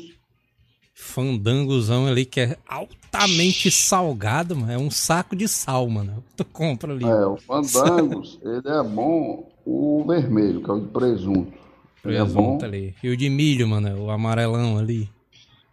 Fandangozão 0.94 2.07
ali 2.07 2.24
que 2.24 2.40
é 2.40 2.57
altamente 2.68 3.70
salgado, 3.70 4.55
mano. 4.55 4.72
É 4.72 4.79
um 4.79 4.90
saco 4.90 5.35
de 5.35 5.48
sal, 5.48 5.88
mano. 5.88 6.22
Tu 6.37 6.44
compra 6.44 6.92
ali. 6.92 7.05
É, 7.05 7.27
o 7.27 7.37
Fandangos, 7.37 8.38
ele 8.44 8.68
é 8.68 8.83
bom, 8.83 9.48
o 9.66 10.05
vermelho, 10.07 10.62
que 10.62 10.70
é 10.70 10.72
o 10.74 10.81
de 10.81 10.88
presunto. 10.88 11.63
É. 12.05 12.09
Presunto 12.25 12.64
ali. 12.64 12.95
E 13.03 13.09
o 13.09 13.17
de 13.17 13.29
milho, 13.31 13.67
mano, 13.69 14.05
o 14.05 14.11
amarelão 14.11 14.79
ali. 14.79 15.09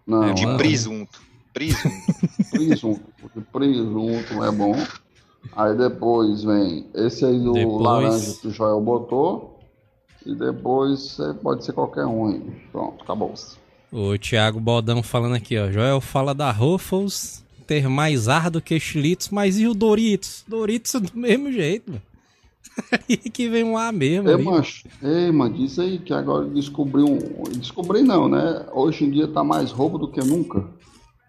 Não, 0.07 0.23
É 0.23 0.33
De 0.33 0.45
bom. 0.45 0.57
presunto. 0.57 1.19
Presunto. 1.53 1.95
presunto. 2.51 3.01
O 3.23 3.39
de 3.39 3.45
presunto 3.45 4.43
é 4.43 4.51
bom. 4.51 4.75
Aí 5.55 5.75
depois 5.75 6.43
vem 6.43 6.85
esse 6.93 7.25
aí 7.25 7.39
do 7.39 7.53
Depois- 7.53 7.81
laranja 7.83 8.33
que 8.41 8.47
o 8.47 8.51
Joel 8.51 8.79
botou. 8.81 9.59
E 10.25 10.35
depois 10.35 11.19
é, 11.19 11.33
pode 11.33 11.65
ser 11.65 11.73
qualquer 11.73 12.05
um 12.05 12.27
aí. 12.27 12.41
Pronto, 12.71 13.03
acabou. 13.03 13.33
O 13.91 14.17
Thiago 14.19 14.59
Bodão 14.59 15.01
falando 15.01 15.33
aqui, 15.35 15.57
ó. 15.57 15.71
Joel 15.71 15.99
fala 15.99 16.33
da 16.35 16.51
Ruffles 16.51 17.43
ter 17.65 17.87
mais 17.89 18.27
ar 18.27 18.49
do 18.51 18.61
que 18.61 18.79
Chilitos, 18.79 19.29
mas 19.29 19.57
e 19.59 19.67
o 19.67 19.73
Doritos? 19.73 20.43
Doritos 20.47 20.93
é 20.95 20.99
do 20.99 21.17
mesmo 21.17 21.51
jeito, 21.51 21.89
mano. 21.91 22.01
Aí 22.91 23.17
que 23.17 23.49
vem 23.49 23.63
um 23.63 23.77
A 23.77 23.91
mesmo 23.91 24.29
ali. 24.29 24.43
mancho, 24.43 24.87
ei, 25.01 25.31
mano, 25.31 25.53
diz 25.55 25.77
aí 25.77 25.99
que 25.99 26.13
agora 26.13 26.45
descobriu 26.45 27.05
um. 27.05 27.43
Descobri 27.57 28.01
não, 28.01 28.27
né? 28.29 28.65
Hoje 28.71 29.05
em 29.05 29.11
dia 29.11 29.27
tá 29.27 29.43
mais 29.43 29.71
roubo 29.71 29.97
do 29.97 30.07
que 30.07 30.21
nunca. 30.23 30.63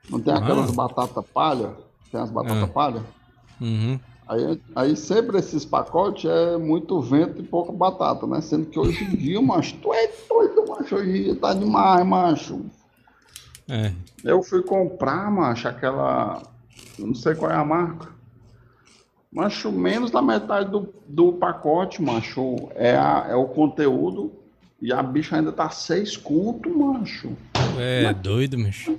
Não 0.08 0.20
tem 0.20 0.32
aquelas 0.34 0.70
Ah. 0.70 0.72
batata 0.74 1.22
palha? 1.22 1.70
Tem 2.10 2.20
as 2.20 2.30
batata 2.30 2.64
Ah. 2.64 2.68
palha? 2.68 3.02
Uhum. 3.60 3.98
Aí, 4.28 4.60
aí 4.74 4.96
sempre 4.96 5.38
esses 5.38 5.64
pacotes 5.64 6.30
é 6.30 6.56
muito 6.56 7.00
vento 7.00 7.40
e 7.40 7.44
pouca 7.44 7.72
batata, 7.72 8.26
né? 8.26 8.40
Sendo 8.40 8.66
que 8.66 8.78
hoje 8.78 9.02
em 9.04 9.16
dia, 9.16 9.42
macho, 9.42 9.76
tu 9.82 9.92
é 9.92 10.10
doido, 10.28 10.64
macho. 10.68 10.94
Hoje 10.96 11.10
em 11.10 11.22
dia 11.24 11.34
tá 11.36 11.52
demais, 11.52 12.06
macho. 12.06 12.60
É. 13.68 13.92
Eu 14.24 14.42
fui 14.42 14.62
comprar, 14.62 15.30
macho, 15.30 15.66
aquela. 15.68 16.42
eu 16.98 17.06
Não 17.08 17.14
sei 17.14 17.34
qual 17.34 17.50
é 17.50 17.56
a 17.56 17.64
marca. 17.64 18.08
Macho, 19.32 19.72
menos 19.72 20.10
da 20.10 20.20
metade 20.20 20.70
do, 20.70 20.92
do 21.08 21.32
pacote, 21.32 22.02
macho. 22.02 22.68
É, 22.74 22.94
a- 22.96 23.26
é 23.30 23.34
o 23.34 23.46
conteúdo. 23.46 24.30
E 24.80 24.92
a 24.92 25.02
bicha 25.02 25.36
ainda 25.36 25.52
tá 25.52 25.70
seis 25.70 26.16
conto, 26.16 26.68
macho. 26.68 27.32
É 27.78 28.12
doido, 28.12 28.58
macho. 28.58 28.98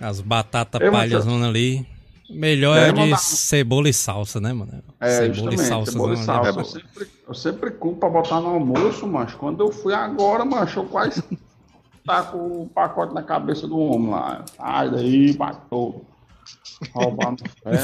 As 0.00 0.20
batatas 0.20 0.80
É, 0.80 0.90
palhazona 0.90 1.48
ali. 1.48 1.86
Melhor 2.30 2.78
É, 2.78 2.88
é, 2.88 2.92
de 2.92 3.00
mano, 3.00 3.16
cebola 3.18 3.88
e 3.88 3.92
salsa, 3.92 4.40
né, 4.40 4.52
mano? 4.52 4.72
É, 5.00 5.08
cebola 5.10 5.34
justamente, 5.34 5.60
e 5.60 5.66
salsa. 5.66 5.92
cebola 5.92 6.14
e 6.14 6.16
ali. 6.16 6.24
salsa. 6.24 6.48
É 6.48 6.60
eu, 6.60 6.64
sempre, 6.64 7.08
eu 7.28 7.34
sempre 7.34 7.70
culpo 7.72 7.98
pra 7.98 8.08
botar 8.08 8.40
no 8.40 8.48
almoço, 8.50 9.06
macho. 9.06 9.36
Quando 9.36 9.60
eu 9.64 9.72
fui 9.72 9.92
agora, 9.92 10.44
macho, 10.44 10.78
eu 10.80 10.84
quase 10.86 11.22
tá 12.06 12.22
com 12.22 12.62
o 12.62 12.68
pacote 12.72 13.12
na 13.12 13.22
cabeça 13.24 13.66
do 13.66 13.76
homem 13.76 14.10
lá. 14.10 14.44
Sai 14.56 14.90
daí, 14.90 15.32
batou. 15.32 16.04
Roubar 16.92 17.32
no 17.32 17.36
pé. 17.36 17.80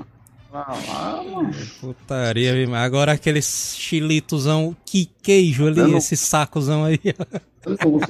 Ah, 0.50 0.74
lá, 0.88 1.22
macho. 1.22 1.74
Putaria, 1.78 2.54
viu? 2.54 2.74
agora 2.74 3.12
aqueles 3.12 3.76
chilitozão, 3.78 4.74
que 4.86 5.04
queijo 5.22 5.66
ali, 5.66 5.76
não- 5.82 5.98
esse 5.98 6.16
sacozão 6.16 6.84
aí. 6.84 6.98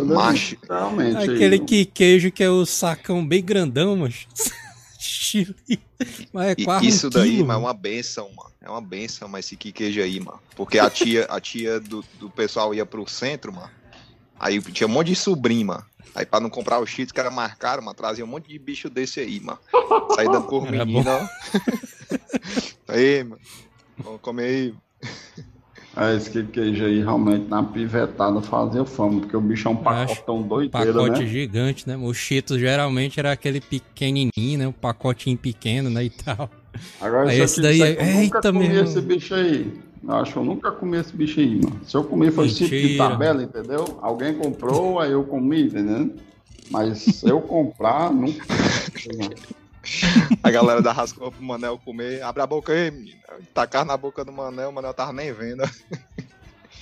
Macho. 0.07 0.57
Realmente. 0.69 1.17
Aquele 1.17 1.59
que 1.59 1.85
queijo 1.85 2.31
que 2.31 2.45
é 2.45 2.49
o 2.49 2.65
sacão 2.65 3.27
bem 3.27 3.43
grandão, 3.43 3.97
mano. 3.97 4.15
Mas 6.33 6.47
é 6.51 6.55
quase 6.65 6.87
isso 6.87 7.09
um 7.09 7.11
daí, 7.11 7.31
quilo, 7.31 7.47
mano, 7.47 7.59
é 7.59 7.63
mano. 7.63 7.67
uma 7.67 7.75
benção, 7.75 8.31
mano. 8.37 8.51
É 8.63 8.71
uma 8.71 8.81
benção, 8.81 9.29
mas 9.29 9.47
esse 9.47 9.57
queijo 9.57 10.01
aí, 10.01 10.21
mano. 10.21 10.39
Porque 10.57 10.79
a 10.79 10.89
tia, 10.89 11.25
a 11.25 11.41
tia 11.41 11.81
do, 11.81 12.05
do 12.21 12.31
pessoal 12.31 12.73
ia 12.75 12.87
pro 12.87 13.07
centro, 13.09 13.53
mano. 13.53 13.71
Aí 14.39 14.61
tinha 14.61 14.87
um 14.87 14.91
monte 14.91 15.09
de 15.09 15.17
sobrinho, 15.17 15.67
mano. 15.67 15.85
Aí 16.15 16.27
pra 16.27 16.41
não 16.41 16.51
comprar 16.51 16.79
o 16.81 16.87
cheetos 16.87 17.13
que 17.13 17.21
era 17.21 17.31
mais 17.31 17.55
caro, 17.55 17.83
mano, 17.83 17.97
trazia 17.97 18.25
um 18.25 18.29
monte 18.29 18.49
de 18.49 18.59
bicho 18.59 18.89
desse 18.91 19.21
aí, 19.21 19.41
mano. 19.41 19.59
Saí 20.15 20.27
dando 20.27 20.47
por 20.49 20.67
Era 20.67 20.85
menino, 20.85 21.11
ó. 21.11 21.21
Aí, 22.89 23.23
mano. 23.23 23.41
Vamos 24.03 24.21
comer 24.21 24.45
aí. 24.45 24.75
É, 25.97 26.15
esse 26.17 26.31
que 26.31 26.45
queijo 26.45 26.85
aí 26.85 27.01
realmente 27.01 27.49
na 27.49 27.63
pivetada 27.63 28.41
fazia 28.41 28.85
fama, 28.85 29.21
porque 29.21 29.37
o 29.37 29.41
bicho 29.41 29.67
é 29.67 29.71
um 29.71 29.77
pacotão 29.77 30.43
doideiro, 30.43 30.93
Pacote 30.95 31.25
né? 31.25 31.27
gigante, 31.27 31.89
né? 31.89 31.97
O 31.97 32.15
Cheetos 32.15 32.59
geralmente 32.61 33.19
era 33.19 33.33
aquele 33.33 33.61
pequenininho, 33.61 34.59
né? 34.59 34.69
Um 34.69 34.73
pacotinho 34.73 35.37
pequeno, 35.37 35.91
né? 35.91 36.05
E 36.05 36.11
tal. 36.11 36.49
Agora 37.01 37.29
Aí 37.29 37.41
esse 37.41 37.55
aqui, 37.55 37.63
daí 37.63 37.83
é- 37.83 38.23
Eita, 38.23 38.53
meu 38.53 38.63
esse 38.85 39.01
bicho 39.01 39.35
aí. 39.35 39.73
Eu 40.03 40.15
acho 40.17 40.33
que 40.33 40.39
eu 40.39 40.45
nunca 40.45 40.71
comi 40.71 40.97
esse 40.99 41.15
bicho 41.15 41.41
aí, 41.41 41.57
mano. 41.57 41.81
Se 41.85 41.97
eu 41.97 42.05
comi 42.05 42.31
foi 42.31 42.49
tipo 42.49 42.71
de 42.71 42.83
Mentira. 42.83 43.09
tabela, 43.09 43.43
entendeu? 43.43 43.99
Alguém 44.01 44.35
comprou, 44.35 45.01
aí 45.01 45.13
eu 45.13 45.25
comi, 45.25 45.65
entendeu? 45.65 46.15
Mas 46.71 46.99
se 46.99 47.29
eu 47.29 47.41
comprar, 47.41 48.13
nunca. 48.13 48.45
A 50.43 50.51
galera 50.51 50.83
da 50.83 50.93
rascou 50.93 51.33
pro 51.33 51.43
Manel 51.43 51.79
comer. 51.83 52.23
Abre 52.23 52.43
a 52.43 52.47
boca 52.47 52.73
aí, 52.73 52.91
menino. 52.91 53.19
Tacar 53.55 53.85
na 53.85 53.97
boca 53.97 54.25
do 54.25 54.33
Manel, 54.33 54.69
o 54.69 54.73
Manel 54.73 54.93
tava 54.93 55.13
nem 55.13 55.33
vendo. 55.33 55.63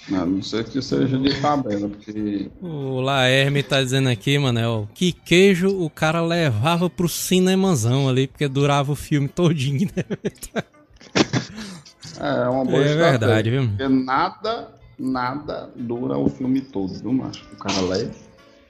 Não, 0.09 0.25
não 0.25 0.43
sei 0.43 0.63
que 0.63 0.81
seja 0.81 1.19
de 1.19 1.41
tabela, 1.41 1.89
porque 1.89 2.49
O 2.61 3.01
Laerme 3.01 3.63
tá 3.63 3.83
dizendo 3.83 4.09
aqui, 4.09 4.39
Manel, 4.39 4.89
que 4.95 5.13
queijo 5.13 5.69
o 5.69 5.91
cara 5.91 6.21
levava 6.21 6.89
pro 6.89 7.09
cinemazão 7.09 8.09
ali, 8.09 8.29
porque 8.29 8.47
durava 8.47 8.93
o 8.93 8.97
filme 8.97 9.27
todinho, 9.29 9.89
né? 9.97 10.05
é 12.21 12.49
uma 12.49 12.65
boa 12.65 12.85
É 12.85 12.95
verdade, 12.95 13.51
viu? 13.51 13.69
Porque 13.69 13.89
nada, 13.89 14.69
nada 14.99 15.71
dura 15.77 16.17
o 16.17 16.29
filme 16.29 16.61
todo, 16.61 16.93
viu, 16.95 17.13
macho? 17.13 17.45
O 17.53 17.57
cara 17.57 17.81
leva. 17.81 18.11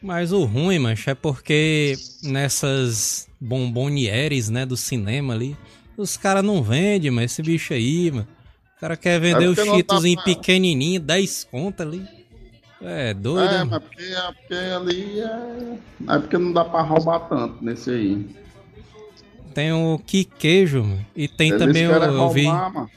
Mas 0.03 0.33
o 0.33 0.45
ruim, 0.45 0.79
mancho, 0.79 1.11
é 1.11 1.15
porque 1.15 1.97
nessas 2.23 3.29
bombonieres, 3.41 4.49
né, 4.49 4.65
do 4.65 4.77
cinema 4.77 5.35
ali, 5.35 5.57
os 5.97 6.17
caras 6.17 6.45
não 6.45 6.63
vendem, 6.63 7.11
mas 7.11 7.33
esse 7.33 7.43
bicho 7.43 7.73
aí, 7.73 8.11
mano. 8.11 8.29
O 8.77 8.81
cara 8.81 8.97
quer 8.97 9.19
vender 9.19 9.45
É 9.45 9.49
os 9.49 9.59
cheetos 9.59 10.03
dá 10.03 10.09
em 10.09 10.17
pequenininho, 10.17 11.01
10 11.01 11.49
conto 11.51 11.83
ali. 11.83 12.07
É 12.83 13.15
doido, 13.15 13.55
É, 13.55 13.65
mas 13.65 13.83
porque, 13.83 14.03
é 14.03 14.33
porque 14.33 14.55
ali 14.55 15.21
é. 15.21 16.15
É 16.15 16.19
porque 16.19 16.37
não 16.37 16.53
dá 16.53 16.65
pra 16.65 16.83
roubar 16.83 17.21
tanto 17.21 17.65
nesse 17.65 17.91
aí. 17.91 18.27
Tem 19.55 19.73
o 19.73 19.99
que 19.99 20.25
queijo, 20.25 20.83
mano. 20.83 21.07
E 21.17 21.27
tem 21.27 21.49
Eles 21.49 21.63
também, 21.63 21.89
o, 21.89 21.93
eu 21.93 22.31
vi, 22.31 22.45
mano. 22.47 22.91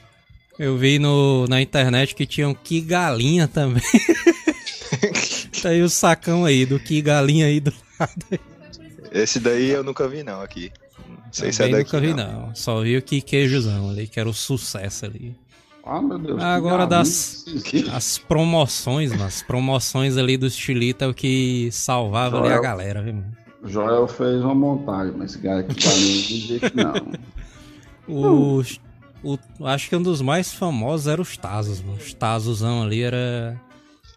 Eu 0.60 0.76
vi 0.76 0.98
no, 0.98 1.46
na 1.48 1.62
internet 1.62 2.14
que 2.14 2.26
tinha 2.26 2.46
um 2.46 2.52
que 2.52 2.82
galinha 2.82 3.48
também. 3.48 3.82
tá 5.62 5.70
aí 5.70 5.82
o 5.82 5.88
sacão 5.88 6.44
aí, 6.44 6.66
do 6.66 6.78
que 6.78 7.00
galinha 7.00 7.46
aí 7.46 7.60
do 7.60 7.72
lado. 7.98 8.38
Esse 9.10 9.40
daí 9.40 9.70
eu 9.70 9.82
nunca 9.82 10.06
vi, 10.06 10.22
não, 10.22 10.42
aqui. 10.42 10.70
Não 11.08 11.16
sei 11.32 11.50
se 11.50 11.62
é 11.62 11.64
Também 11.64 11.82
daqui. 11.82 11.94
nunca 11.94 12.06
vi, 12.06 12.14
não. 12.14 12.46
não. 12.48 12.54
Só 12.54 12.82
vi 12.82 12.94
o 12.94 13.00
que 13.00 13.22
queijozão 13.22 13.88
ali, 13.88 14.06
que 14.06 14.20
era 14.20 14.28
o 14.28 14.34
sucesso 14.34 15.06
ali. 15.06 15.34
Ah, 15.82 16.02
meu 16.02 16.18
Deus. 16.18 16.42
Agora 16.42 16.86
das-. 16.86 17.46
As 17.90 18.18
promoções, 18.18 19.12
mano. 19.12 19.24
As 19.24 19.40
promoções 19.40 20.18
ali 20.18 20.36
do 20.36 20.50
Chilita 20.50 21.06
é 21.06 21.08
o 21.08 21.14
que 21.14 21.70
salvava 21.72 22.36
ali 22.36 22.48
a 22.48 22.50
Joel. 22.50 22.62
galera, 22.62 23.02
viu, 23.02 23.14
mano? 23.14 23.32
O 23.62 23.68
Joel 23.68 24.06
fez 24.06 24.42
uma 24.42 24.54
montagem, 24.54 25.14
mas 25.16 25.30
esse 25.30 25.42
cara 25.42 25.60
aqui 25.60 25.74
mim 25.74 25.84
não 25.86 25.94
existe, 25.94 26.72
não. 26.74 27.20
O, 28.06 28.62
o- 29.22 29.38
acho 29.66 29.88
que 29.88 29.96
um 29.96 30.02
dos 30.02 30.20
mais 30.22 30.52
famosos 30.52 31.06
era 31.06 31.20
os 31.20 31.36
Tazos, 31.36 31.80
mano. 31.80 31.98
Os 31.98 32.12
Tazosão 32.14 32.82
ali 32.82 33.02
era 33.02 33.60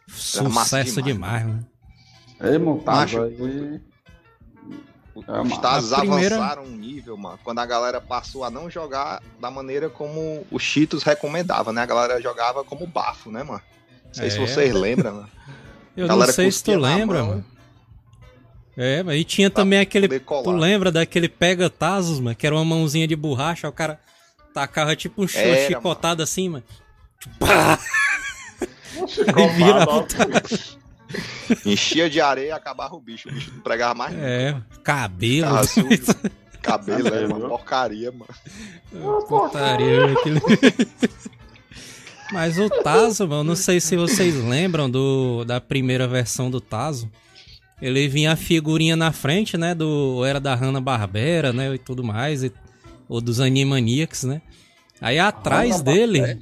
sucesso 0.08 1.02
demais, 1.02 1.44
demais, 1.44 1.46
mano. 1.46 1.68
Ei, 2.42 2.58
montagem 2.58 3.20
Macho. 3.20 3.44
aí. 3.44 3.82
É, 5.16 5.20
Os 5.20 5.26
mano. 5.28 5.62
Tazos 5.62 5.98
primeira- 6.00 6.36
avançaram 6.38 6.64
um 6.64 6.76
nível, 6.76 7.16
mano, 7.16 7.40
quando 7.44 7.60
a 7.60 7.66
galera 7.66 8.02
passou 8.02 8.44
a 8.44 8.50
não 8.50 8.70
jogar 8.70 9.22
da 9.40 9.52
maneira 9.52 9.90
como 9.90 10.46
o 10.52 10.58
Cheetos 10.60 11.04
recomendava, 11.04 11.72
né? 11.72 11.82
A 11.82 11.86
galera 11.86 12.22
jogava 12.22 12.64
como 12.64 12.88
bafo, 12.88 13.30
né, 13.32 13.44
mano? 13.44 13.62
Não 14.08 14.14
sei 14.14 14.30
se 14.30 14.38
É. 14.38 14.46
vocês 14.48 14.74
lembram, 14.74 15.16
mano. 15.16 15.30
Eu 15.96 16.08
Galera 16.08 16.26
não 16.28 16.34
sei 16.34 16.52
se 16.52 16.64
tu 16.64 16.72
lembra, 16.76 17.20
mão. 17.20 17.28
mano. 17.30 17.46
É, 18.76 19.04
mas 19.04 19.22
e 19.22 19.24
tinha 19.24 19.52
também 19.52 19.80
aquele. 19.80 20.08
Tu 20.20 20.52
lembra 20.52 20.92
daquele 20.92 21.30
pega 21.30 21.70
Tazos, 21.70 22.20
mano? 22.20 22.36
Que 22.36 22.48
era 22.48 22.56
uma 22.56 22.66
mãozinha 22.66 23.08
de 23.08 23.16
borracha, 23.16 23.70
o 23.70 23.72
cara 23.72 24.00
tacava 24.54 24.96
tipo 24.96 25.22
um 25.24 25.28
Era, 25.34 25.56
chi- 25.58 25.68
chicotado 25.68 26.22
assim, 26.24 26.50
mano. 26.50 26.64
Ficou 29.08 29.50
vira 29.50 29.86
mal, 29.86 30.06
Enchia 31.66 32.10
de 32.10 32.20
areia 32.22 32.48
e 32.48 32.52
acabava 32.52 32.96
o 32.96 33.00
bicho. 33.00 33.30
O 33.30 33.32
bicho 33.32 33.52
não 33.54 33.62
pregava 33.62 33.94
mais. 33.94 34.16
É, 34.18 34.56
cabelo. 34.84 35.66
Ficava 35.66 35.68
sujo. 35.68 36.34
Cabelo, 36.64 37.08
é 37.10 37.12
Cabelo. 37.12 37.36
uma 37.36 37.50
porcaria, 37.50 38.10
mano. 38.10 39.26
Putaria, 39.28 40.14
aquele... 40.14 40.40
Mas 42.32 42.58
o 42.58 42.70
Tazo, 42.70 43.28
mano, 43.28 43.44
não 43.44 43.56
sei 43.56 43.82
se 43.82 43.98
vocês 43.98 44.34
lembram 44.42 44.90
do, 44.90 45.44
da 45.44 45.60
primeira 45.60 46.08
versão 46.08 46.50
do 46.50 46.62
Tazo. 46.62 47.12
Ele 47.82 48.08
vinha 48.08 48.32
a 48.32 48.36
figurinha 48.38 48.96
na 48.96 49.12
frente, 49.12 49.58
né? 49.58 49.76
Do 49.76 50.24
era 50.24 50.40
da 50.40 50.56
Hanna-Barbera, 50.56 51.52
né? 51.52 51.76
E 51.76 51.78
tudo 51.78 52.02
mais. 52.02 52.44
E, 52.46 52.52
ou 53.08 53.22
dos 53.22 53.40
Animaniacs, 53.40 54.24
né? 54.24 54.42
Aí 55.02 55.20
atrás 55.20 55.82
dele, 55.82 56.40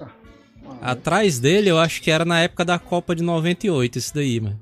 atrás 0.82 1.40
dele, 1.40 1.70
eu 1.70 1.80
acho 1.80 2.02
que 2.02 2.12
era 2.12 2.24
na 2.24 2.40
época 2.42 2.64
da 2.64 2.78
Copa 2.78 3.16
de 3.16 3.24
98, 3.24 3.98
isso 3.98 4.14
daí, 4.14 4.40
mano. 4.40 4.60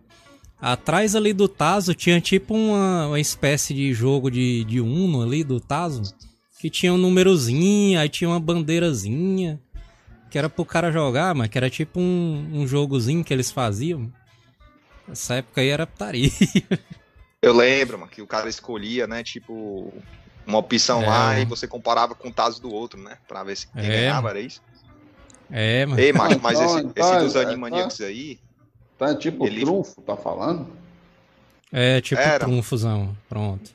Atrás 0.62 1.16
ali 1.16 1.32
do 1.32 1.48
Tazo 1.48 1.96
tinha 1.96 2.20
tipo 2.20 2.54
uma, 2.54 3.08
uma 3.08 3.20
espécie 3.20 3.74
de 3.74 3.94
jogo 3.94 4.30
de, 4.30 4.66
de 4.66 4.82
Uno 4.82 5.22
ali 5.22 5.44
do 5.44 5.60
Tazo. 5.60 6.04
Que 6.60 6.70
tinha 6.70 6.94
um 6.94 6.98
númerozinho, 6.98 7.98
aí 7.98 8.10
tinha 8.10 8.30
uma 8.30 8.40
bandeirazinha. 8.40 9.60
Que 10.30 10.38
era 10.38 10.50
pro 10.50 10.66
cara 10.66 10.92
jogar, 10.92 11.34
mas 11.34 11.48
que 11.48 11.58
era 11.58 11.70
tipo 11.70 12.00
um, 12.00 12.50
um 12.54 12.68
jogozinho 12.68 13.24
que 13.24 13.34
eles 13.34 13.50
faziam. 13.50 14.12
Essa 15.10 15.36
época 15.36 15.62
aí 15.62 15.70
era 15.70 15.88
putaria. 15.88 16.30
Eu 17.42 17.54
lembro, 17.54 17.98
mano, 17.98 18.12
que 18.12 18.22
o 18.22 18.28
cara 18.28 18.50
escolhia, 18.50 19.08
né, 19.08 19.24
tipo, 19.24 19.94
uma 20.50 20.58
opção 20.58 21.02
É. 21.04 21.08
lá 21.08 21.40
e 21.40 21.46
você 21.46 21.68
comparava 21.68 22.16
com 22.16 22.28
o 22.28 22.34
Tazo 22.34 22.62
do 22.62 22.74
outro, 22.74 23.00
né? 23.02 23.18
Pra 23.28 23.44
ver 23.44 23.56
se 23.56 23.68
quem 23.68 23.84
É. 23.86 23.88
ganhava, 23.88 24.30
era 24.32 24.40
isso? 24.42 24.62
É, 25.52 25.86
mano. 25.86 26.00
Ei, 26.02 26.12
macho, 26.12 26.40
mas 26.42 26.60
Então, 26.60 26.78
esse, 26.78 26.88
então, 26.88 27.14
esse 27.16 27.24
dos 27.26 27.36
é, 27.36 27.44
Animaniacs 27.44 28.02
aí, 28.02 28.40
Tá 28.98 29.16
tipo 29.16 29.46
Ele- 29.48 29.62
trunfo, 29.62 30.02
tá 30.02 30.18
falando? 30.18 30.68
É 31.72 32.02
tipo 32.02 32.20
Era. 32.20 32.40
trunfozão. 32.40 33.16
Pronto. 33.30 33.72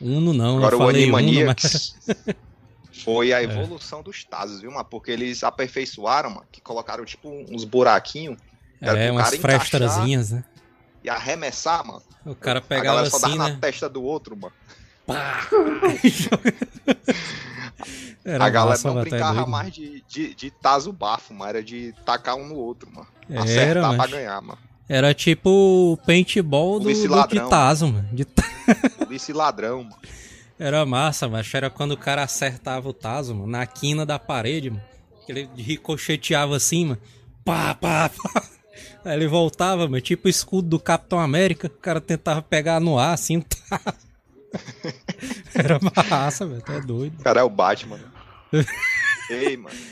Uno 0.00 0.32
não, 0.32 0.58
agora 0.58 0.74
eu 0.76 0.78
o 0.78 0.82
falei 0.86 1.02
Uno, 1.04 1.12
mas... 1.14 1.24
Animaniacs 1.24 1.96
foi 3.04 3.32
a 3.32 3.42
evolução 3.42 4.00
dos 4.00 4.22
Tazos, 4.24 4.60
viu, 4.60 4.70
mano? 4.70 4.84
Porque 4.84 5.10
eles 5.10 5.42
aperfeiçoaram, 5.42 6.30
mano, 6.30 6.46
que 6.52 6.60
colocaram, 6.60 7.04
tipo, 7.04 7.28
uns 7.50 7.64
buraquinhos 7.64 8.38
era 8.80 8.96
É, 8.98 9.10
umas 9.10 9.34
frestazinhas, 9.34 10.30
né? 10.30 10.44
e 11.02 11.10
arremessar, 11.10 11.84
mano. 11.84 12.02
O 12.24 12.34
cara 12.34 12.58
a 12.60 12.62
pegava 12.62 12.86
galera 12.86 13.10
só 13.10 13.18
dava 13.18 13.28
assim, 13.32 13.38
na 13.38 13.48
né? 13.50 13.58
testa 13.60 13.88
do 13.88 14.02
outro, 14.04 14.36
mano. 14.36 14.54
Era 18.24 18.44
a 18.44 18.50
galera 18.50 18.78
não 18.84 18.94
tá 18.94 19.00
brincava 19.00 19.34
doido. 19.36 19.50
mais 19.50 19.72
de, 19.72 20.04
de, 20.08 20.34
de 20.34 20.50
tazo 20.50 20.92
bafo, 20.92 21.32
mas 21.32 21.48
era 21.48 21.62
de 21.62 21.94
tacar 22.04 22.36
um 22.36 22.46
no 22.46 22.56
outro, 22.56 22.88
mano. 22.92 23.06
Era, 23.30 23.42
Acertar 23.42 23.88
pra 23.88 23.96
mas 23.96 24.10
ganhar, 24.10 24.42
mano. 24.42 24.58
era 24.88 25.14
tipo 25.14 25.92
o 25.92 25.96
paintball 25.96 26.78
do, 26.80 26.92
do 26.92 27.08
ladrão. 27.08 27.44
de 27.44 27.50
Tazo, 27.50 27.88
mano. 27.88 28.08
De 28.12 28.26
Polícia 28.98 29.32
e 29.32 29.34
ladrão, 29.34 29.84
mano. 29.84 29.96
Era 30.58 30.84
massa, 30.84 31.28
mas 31.28 31.52
era 31.54 31.70
quando 31.70 31.92
o 31.92 31.96
cara 31.96 32.22
acertava 32.22 32.88
o 32.88 32.92
Tazo, 32.92 33.34
mano, 33.34 33.46
na 33.46 33.64
quina 33.64 34.04
da 34.04 34.18
parede, 34.18 34.70
mano. 34.70 34.82
Que 35.24 35.32
ele 35.32 35.48
ricocheteava 35.56 36.56
assim, 36.56 36.84
mano. 36.86 37.00
Pá, 37.44 37.74
pá, 37.74 38.10
pá. 38.10 38.42
Aí 39.06 39.14
ele 39.16 39.28
voltava, 39.28 39.84
mano, 39.88 40.00
tipo 40.02 40.26
o 40.26 40.30
escudo 40.30 40.68
do 40.68 40.80
Capitão 40.80 41.18
América. 41.18 41.68
O 41.68 41.70
cara 41.70 42.00
tentava 42.00 42.42
pegar 42.42 42.78
no 42.78 42.98
ar, 42.98 43.14
assim, 43.14 43.38
o 43.38 43.44
Tazo. 43.44 44.07
Era 45.54 45.78
massa, 46.10 46.46
velho, 46.46 46.62
tu 46.62 46.72
é 46.72 46.80
doido. 46.80 47.20
O 47.20 47.22
cara 47.22 47.40
é 47.40 47.42
o 47.42 47.50
Batman. 47.50 47.98
né? 48.52 48.64
Ei, 49.30 49.56
mano. 49.56 49.76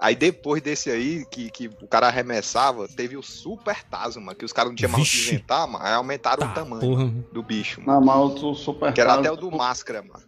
Aí 0.00 0.14
depois 0.16 0.62
desse 0.62 0.90
aí, 0.90 1.26
que, 1.30 1.50
que 1.50 1.68
o 1.82 1.86
cara 1.86 2.06
arremessava, 2.06 2.88
teve 2.88 3.18
o 3.18 3.22
Super 3.22 3.84
Tazo, 3.84 4.18
mano. 4.18 4.34
Que 4.34 4.46
os 4.46 4.52
caras 4.52 4.70
não 4.70 4.74
tinham 4.76 4.90
mais 4.90 5.06
o 5.06 5.10
que 5.10 5.28
inventar, 5.28 5.68
mano. 5.68 5.84
Aí 5.84 5.92
aumentaram 5.92 6.38
Tá, 6.46 6.50
o 6.50 6.54
tamanho 6.54 6.80
porra, 6.80 7.12
do 7.30 7.42
bicho, 7.42 7.82
mano. 7.82 8.00
Não, 8.00 8.06
mas 8.06 8.42
o 8.42 8.54
super 8.54 8.94
Que 8.94 9.00
era 9.02 9.12
até 9.14 9.30
o 9.30 9.36
do 9.36 9.50
Máscara, 9.50 10.00
mano. 10.02 10.24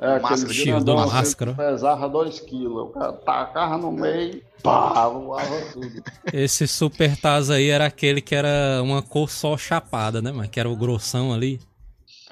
É, 0.00 0.18
Máscara. 0.18 0.52
Chico 0.52 0.66
grandão 0.72 0.96
do 0.96 1.06
Máscara. 1.12 1.52
que 1.52 1.56
pesava 1.56 2.10
2kg. 2.10 2.66
O 2.66 2.86
cara 2.88 3.12
tacava 3.12 3.78
no 3.78 3.92
meio, 3.92 4.42
pá, 4.60 5.06
voava 5.08 5.60
tudo. 5.72 6.02
Esse 6.32 6.66
Super 6.66 7.16
Tazo 7.16 7.52
aí 7.52 7.68
era 7.68 7.86
aquele 7.86 8.20
que 8.20 8.34
era 8.34 8.82
uma 8.82 9.02
cor 9.02 9.30
só 9.30 9.56
chapada, 9.56 10.20
né, 10.20 10.32
mano? 10.32 10.48
Que 10.48 10.58
era 10.58 10.68
o 10.68 10.74
grossão 10.74 11.32
ali. 11.32 11.60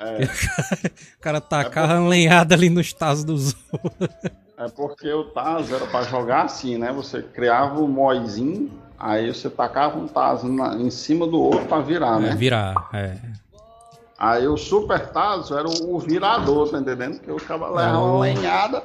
É, 0.00 0.24
O 1.18 1.20
cara 1.20 1.40
tacava 1.40 1.98
uma 2.00 2.08
lenhada 2.08 2.54
ali 2.54 2.70
nos 2.70 2.92
Tazos 2.92 3.24
dos 3.24 3.56
outros. 3.72 4.08
é 4.56 4.68
porque 4.68 5.12
o 5.12 5.24
Tazo 5.24 5.74
era 5.74 5.86
pra 5.86 6.02
jogar 6.04 6.44
assim, 6.46 6.78
né? 6.78 6.90
Você 6.92 7.22
criava 7.22 7.78
um 7.80 7.86
moizinho, 7.88 8.70
aí 8.98 9.32
você 9.32 9.48
tacava 9.50 9.98
um 9.98 10.08
Tazo 10.08 10.48
na- 10.48 10.74
em 10.76 10.90
cima 10.90 11.26
do 11.26 11.38
outro 11.40 11.66
pra 11.66 11.80
virar, 11.80 12.16
É, 12.18 12.20
né? 12.30 12.34
virar, 12.34 12.88
é. 12.94 13.16
Aí 14.18 14.46
o 14.46 14.56
Super 14.56 15.06
Tazo 15.08 15.56
era 15.56 15.66
o, 15.66 15.94
o 15.96 15.98
virador, 15.98 16.68
tá 16.70 16.78
entendendo? 16.78 17.16
Porque 17.16 17.32
o 17.32 17.36
cara 17.36 17.68
leva 17.70 17.98
Oh. 17.98 18.16
uma 18.16 18.20
lenhada. 18.20 18.82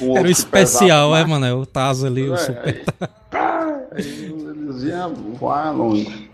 Um 0.00 0.16
Era 0.18 0.26
o 0.26 0.30
especial, 0.30 1.10
pesava 1.12 1.18
é, 1.20 1.24
mano? 1.24 1.46
É 1.46 1.54
o 1.54 1.64
Tazo 1.64 2.06
ali, 2.06 2.28
o 2.28 2.34
É, 2.34 2.36
super. 2.36 2.66
aí, 2.66 2.84
pá, 3.30 3.80
aí 3.92 4.24
eles 4.24 4.82
iam 4.82 5.14
voar 5.14 5.70
longe. 5.70 6.25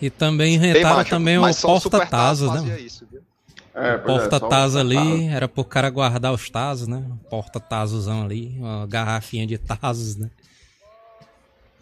E 0.00 0.08
também 0.08 0.58
macho, 0.58 1.10
também 1.10 1.38
o 1.38 1.42
porta-tazos, 1.42 2.50
Tazo 2.50 2.66
né? 2.66 2.80
isso? 2.80 3.06
É, 3.74 3.94
é, 3.94 3.98
Porta-tazos 3.98 4.76
o 4.76 4.78
ali, 4.78 5.26
era 5.28 5.46
pro 5.46 5.64
cara 5.64 5.90
guardar 5.90 6.32
os 6.32 6.48
tazos, 6.50 6.88
né? 6.88 7.04
Porta-tazozão 7.28 8.24
ali, 8.24 8.54
uma 8.58 8.86
garrafinha 8.86 9.46
de 9.46 9.58
tazos, 9.58 10.16
né? 10.16 10.30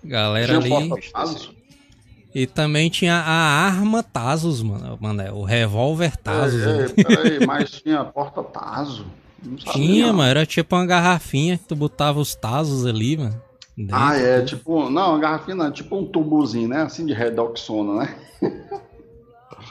Galera 0.05 0.61
Tinha 0.61 0.79
ali. 0.79 0.91
E 2.35 2.47
também 2.47 2.91
tinha 2.91 3.15
a 3.15 3.67
arma 3.67 4.03
Tazos, 4.03 4.63
mano. 4.63 4.99
mano 5.01 5.23
é 5.23 5.33
o 5.33 5.43
revólver 5.43 6.17
Tazos. 6.17 6.61
Ei, 6.61 6.67
né? 6.67 6.87
ei, 6.97 7.05
peraí, 7.05 7.47
mas 7.47 7.71
tinha 7.71 8.05
porta-tazo. 8.05 9.07
Não 9.43 9.59
sabia, 9.59 9.73
Tinha, 9.73 10.13
mano. 10.13 10.29
Era 10.29 10.47
tipo 10.47 10.77
uma 10.77 10.87
garrafinha 10.87 11.57
que 11.57 11.65
tu 11.65 11.75
botava 11.75 12.21
os 12.21 12.35
Tazos 12.35 12.85
ali, 12.85 13.17
mano. 13.17 13.43
Dentro. 13.85 13.97
Ah, 13.97 14.17
é, 14.17 14.43
tipo, 14.43 14.91
não, 14.91 15.17
a 15.17 15.19
garrafinha 15.19 15.57
não, 15.57 15.67
é 15.67 15.71
tipo 15.71 15.97
um 15.97 16.05
tubozinho, 16.05 16.69
né? 16.69 16.83
Assim 16.83 17.07
de 17.07 17.13
redoxona, 17.13 18.05
né? 18.05 18.17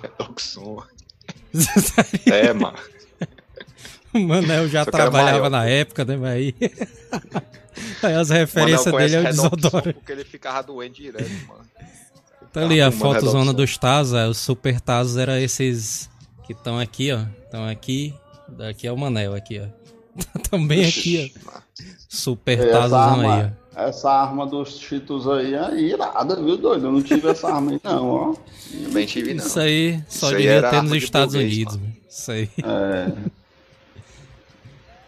Redoxon. 0.02 0.84
É, 2.28 2.54
mano. 2.54 2.78
O 4.14 4.20
Manel 4.20 4.68
já 4.68 4.84
Só 4.84 4.92
trabalhava 4.92 5.50
na 5.50 5.66
época, 5.66 6.06
né, 6.06 6.16
mas 6.16 6.32
aí... 6.32 6.56
aí 8.04 8.14
as 8.14 8.30
referências 8.30 8.94
dele 8.94 9.16
é 9.16 9.20
o 9.20 9.24
Desodoro. 9.24 9.94
Porque 9.94 10.12
ele 10.12 10.24
ficava 10.24 10.62
doente 10.62 11.02
direto, 11.02 11.30
mano. 11.48 11.66
Tá 12.54 12.62
ali 12.62 12.82
a 12.82 12.92
fotozona 12.92 13.54
dos 13.54 13.78
Tazos, 13.78 14.14
é, 14.14 14.28
os 14.28 14.38
Super 14.38 14.80
Tazos 14.80 15.18
era 15.18 15.40
esses 15.40 16.10
que 16.46 16.54
estão 16.54 16.80
aqui, 16.80 17.12
ó. 17.12 17.26
Estão 17.44 17.68
aqui. 17.68 18.14
Daqui 18.48 18.88
é 18.88 18.92
o 18.92 18.98
Manel 18.98 19.34
aqui, 19.36 19.60
ó. 19.60 20.40
Também 20.50 20.86
aqui, 20.86 21.34
ó. 21.46 21.60
Super 22.08 22.60
Essa 22.60 22.72
Tazozão 22.72 23.20
aí, 23.20 23.46
ó. 23.46 23.67
Essa 23.78 24.12
arma 24.12 24.48
dos 24.48 24.80
Cheetos 24.80 25.28
aí 25.28 25.54
é 25.54 25.80
irada, 25.80 26.36
viu, 26.36 26.58
doido? 26.58 26.88
Eu 26.88 26.92
não 26.92 27.02
tive 27.02 27.30
essa 27.30 27.54
arma 27.54 27.72
aí, 27.72 27.80
não, 27.84 28.10
ó. 28.10 28.36
Também 28.84 29.06
tive, 29.06 29.36
não. 29.36 29.46
Isso 29.46 29.60
aí 29.60 30.04
só 30.08 30.28
Isso 30.28 30.38
devia 30.38 30.68
ter 30.68 30.82
nos 30.82 30.94
Estados 30.94 31.36
burguês, 31.36 31.54
Unidos, 31.54 31.78
mano. 31.78 31.94
Isso 32.10 32.32
aí. 32.32 32.50
É, 32.64 33.12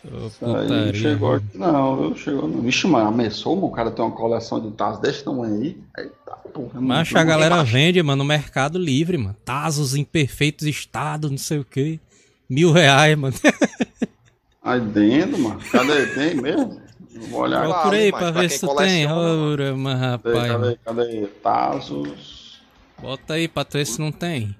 isso 0.05 0.45
aí 0.45 0.51
não 0.51 0.61
putaria, 0.61 0.93
chegou 0.93 1.33
aqui, 1.33 1.57
não, 1.57 1.97
viu? 1.97 2.15
Chegou 2.15 2.47
não. 2.47 2.61
Vixe, 2.61 2.85
mano, 2.85 3.09
ameaçou, 3.09 3.55
mano, 3.55 3.67
o 3.67 3.71
cara 3.71 3.89
tem 3.89 4.05
uma 4.05 4.15
coleção 4.15 4.61
de 4.61 4.69
tazos 4.71 5.01
desse 5.01 5.23
tamanho 5.23 5.61
aí. 5.61 5.77
Eita, 5.97 6.31
porra. 6.53 6.79
Macho, 6.79 7.15
mano, 7.15 7.25
a 7.25 7.29
galera 7.29 7.63
vende, 7.63 8.03
mano, 8.03 8.23
no 8.23 8.27
Mercado 8.27 8.77
Livre, 8.77 9.17
mano. 9.17 9.35
Tazos 9.43 9.95
em 9.95 10.03
perfeitos 10.03 10.67
estados, 10.67 11.31
não 11.31 11.39
sei 11.39 11.57
o 11.57 11.65
quê. 11.65 11.99
Mil 12.47 12.71
reais, 12.71 13.17
mano. 13.17 13.35
Aí 14.61 14.81
dentro, 14.81 15.39
mano. 15.39 15.59
Cadê? 15.71 16.05
Tem 16.07 16.35
mesmo? 16.35 16.88
Vou 17.27 17.41
olhar 17.41 17.63
aí 17.65 17.71
ali, 17.71 18.11
pra 18.11 18.19
pra 18.19 18.31
ver 18.31 18.39
quem 18.47 18.57
se 18.57 18.59
tu 18.65 18.75
tem. 18.75 19.07
Ora, 19.07 19.75
mas 19.75 19.99
Cadê, 19.99 20.05
rapaz. 20.09 20.33
cadê, 20.33 20.57
mano. 20.57 20.77
cadê? 20.85 21.27
Tazos. 21.43 22.61
Bota 23.01 23.33
aí 23.33 23.47
pra 23.47 23.63
tu 23.65 23.73
ver 23.77 23.85
se 23.85 23.99
não 23.99 24.11
tem. 24.11 24.55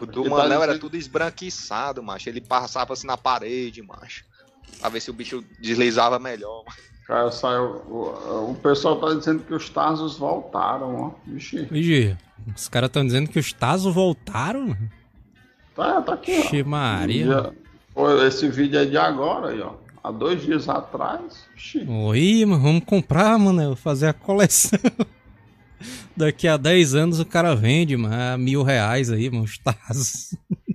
O 0.00 0.06
do 0.06 0.24
tá 0.24 0.30
Manel 0.30 0.62
era 0.62 0.78
tudo 0.78 0.96
esbranquiçado, 0.96 2.02
macho. 2.02 2.28
Ele 2.28 2.40
passava 2.40 2.92
assim 2.92 3.06
na 3.06 3.16
parede, 3.16 3.82
macho. 3.82 4.24
Pra 4.80 4.88
ver 4.88 5.00
se 5.00 5.10
o 5.10 5.14
bicho 5.14 5.44
deslizava 5.60 6.18
melhor. 6.18 6.64
mano. 6.64 6.76
Cara, 7.06 7.30
saiu. 7.30 7.82
O, 7.88 8.50
o 8.50 8.54
pessoal 8.62 8.96
tá 9.00 9.12
dizendo 9.14 9.42
que 9.42 9.52
os 9.52 9.68
Tazos 9.68 10.16
voltaram, 10.16 10.96
ó. 10.96 11.10
Vixe. 11.26 12.16
Os 12.56 12.68
caras 12.68 12.88
estão 12.88 13.04
dizendo 13.04 13.28
que 13.28 13.38
os 13.38 13.52
Tazos 13.52 13.92
voltaram. 13.94 14.76
Tá, 15.74 16.00
tá 16.02 16.14
aqui, 16.14 16.32
ó. 16.32 16.40
Ixi, 16.44 16.62
Maria. 16.62 17.52
Esse 18.26 18.48
vídeo 18.48 18.78
é 18.80 18.84
de 18.84 18.96
agora 18.96 19.48
aí, 19.50 19.60
ó. 19.60 19.74
Há 20.02 20.10
dois 20.10 20.42
dias 20.42 20.68
atrás. 20.68 21.44
Ixi. 21.56 21.84
Oi, 21.88 22.44
mano, 22.44 22.62
vamos 22.62 22.84
comprar, 22.84 23.38
mano. 23.38 23.60
eu 23.62 23.66
vou 23.68 23.76
Fazer 23.76 24.08
a 24.08 24.12
coleção. 24.12 24.78
Daqui 26.16 26.46
a 26.46 26.56
10 26.56 26.94
anos 26.94 27.20
o 27.20 27.24
cara 27.24 27.54
vende, 27.54 27.96
mano. 27.96 28.14
a 28.14 28.36
Mil 28.38 28.62
reais 28.62 29.10
aí, 29.10 29.30
mano. 29.30 29.44
Os 29.44 29.58
Tazos. 29.58 30.34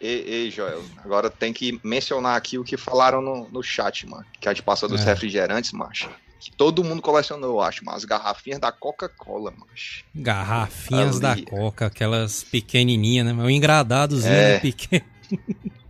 Ei, 0.00 0.22
ei, 0.28 0.50
Joel, 0.52 0.80
agora 1.04 1.28
tem 1.28 1.52
que 1.52 1.80
mencionar 1.82 2.36
aqui 2.36 2.56
o 2.56 2.62
que 2.62 2.76
falaram 2.76 3.20
no, 3.20 3.48
no 3.50 3.60
chat, 3.64 4.06
mano. 4.06 4.24
Que 4.40 4.48
a 4.48 4.52
gente 4.54 4.62
passou 4.62 4.88
dos 4.88 5.00
É. 5.00 5.04
refrigerantes, 5.06 5.72
macho. 5.72 6.08
Que 6.38 6.52
todo 6.52 6.84
mundo 6.84 7.02
colecionou, 7.02 7.50
eu 7.50 7.60
acho, 7.60 7.84
mas 7.84 7.96
as 7.96 8.04
garrafinhas 8.04 8.60
da 8.60 8.70
Coca-Cola, 8.70 9.50
macho. 9.58 10.04
Garrafinhas 10.14 11.20
Ali. 11.24 11.44
da 11.44 11.50
Coca, 11.50 11.86
aquelas 11.86 12.44
pequenininhas, 12.44 13.26
né? 13.26 13.32
mano? 13.32 13.48
Um 13.48 13.50
engradadozinho 13.50 14.32
É. 14.32 14.52
né, 14.52 14.58
pequeno. 14.60 15.04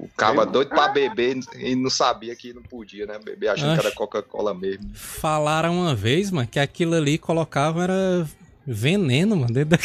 O 0.00 0.08
caba 0.16 0.46
doido 0.46 0.70
pra 0.70 0.88
beber 0.88 1.38
e 1.58 1.76
não 1.76 1.90
sabia 1.90 2.34
que 2.34 2.54
não 2.54 2.62
podia, 2.62 3.04
né? 3.04 3.18
Beber 3.22 3.48
achando 3.48 3.74
que 3.74 3.80
era 3.80 3.88
Acho. 3.88 3.96
Coca-Cola 3.98 4.54
mesmo. 4.54 4.88
Falaram 4.94 5.78
uma 5.78 5.94
vez, 5.94 6.30
mano, 6.30 6.48
que 6.48 6.58
aquilo 6.58 6.94
ali 6.94 7.18
colocavam 7.18 7.82
era 7.82 8.26
veneno, 8.66 9.36
mano. 9.36 9.52
Dentro 9.52 9.76
da... 9.76 9.78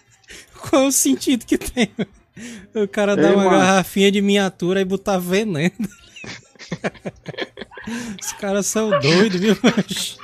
Qual 0.70 0.86
o 0.86 0.92
sentido 0.92 1.44
que 1.44 1.58
tem? 1.58 1.90
mano? 1.98 2.10
O 2.82 2.88
cara 2.88 3.14
dá 3.14 3.28
Ei, 3.28 3.34
uma 3.34 3.44
mano. 3.44 3.58
garrafinha 3.58 4.10
de 4.10 4.22
miniatura 4.22 4.80
e 4.80 4.86
botar 4.86 5.18
veneno. 5.18 5.70
Os 8.18 8.32
caras 8.32 8.64
são 8.64 8.88
doidos, 8.88 9.38
viu, 9.38 9.54
macho? 9.62 10.16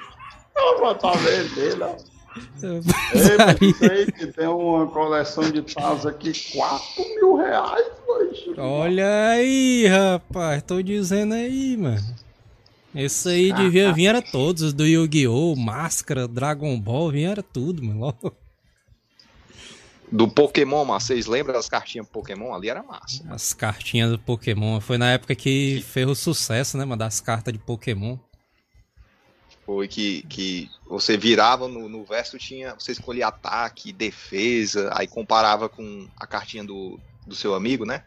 Eu 0.57 0.79
vou 0.79 0.95
tá 0.95 1.13
vendendo, 1.13 1.85
ó. 1.85 1.97
Ei, 2.63 3.89
aí 3.91 4.13
que 4.13 4.27
tem 4.29 4.47
uma 4.47 4.87
coleção 4.87 5.51
de 5.51 5.63
Tazos 5.63 6.07
aqui, 6.07 6.33
4 6.53 7.05
mil 7.17 7.37
reais, 7.37 7.87
hoje. 8.07 8.55
Olha 8.57 9.31
aí, 9.31 9.87
rapaz. 9.87 10.63
Tô 10.63 10.83
dizendo 10.83 11.35
aí, 11.35 11.77
mano. 11.77 12.17
Esse 12.95 13.29
aí 13.29 13.53
devia 13.53 13.93
vir 13.93 14.07
era 14.07 14.23
todos, 14.23 14.63
os 14.63 14.73
do 14.73 14.87
Yu-Gi-Oh!, 14.87 15.55
Máscara, 15.55 16.27
Dragon 16.27 16.79
Ball, 16.81 17.11
vinha 17.11 17.31
era 17.31 17.43
tudo, 17.43 17.83
mano. 17.83 18.01
Logo. 18.01 18.35
Do 20.11 20.27
Pokémon, 20.27 20.87
mas 20.87 21.03
vocês 21.03 21.27
lembram 21.27 21.53
das 21.53 21.69
cartinhas 21.69 22.09
Pokémon? 22.09 22.55
Ali 22.55 22.71
era 22.71 22.83
massa. 22.83 23.23
As 23.29 23.53
cartinhas 23.53 24.11
do 24.11 24.19
Pokémon. 24.19 24.81
Foi 24.81 24.97
na 24.97 25.11
época 25.11 25.35
que 25.35 25.85
fez 25.87 26.09
o 26.09 26.15
sucesso, 26.15 26.79
né, 26.79 26.85
mano, 26.85 26.99
das 26.99 27.21
cartas 27.21 27.53
de 27.53 27.59
Pokémon. 27.59 28.17
Foi 29.69 29.87
que, 29.87 30.23
que 30.31 30.71
você 30.89 31.15
virava 31.19 31.69
no, 31.69 31.91
no 31.91 32.03
verso, 32.03 32.39
tinha. 32.39 32.73
Você 32.79 32.93
escolhia 32.93 33.27
ataque, 33.27 33.93
defesa, 33.93 34.91
aí 34.95 35.07
comparava 35.07 35.69
com 35.69 36.09
a 36.19 36.27
cartinha 36.27 36.65
do, 36.65 36.99
do 37.27 37.35
seu 37.35 37.55
amigo, 37.55 37.85
né? 37.85 38.03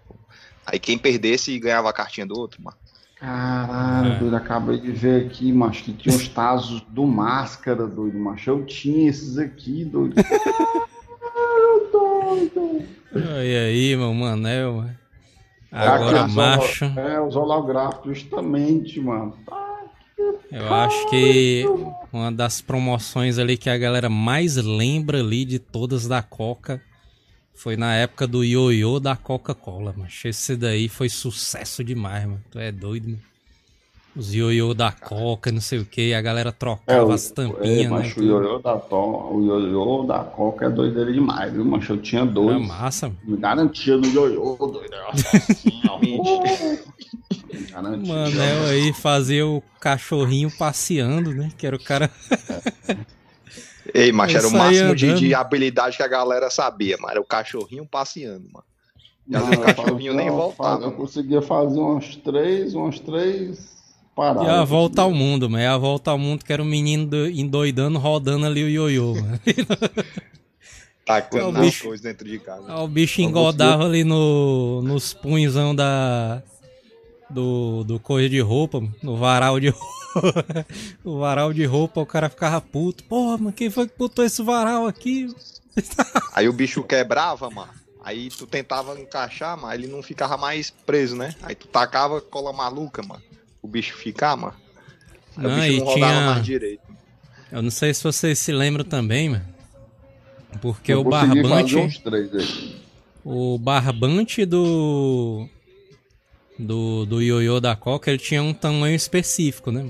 Aí 0.65 0.79
quem 0.79 0.97
perdesse 0.97 1.59
ganhava 1.59 1.87
a 1.87 1.93
cartinha 1.93 2.25
do 2.25 2.35
outro, 2.35 2.63
mano. 2.63 2.75
Caralho, 3.15 4.13
É. 4.13 4.17
doido, 4.17 4.35
acabei 4.37 4.79
de 4.79 4.91
ver 4.91 5.27
aqui, 5.27 5.53
macho, 5.53 5.83
que 5.83 5.93
tinha 5.93 6.15
os 6.15 6.27
Tazos 6.29 6.81
do 6.89 7.05
Máscara, 7.05 7.85
doido, 7.85 8.17
macho. 8.17 8.49
Eu 8.49 8.65
tinha 8.65 9.07
esses 9.07 9.37
aqui, 9.37 9.85
doido. 9.85 10.15
Caralho, 10.15 11.89
doido. 11.91 12.87
Olha 13.13 13.61
aí, 13.67 13.95
meu 13.95 14.11
Manel, 14.15 14.73
mano. 14.77 14.97
Aqui, 15.71 15.87
Agora, 15.87 16.25
os 16.25 16.33
macho, 16.33 16.85
É, 16.99 17.21
os 17.21 17.35
holográficos, 17.35 18.17
justamente, 18.17 18.99
mano. 18.99 19.37
Tá 19.45 19.60
eu 20.51 20.73
acho 20.73 21.09
que 21.09 21.65
uma 22.11 22.31
das 22.31 22.61
promoções 22.61 23.37
ali 23.37 23.57
que 23.57 23.69
a 23.69 23.77
galera 23.77 24.09
mais 24.09 24.55
lembra 24.57 25.19
ali 25.19 25.45
de 25.45 25.59
todas 25.59 26.07
da 26.07 26.21
Coca 26.21 26.81
foi 27.53 27.77
na 27.77 27.95
época 27.95 28.25
do 28.27 28.43
ioiô 28.43 28.99
da 28.99 29.15
Coca-Cola, 29.15 29.93
mano. 29.95 30.09
Esse 30.25 30.55
daí 30.55 30.89
foi 30.89 31.09
sucesso 31.09 31.83
demais, 31.83 32.25
mano. 32.25 32.43
Tu 32.49 32.59
é 32.59 32.71
doido, 32.71 33.09
mano. 33.09 33.30
Os 34.15 34.33
ioiô 34.33 34.73
da 34.73 34.91
Coca, 34.91 35.51
não 35.51 35.61
sei 35.61 35.79
o 35.79 35.85
que, 35.85 36.13
a 36.13 36.21
galera 36.21 36.51
trocava 36.51 37.13
as 37.13 37.31
é, 37.31 37.33
tampinhas, 37.33 37.91
né? 37.91 37.97
macho, 37.97 38.09
o 38.09 38.13
tudo. 38.13 38.27
ioiô 38.27 38.59
da, 38.59 38.77
to, 38.77 38.95
o 38.95 39.45
ioiô 39.45 40.03
da 40.03 40.19
Coca 40.19 40.65
é 40.65 40.69
doideira 40.69 41.13
demais, 41.13 41.53
viu, 41.53 41.63
macho? 41.63 41.93
Eu 41.93 42.01
tinha 42.01 42.25
dois. 42.25 42.67
massa, 42.67 43.07
mano. 43.07 43.19
Me 43.23 43.37
garantia 43.37 43.95
no 43.95 44.05
ioiô, 44.07 44.57
doido. 44.57 44.93
Assim, 45.09 45.81
garantia. 47.71 48.13
Manel 48.13 48.65
aí 48.67 48.93
fazia 48.93 49.47
o 49.47 49.61
cachorrinho 49.79 50.51
passeando, 50.57 51.33
né? 51.33 51.49
Que 51.57 51.65
era 51.67 51.75
o 51.75 51.79
cara. 51.79 52.09
Ei, 53.93 54.09
Eu 54.09 54.37
era 54.37 54.47
o 54.47 54.51
máximo 54.51 54.95
de, 54.95 55.13
de 55.13 55.33
habilidade 55.33 55.97
que 55.97 56.03
a 56.03 56.07
galera 56.07 56.49
sabia, 56.49 56.97
mano. 56.97 57.11
Era 57.11 57.21
o 57.21 57.25
cachorrinho 57.25 57.85
passeando, 57.85 58.49
mano. 58.51 58.65
E 59.27 59.35
vezes 59.35 59.49
o 59.49 59.61
eu 59.61 59.75
cachorrinho 59.75 60.11
fazia- 60.11 60.13
nem 60.13 60.29
voltava. 60.29 60.85
Eu 60.85 60.91
conseguia 60.93 61.41
fazer 61.41 61.79
umas 61.79 62.15
três, 62.17 62.73
umas 62.73 62.99
três 62.99 63.80
E 64.43 64.47
a 64.47 64.63
volta 64.63 65.01
ao 65.01 65.11
mundo, 65.13 65.49
mano. 65.49 65.63
E 65.63 65.65
a 65.65 65.77
volta 65.77 66.11
ao 66.11 66.17
mundo 66.17 66.43
que 66.45 66.51
era 66.53 66.61
o 66.61 66.65
menino 66.65 67.05
do- 67.07 67.29
endoidando, 67.29 67.97
rodando 67.99 68.45
ali 68.45 68.63
o 68.63 68.69
ioiô, 68.69 69.15
mano. 69.15 69.39
Tacando 71.05 71.59
as 71.59 71.79
coisas 71.81 72.01
dentro 72.01 72.27
de 72.27 72.39
casa. 72.39 72.63
Aí 72.67 72.83
o 72.83 72.87
bicho 72.87 73.21
engodava 73.21 73.85
ali 73.85 74.03
no, 74.03 74.81
nos 74.83 75.13
punhozão 75.13 75.73
da. 75.75 76.41
Do, 77.29 77.85
do 77.85 77.97
coisa 77.97 78.27
de 78.29 78.41
roupa, 78.41 78.81
mano, 78.81 78.93
no 79.01 79.15
varal 79.15 79.57
de 79.59 79.69
roupa. 79.69 80.65
o 81.03 81.17
varal 81.19 81.53
de 81.53 81.63
roupa, 81.65 82.01
o 82.01 82.05
cara 82.05 82.29
ficava 82.29 82.59
puto. 82.59 83.03
Porra, 83.05 83.37
mano, 83.37 83.53
quem 83.53 83.69
foi 83.69 83.87
que 83.87 83.97
botou 83.97 84.23
esse 84.25 84.43
varal 84.43 84.85
aqui? 84.85 85.33
Aí 86.35 86.49
o 86.49 86.53
bicho 86.53 86.83
quebrava, 86.83 87.49
mano. 87.49 87.71
Aí 88.03 88.29
tu 88.29 88.45
tentava 88.45 88.99
encaixar, 88.99 89.57
mas 89.57 89.75
ele 89.75 89.87
não 89.87 90.03
ficava 90.03 90.35
mais 90.35 90.69
preso, 90.71 91.15
né? 91.15 91.33
Aí 91.41 91.55
tu 91.55 91.67
tacava 91.67 92.19
cola 92.19 92.51
maluca, 92.51 93.01
mano. 93.01 93.21
O 93.61 93.67
bicho 93.67 93.95
ficar, 93.95 94.35
mano. 94.35 94.53
Aí 95.37 95.43
Não, 95.43 95.51
o 95.51 95.55
bicho 95.55 95.71
e 95.73 95.77
não 95.79 95.85
rodava 95.85 96.11
tinha- 96.13 96.25
mais 96.31 96.45
direito. 96.45 96.81
Eu 97.51 97.61
não 97.61 97.69
sei 97.71 97.93
se 97.93 98.03
vocês 98.03 98.39
se 98.39 98.51
lembram 98.51 98.83
também, 98.85 99.29
mano. 99.29 99.45
Porque 100.61 100.91
Eu 100.93 101.01
o 101.01 101.03
barbante. 101.03 101.73
fazer 101.73 101.85
uns 101.85 101.97
três 101.99 102.33
aí. 102.35 102.75
O 103.23 103.57
barbante 103.57 104.45
do. 104.45 105.47
Do, 106.59 107.05
do 107.05 107.21
ioiô 107.21 107.59
da 107.59 107.75
Coca, 107.75 108.11
ele 108.11 108.19
tinha 108.19 108.43
um 108.43 108.53
tamanho 108.53 108.95
específico, 108.95 109.71
né? 109.71 109.89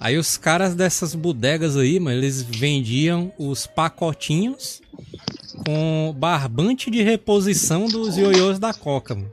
Aí 0.00 0.18
os 0.18 0.36
caras 0.36 0.74
dessas 0.74 1.14
bodegas 1.14 1.76
aí, 1.76 2.00
mano, 2.00 2.16
eles 2.18 2.42
vendiam 2.42 3.32
os 3.38 3.66
pacotinhos 3.66 4.82
com 5.64 6.14
barbante 6.18 6.90
de 6.90 7.02
reposição 7.02 7.86
dos 7.86 8.16
ioiôs 8.18 8.58
da 8.58 8.74
Coca, 8.74 9.14
mano. 9.14 9.30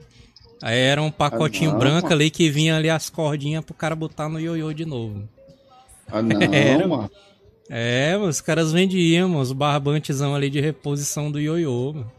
Aí 0.65 0.77
era 0.79 1.01
um 1.01 1.11
pacotinho 1.11 1.71
Ah, 1.71 1.73
não, 1.73 1.79
branco 1.79 2.03
mano. 2.03 2.15
ali 2.15 2.29
que 2.29 2.49
vinha 2.49 2.77
ali 2.77 2.89
as 2.89 3.09
cordinhas 3.09 3.65
pro 3.65 3.73
cara 3.73 3.93
botar 3.95 4.29
no 4.29 4.39
ioiô 4.39 4.71
de 4.71 4.85
novo. 4.85 5.27
Ah, 6.09 6.21
não, 6.23 6.41
Era. 6.53 6.87
mano. 6.87 7.11
É, 7.69 8.15
os 8.17 8.39
caras 8.39 8.71
vendiam 8.71 9.27
mano, 9.27 9.41
os 9.41 9.51
barbantezão 9.51 10.33
ali 10.33 10.49
de 10.49 10.61
reposição 10.61 11.29
do 11.29 11.37
ioiô, 11.39 11.91
mano. 11.93 12.11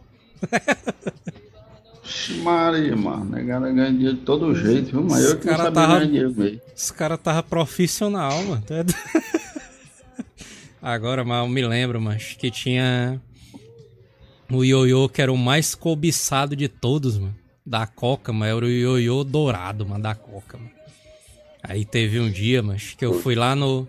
Maria, 2.43 2.95
mano. 2.95 3.25
Negada 3.25 3.73
ganha 3.73 3.91
dinheiro 3.91 4.17
de 4.17 4.23
todo 4.23 4.55
jeito, 4.55 4.91
viu? 4.91 5.03
Mas 5.05 5.25
eu 5.25 5.39
que 5.39 5.47
não 5.47 5.53
cara 5.53 5.65
sabia 5.65 5.81
tava- 5.83 5.95
ganhar 5.95 6.07
dinheiro 6.07 6.35
mesmo. 6.37 6.61
Os 6.77 6.91
caras 6.91 7.19
tava 7.23 7.43
profissional, 7.43 8.43
mano. 8.45 8.63
Do- 8.63 8.95
Agora, 10.83 11.25
mas 11.25 11.43
eu 11.43 11.49
me 11.49 11.67
lembro, 11.67 11.99
mas 11.99 12.35
que 12.39 12.51
tinha 12.51 13.19
o 14.51 14.63
ioiô 14.63 15.09
que 15.09 15.23
era 15.23 15.33
o 15.33 15.39
mais 15.39 15.75
cobiçado 15.75 16.55
de 16.55 16.69
todos, 16.69 17.17
mano. 17.19 17.35
Da 17.67 17.87
Coca, 17.87 18.33
mas 18.33 18.55
era 18.55 18.65
o 18.65 18.69
ioiô 18.69 19.25
dourado, 19.25 19.87
mano, 19.87 20.03
da 20.03 20.15
Coca, 20.15 20.59
mano. 20.59 20.71
Aí 21.63 21.85
teve 21.85 22.21
um 22.21 22.31
dia, 22.31 22.63
mas 22.63 22.95
que 22.95 23.05
eu 23.05 23.15
fui 23.21 23.35
lá 23.35 23.57
no 23.57 23.89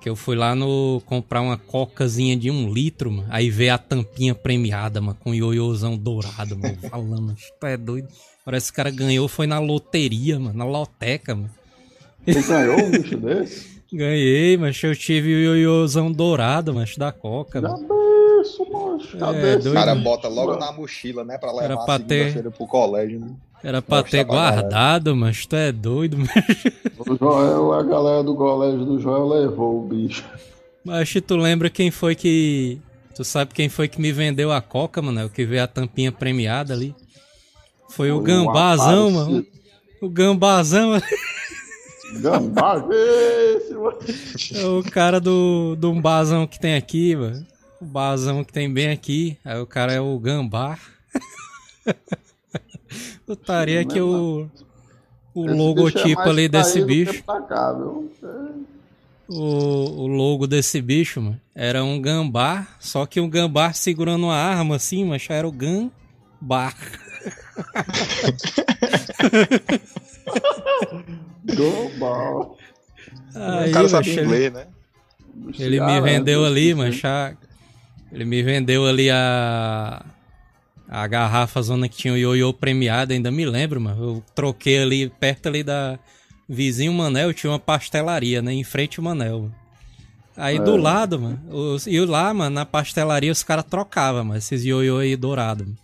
que 0.00 0.08
eu 0.08 0.16
fui 0.16 0.34
lá 0.34 0.52
no 0.52 1.00
comprar 1.06 1.40
uma 1.40 1.56
cocazinha 1.56 2.36
de 2.36 2.50
um 2.50 2.72
litro, 2.72 3.10
mano. 3.10 3.28
Aí 3.30 3.50
veio 3.50 3.72
a 3.72 3.78
tampinha 3.78 4.34
premiada, 4.34 5.00
mano, 5.00 5.16
com 5.20 5.30
o 5.30 5.34
ioiôzão 5.34 5.96
dourado, 5.96 6.58
mano. 6.58 6.76
Falando, 6.90 7.22
mas 7.22 7.52
tu 7.60 7.66
é 7.66 7.76
doido. 7.76 8.08
Parece 8.44 8.66
que 8.66 8.72
o 8.72 8.76
cara 8.76 8.90
ganhou, 8.90 9.28
foi 9.28 9.46
na 9.46 9.60
loteria, 9.60 10.40
mano, 10.40 10.58
na 10.58 10.64
loteca, 10.64 11.36
mano. 11.36 11.50
Você 12.26 12.42
ganhou 12.42 12.84
um 12.84 12.90
bicho 12.90 13.16
desse? 13.16 13.82
Ganhei, 13.94 14.56
mas 14.56 14.82
eu 14.82 14.96
tive 14.96 15.34
o 15.34 15.38
ioiôzão 15.38 16.10
dourado, 16.10 16.72
mas 16.72 16.96
da 16.96 17.12
Coca, 17.12 17.60
Já 17.60 17.68
mano. 17.68 18.01
Isso, 18.42 18.66
mancho. 18.70 19.18
Já 19.18 19.32
É. 19.34 19.56
O 19.56 19.72
cara 19.72 19.94
bota 19.94 20.28
logo 20.28 20.56
na 20.56 20.70
mochila, 20.72 21.24
né? 21.24 21.38
Pra 21.38 21.50
Era 21.50 21.68
levar 21.68 21.84
pra 21.84 21.94
a 21.94 21.98
ter- 21.98 22.50
pro 22.50 22.66
colégio, 22.66 23.20
né? 23.20 23.30
Era 23.64 23.80
pra 23.80 23.98
Mostra 23.98 24.10
ter 24.18 24.26
pra 24.26 24.34
galera. 24.34 24.60
guardado, 24.62 25.14
mas 25.16 25.46
tu 25.46 25.54
é 25.56 25.70
doido, 25.72 26.18
mano. 26.18 26.30
O 26.98 27.16
Joel, 27.16 27.72
a 27.72 27.82
galera 27.82 28.22
do 28.24 28.34
colégio 28.34 28.84
do 28.84 28.98
Joel 29.00 29.28
levou 29.28 29.78
o 29.78 29.86
bicho. 29.86 30.24
Mas 30.84 31.12
tu 31.26 31.36
lembra 31.36 31.70
quem 31.70 31.90
foi 31.90 32.14
que. 32.16 32.80
Tu 33.14 33.22
sabe 33.24 33.52
quem 33.54 33.68
foi 33.68 33.86
que 33.88 34.00
me 34.00 34.10
vendeu 34.10 34.50
a 34.50 34.60
Coca, 34.60 35.00
mano? 35.02 35.20
É 35.20 35.24
O 35.24 35.30
que 35.30 35.44
veio 35.44 35.62
a 35.62 35.66
tampinha 35.68 36.10
premiada 36.10 36.72
ali. 36.74 36.94
Foi 37.90 38.10
o 38.10 38.14
Foi 38.14 38.20
um 38.20 38.22
gambazão, 38.24 39.08
aparecido. 39.10 39.32
mano. 39.32 39.46
O 40.00 40.08
gambazão, 40.08 41.00
Gambá, 42.20 42.84
esse, 42.90 43.72
mano. 43.74 43.98
é 44.54 44.66
o 44.66 44.82
cara 44.82 45.20
do, 45.20 45.74
do 45.76 45.94
bazão 45.94 46.46
que 46.46 46.58
tem 46.60 46.74
aqui, 46.74 47.14
mano. 47.16 47.46
O 47.82 47.84
bazão 47.84 48.44
que 48.44 48.52
tem 48.52 48.72
bem 48.72 48.90
aqui. 48.90 49.36
Aí 49.44 49.58
o 49.58 49.66
cara 49.66 49.92
é 49.92 50.00
o 50.00 50.16
gambá. 50.16 50.78
Putaria 53.26 53.82
que 53.90 54.00
o. 54.00 54.48
O 55.34 55.46
Esse 55.46 55.52
é 55.52 55.56
logotipo 55.56 56.20
ali 56.20 56.48
desse 56.48 56.84
bicho. 56.84 57.24
cá? 57.24 57.74
O, 59.28 60.02
o 60.02 60.06
logo 60.06 60.46
desse 60.46 60.80
bicho, 60.80 61.20
mano, 61.20 61.40
era 61.54 61.82
um 61.82 62.00
gambá, 62.00 62.68
só 62.78 63.04
que 63.04 63.20
um 63.20 63.28
gambá 63.28 63.72
segurando 63.72 64.26
uma 64.26 64.36
arma 64.36 64.76
assim, 64.76 65.04
mas 65.04 65.26
era 65.28 65.48
o 65.48 65.50
gambá. 65.50 66.72
Gambá. 71.44 72.46
Aí, 73.34 73.70
o 73.70 73.72
cara 73.72 73.88
sabe 73.88 74.10
ele, 74.10 74.22
inglês, 74.22 74.52
né? 74.52 74.66
ele 75.58 75.80
me 75.80 76.00
vendeu 76.00 76.44
ali, 76.44 76.74
mas 76.74 76.94
já, 76.94 77.34
ele 78.12 78.24
me 78.24 78.42
vendeu 78.42 78.86
ali 78.86 79.10
a 79.10 80.04
a 80.88 81.06
garrafa 81.06 81.62
zona 81.62 81.88
que 81.88 81.96
tinha 81.96 82.12
o 82.12 82.18
ioiô 82.18 82.52
premiado, 82.52 83.14
ainda 83.14 83.30
me 83.30 83.46
lembro, 83.46 83.80
mano. 83.80 84.02
Eu 84.02 84.22
troquei 84.34 84.82
ali 84.82 85.08
perto 85.08 85.46
ali 85.46 85.62
da 85.62 85.98
vizinho 86.46 86.92
Manel, 86.92 87.32
tinha 87.32 87.50
uma 87.50 87.58
pastelaria, 87.58 88.42
né, 88.42 88.52
em 88.52 88.62
frente 88.62 89.00
ao 89.00 89.04
Manel. 89.04 89.50
Aí 90.36 90.58
do 90.58 90.76
lado, 90.76 91.18
mano, 91.18 91.40
os, 91.50 91.86
e 91.86 91.98
lá, 92.00 92.32
mano, 92.34 92.54
na 92.54 92.66
pastelaria 92.66 93.32
os 93.32 93.42
caras 93.42 93.64
trocavam, 93.64 94.24
mano, 94.24 94.38
esses 94.38 94.64
ioiô 94.64 94.98
aí 94.98 95.16
dourado. 95.16 95.64
mano. 95.64 95.78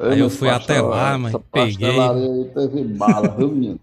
Ei, 0.00 0.12
Aí 0.12 0.20
eu 0.20 0.30
fui 0.30 0.48
até 0.48 0.80
lá, 0.80 1.18
mas 1.18 1.34
peguei. 1.52 1.88
pastelaria 1.88 2.30
aí 2.32 2.44
teve 2.54 2.84
bala, 2.84 3.28
viu, 3.36 3.48
menino? 3.48 3.80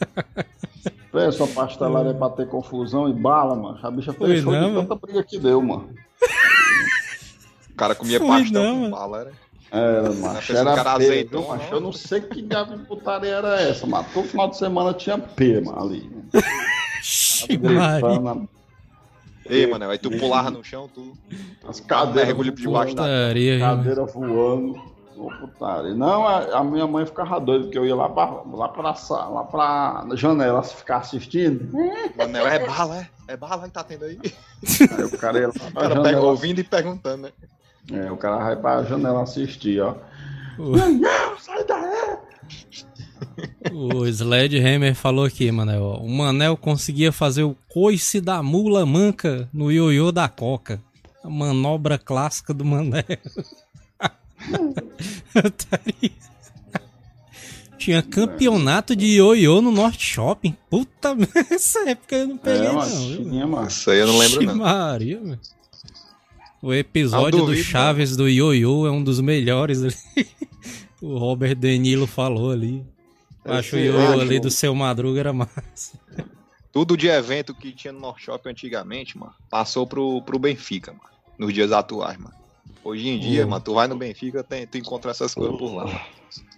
Pensa, 1.12 1.46
pastelaria 1.48 2.14
pra 2.14 2.30
ter 2.30 2.46
confusão 2.48 3.08
e 3.08 3.12
bala, 3.12 3.54
mano. 3.56 3.78
A 3.82 3.90
bicha 3.90 4.12
fechou 4.12 4.52
não, 4.52 4.68
de 4.68 4.74
mano. 4.74 4.82
tanta 4.88 4.94
briga 4.94 5.22
que 5.24 5.38
deu, 5.38 5.60
mano. 5.60 5.88
O 7.78 7.80
cara 7.80 7.94
comia 7.94 8.18
Fui 8.18 8.26
pastel 8.28 8.60
não, 8.60 8.74
com 8.74 8.80
mano. 8.80 8.96
bala, 8.96 9.20
era. 9.20 9.32
Era, 9.70 10.08
Essa 10.08 10.20
macho. 10.20 10.52
Era 10.56 10.74
cara 10.74 10.96
feira, 10.96 11.12
azeitão, 11.12 11.40
viu, 11.42 11.48
macho? 11.50 11.64
não. 11.66 11.72
Eu 11.72 11.80
não 11.80 11.92
sei 11.92 12.20
que 12.22 12.42
diabo 12.42 12.76
de 12.76 12.84
putaria 12.86 13.30
era 13.34 13.60
essa, 13.62 13.86
mas 13.86 14.12
todo 14.12 14.26
final 14.26 14.48
de 14.48 14.56
semana 14.56 14.92
tinha 14.94 15.16
P, 15.16 15.60
mano, 15.60 15.80
ali. 15.80 16.10
Gritando, 17.48 18.48
Ei, 19.48 19.66
mano, 19.66 19.88
aí 19.88 19.98
tu 19.98 20.10
pulava 20.10 20.50
no 20.50 20.64
chão, 20.64 20.90
tu. 20.92 21.12
As 21.68 21.78
Cadeiras 21.78 21.80
cadeiras 21.80 22.26
mergulho 22.26 22.52
por 22.52 22.60
debaixo 22.60 22.94
da. 22.96 23.02
Putaria, 23.04 23.58
mano? 23.60 23.76
cadeira 23.76 24.04
voando. 24.06 24.98
Ô, 25.16 25.30
putaria. 25.40 25.94
Não, 25.94 26.26
a, 26.26 26.58
a 26.58 26.64
minha 26.64 26.86
mãe 26.86 27.06
ficava 27.06 27.40
doida, 27.40 27.64
porque 27.64 27.78
eu 27.78 27.86
ia 27.86 27.94
lá 27.94 28.08
pra, 28.08 28.42
lá 28.52 28.68
pra, 28.68 28.94
lá 29.28 29.44
pra 29.44 30.06
janela 30.16 30.62
ficar 30.64 30.98
assistindo. 30.98 31.72
Mano, 32.16 32.36
é 32.38 32.66
bala, 32.66 32.98
é? 32.98 33.08
É 33.28 33.36
bala 33.36 33.62
que 33.64 33.70
tá 33.70 33.84
tendo 33.84 34.04
aí. 34.04 34.18
Aí 34.96 35.04
o 35.04 35.16
cara 35.16 35.38
ia 35.38 35.46
lá 35.48 35.52
O 35.68 35.72
cara 35.74 35.88
pega 35.96 36.04
janela. 36.04 36.26
ouvindo 36.26 36.60
e 36.60 36.64
perguntando, 36.64 37.22
né? 37.22 37.32
É, 37.92 38.10
o 38.10 38.16
cara 38.16 38.36
vai 38.38 38.56
pra 38.56 38.82
janela 38.84 39.22
assistir, 39.22 39.80
ó. 39.80 39.94
O- 40.58 40.76
Não, 40.76 41.38
sai 41.38 41.64
daí! 41.64 42.18
O 43.72 44.04
Sledgehammer 44.06 44.94
falou 44.94 45.24
aqui, 45.24 45.50
Manel. 45.50 45.82
ó, 45.82 45.96
O 45.98 46.08
Manel 46.08 46.56
conseguia 46.56 47.10
fazer 47.12 47.42
o 47.44 47.56
coice 47.68 48.20
da 48.20 48.42
mula 48.42 48.84
manca 48.86 49.48
no 49.52 49.70
ioiô 49.72 50.10
da 50.12 50.28
Coca. 50.28 50.80
A 51.24 51.28
manobra 51.30 51.98
clássica 51.98 52.52
do 52.54 52.64
Manel. 52.64 53.04
Tinha 57.78 58.02
campeonato 58.02 58.94
de 58.96 59.06
ioiô 59.16 59.60
no 59.62 59.70
Norte 59.70 60.04
Shopping. 60.04 60.54
Puta, 60.68 61.16
essa 61.50 61.88
época 61.88 62.16
eu 62.16 62.26
não 62.28 62.36
peguei, 62.38 62.66
É, 62.66 62.72
não. 62.72 62.82
tinha, 62.84 63.46
mano. 63.46 63.68
Isso 63.68 63.90
aí 63.90 64.00
eu 64.00 64.06
não 64.08 64.18
lembro, 64.18 64.42
Ixi, 64.42 64.46
não. 64.46 64.56
Maria, 64.56 65.20
velho. 65.20 65.40
O 66.60 66.72
episódio 66.74 67.46
do 67.46 67.54
Chaves 67.56 68.16
do 68.16 68.28
Ioiô 68.28 68.86
é 68.86 68.90
um 68.90 69.02
dos 69.02 69.20
melhores 69.20 69.82
ali. 69.82 69.94
O 71.00 71.16
Robert 71.16 71.54
Denilo 71.54 72.08
falou 72.08 72.50
ali. 72.50 72.84
Eu 73.44 73.52
Acho 73.52 73.76
o 73.76 73.78
Ioiô 73.78 74.20
ali 74.20 74.40
do 74.40 74.50
seu 74.50 74.74
Madruga 74.74 75.20
era 75.20 75.32
massa. 75.32 75.96
Tudo 76.72 76.96
de 76.96 77.06
evento 77.06 77.54
que 77.54 77.70
tinha 77.70 77.92
no 77.92 78.00
North 78.00 78.18
Shopping 78.18 78.50
antigamente, 78.50 79.16
mano, 79.16 79.32
passou 79.48 79.86
pro, 79.86 80.20
pro 80.22 80.40
Benfica, 80.40 80.90
mano. 80.92 81.04
Nos 81.38 81.54
dias 81.54 81.70
atuais, 81.70 82.18
mano. 82.18 82.34
Hoje 82.82 83.08
em 83.08 83.18
dia, 83.20 83.44
Uhum. 83.44 83.50
mano, 83.50 83.64
tu 83.64 83.74
vai 83.74 83.86
no 83.86 83.96
Benfica, 83.96 84.42
tem, 84.42 84.66
tu 84.66 84.76
encontra 84.76 85.12
essas 85.12 85.32
coisas 85.34 85.56
por 85.56 85.72
lá. 85.72 86.04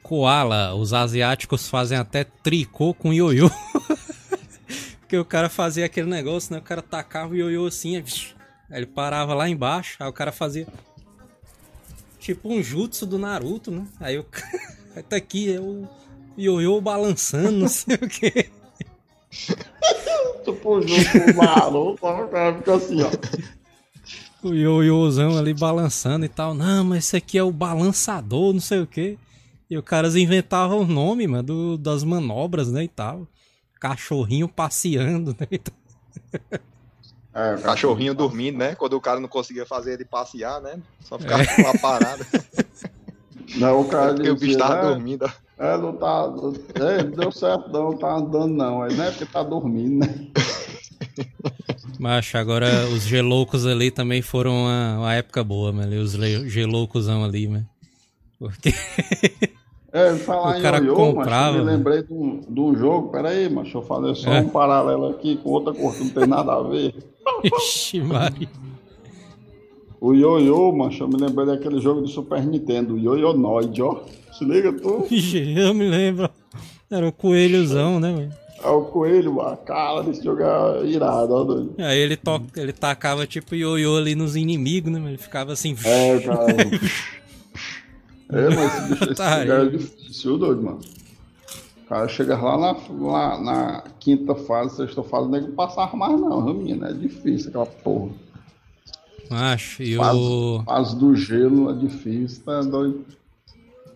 Koala, 0.02 0.74
os 0.74 0.94
asiáticos 0.94 1.68
fazem 1.68 1.98
até 1.98 2.24
tricô 2.24 2.94
com 2.94 3.12
ioiô. 3.12 3.50
Porque 5.00 5.18
o 5.18 5.24
cara 5.24 5.50
fazia 5.50 5.84
aquele 5.84 6.08
negócio, 6.08 6.52
né? 6.54 6.60
O 6.60 6.62
cara 6.62 6.80
tacava 6.80 7.34
o 7.34 7.36
ioiô 7.36 7.66
assim, 7.66 7.96
aí 7.96 8.02
aí 8.70 8.78
ele 8.78 8.86
parava 8.86 9.34
lá 9.34 9.48
embaixo, 9.48 9.96
aí 10.00 10.08
o 10.08 10.12
cara 10.12 10.32
fazia 10.32 10.66
tipo 12.18 12.48
um 12.52 12.62
jutsu 12.62 13.06
do 13.06 13.18
Naruto, 13.18 13.70
né? 13.70 13.86
Aí 13.98 14.18
o 14.18 14.24
cara 14.24 15.02
tá 15.08 15.16
aqui, 15.16 15.52
é 15.52 15.60
o 15.60 15.86
ioiô 16.38 16.80
balançando, 16.80 17.52
não 17.52 17.68
sei 17.68 17.96
o 17.96 18.08
quê. 18.08 18.50
Tu 20.44 20.52
puxou 20.54 21.04
pro 21.12 21.36
maluco, 21.36 22.06
o 22.06 22.28
cara 22.28 22.56
fica 22.56 22.74
assim, 22.74 23.02
ó. 23.02 23.10
O 24.42 24.54
ioiôzão 24.54 25.36
ali 25.38 25.52
balançando 25.52 26.24
e 26.24 26.28
tal. 26.28 26.54
Não, 26.54 26.82
mas 26.84 27.04
esse 27.04 27.16
aqui 27.16 27.36
é 27.36 27.42
o 27.42 27.52
balançador, 27.52 28.52
não 28.54 28.60
sei 28.60 28.80
o 28.80 28.86
quê. 28.86 29.18
E 29.68 29.76
os 29.76 29.84
caras 29.84 30.16
inventavam 30.16 30.80
o 30.80 30.86
nome, 30.86 31.26
mano, 31.26 31.42
do- 31.42 31.78
das 31.78 32.02
manobras, 32.02 32.72
né, 32.72 32.84
e 32.84 32.88
tal. 32.88 33.28
Cachorrinho 33.78 34.48
passeando, 34.48 35.36
né, 35.38 35.46
e 35.50 35.58
tal. 35.58 35.74
É, 37.32 37.54
o 37.54 37.62
Cachorrinho 37.62 38.14
dormindo, 38.14 38.58
né? 38.58 38.74
Quando 38.74 38.94
o 38.94 39.00
cara 39.00 39.20
não 39.20 39.28
conseguia 39.28 39.64
fazer 39.64 39.92
ele 39.94 40.04
passear, 40.04 40.60
né? 40.60 40.78
Só 41.04 41.16
É. 41.16 41.18
ficava 41.20 41.42
lá 41.68 41.78
parado. 41.80 42.26
Não, 43.56 43.80
o 43.80 43.84
cara 43.88 44.14
Porque 44.14 44.30
o 44.30 44.36
bicho 44.36 44.56
tava 44.56 44.76
né? 44.76 44.82
dormindo. 44.82 45.32
É, 45.58 45.76
não 45.76 45.92
tá. 45.96 46.32
É, 46.76 47.02
não 47.02 47.10
deu 47.10 47.32
certo, 47.32 47.68
não, 47.68 47.98
tá 47.98 48.14
andando, 48.14 48.54
não. 48.54 48.84
É, 48.84 48.92
não 48.94 49.04
é 49.04 49.10
porque 49.10 49.26
tá 49.26 49.42
dormindo, 49.42 50.06
né? 50.06 50.28
Macho, 51.98 52.38
agora 52.38 52.86
os 52.94 53.02
geloucos 53.02 53.66
ali 53.66 53.90
também 53.90 54.22
foram 54.22 54.52
uma, 54.52 54.98
uma 54.98 55.14
época 55.14 55.42
boa, 55.42 55.72
mano. 55.72 56.00
Os 56.00 56.12
geloucosão 56.12 57.24
ali, 57.24 57.48
mano. 57.48 57.66
Porque. 58.38 58.72
É, 59.92 60.14
falar 60.18 60.56
O 60.60 60.62
cara 60.62 60.78
em 60.78 60.84
ioiô, 60.84 60.94
comprava, 60.94 61.46
macho, 61.50 61.58
eu 61.58 61.64
me 61.64 61.70
lembrei 61.72 62.02
de 62.04 62.12
um, 62.12 62.40
de 62.48 62.60
um 62.60 62.76
jogo. 62.76 63.08
Pera 63.10 63.30
aí, 63.30 63.50
mas 63.50 63.64
deixa 63.64 63.78
eu 63.78 63.82
fazer 63.82 64.14
só 64.14 64.32
É. 64.32 64.40
um 64.40 64.48
paralelo 64.48 65.08
aqui 65.08 65.36
com 65.38 65.50
outra 65.50 65.74
coisa 65.74 65.98
que 65.98 66.04
não 66.04 66.10
tem 66.10 66.26
nada 66.28 66.52
a 66.52 66.62
ver. 66.62 66.94
Ixi, 67.44 68.00
Maria. 68.00 68.48
O 70.00 70.14
ioiô, 70.14 70.72
macho, 70.72 71.02
eu 71.02 71.08
me 71.08 71.16
lembrei 71.16 71.46
daquele 71.46 71.78
jogo 71.78 72.00
do 72.00 72.08
Super 72.08 72.42
Nintendo, 72.42 72.94
o 72.94 72.98
Ioionoid, 72.98 73.82
ó. 73.82 74.02
Se 74.32 74.44
liga 74.44 74.72
tu. 74.72 75.06
Eu 75.56 75.74
me 75.74 75.88
lembro. 75.88 76.30
Era 76.90 77.06
o 77.06 77.12
coelhozão, 77.12 78.00
né, 78.00 78.10
mano? 78.10 78.32
É 78.62 78.68
o 78.68 78.82
coelho, 78.82 79.34
mano. 79.34 79.56
Cara, 79.58 80.02
desse 80.02 80.22
jogo 80.22 80.42
é 80.42 80.86
irado, 80.86 81.32
ó, 81.34 81.44
doido. 81.44 81.74
Aí 81.78 81.98
ele, 81.98 82.16
to... 82.16 82.42
ele 82.56 82.72
tacava 82.72 83.26
tipo 83.26 83.54
ioiô 83.54 83.96
ali 83.96 84.14
nos 84.14 84.36
inimigos, 84.36 84.92
né? 84.92 84.98
mano? 84.98 85.10
Ele 85.10 85.18
ficava 85.18 85.52
assim. 85.52 85.74
É, 85.84 86.18
cara. 86.20 86.46
é, 88.32 88.54
mas 88.54 88.74
esse 88.74 88.88
bicho 88.88 89.04
esse 89.04 89.14
Tá 89.14 89.44
é 89.44 89.66
difícil, 89.66 90.38
doido, 90.38 90.62
mano. 90.62 90.80
O 91.90 91.92
cara 91.92 92.06
chega 92.06 92.36
lá 92.36 92.56
na, 92.56 92.76
lá 93.00 93.40
na 93.40 93.84
quinta 93.98 94.32
fase, 94.36 94.76
sexta 94.76 95.02
fase, 95.02 95.26
o 95.26 95.28
nego 95.28 95.50
passar 95.54 95.96
mais 95.96 96.20
não, 96.20 96.54
menino? 96.54 96.86
É 96.86 96.92
difícil 96.92 97.48
aquela 97.48 97.66
porra. 97.66 98.12
Macho, 99.28 99.82
e 99.82 99.96
Fase, 99.96 100.16
o. 100.16 100.62
fase 100.64 100.96
do 100.96 101.16
gelo 101.16 101.68
é 101.68 101.74
difícil, 101.74 102.44
tá 102.44 102.60
doido? 102.60 103.04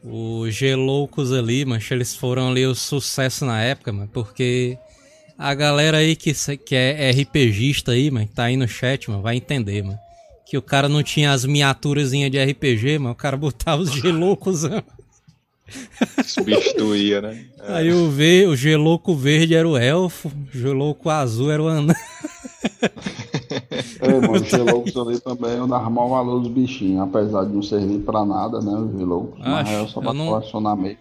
Os 0.03 0.53
geloucos 0.53 1.33
ali, 1.33 1.65
mancha, 1.65 1.95
eles 1.95 2.17
foram 2.17 2.49
ali 2.49 2.67
o 2.67 2.75
sucesso 2.75 3.47
na 3.47 3.63
época, 3.63 3.93
mano, 3.93 4.11
porque 4.13 4.77
a 5.39 5.55
galera 5.55 5.99
aí 5.99 6.17
que, 6.17 6.33
que 6.57 6.75
é 6.75 7.13
RPGista 7.13 7.93
aí, 7.93 8.11
mano, 8.11 8.27
que 8.27 8.35
tá 8.35 8.45
aí 8.47 8.57
no 8.57 8.67
chat, 8.67 9.09
mano, 9.09 9.23
vai 9.23 9.37
entender, 9.37 9.85
mano. 9.85 9.99
Que 10.45 10.59
o 10.59 10.63
cara 10.63 10.89
não 10.89 11.05
tinha 11.05 11.31
as 11.31 11.45
miniaturazinhas 11.45 12.29
de 12.29 12.45
RPG, 12.45 12.99
mano, 12.99 13.13
o 13.13 13.17
cara 13.17 13.37
botava 13.37 13.83
os 13.83 13.93
geloucos. 13.93 14.65
Substituía, 16.25 17.21
né? 17.21 17.47
Aí 17.69 17.93
o, 17.93 18.11
ver, 18.11 18.49
o 18.49 18.57
gelouco 18.57 19.15
verde 19.15 19.55
era 19.55 19.69
o 19.69 19.77
elfo, 19.77 20.29
o 20.29 20.57
gelouco 20.59 21.09
azul 21.11 21.51
era 21.51 21.63
o 21.63 21.69
anão. 21.69 21.95
É, 24.01 24.09
mano, 24.21 24.33
os 24.33 24.49
geloucos 24.49 24.97
ali 24.97 25.21
também 25.21 25.53
eu 25.53 25.67
dava 25.67 25.89
mal 25.91 26.09
valor 26.09 26.41
dos 26.41 26.51
bichinhos, 26.51 27.01
apesar 27.03 27.45
de 27.45 27.53
não 27.53 27.63
servir 27.63 28.01
pra 28.01 28.25
nada, 28.25 28.61
né, 28.61 28.73
os 28.73 28.99
geloucos. 28.99 29.39
Mas 29.41 29.69
é 29.69 29.87
só 29.87 29.99
eu 30.01 30.03
pra 30.05 30.13
não- 30.13 30.27
colecionar 30.29 30.77
meio. 30.77 30.99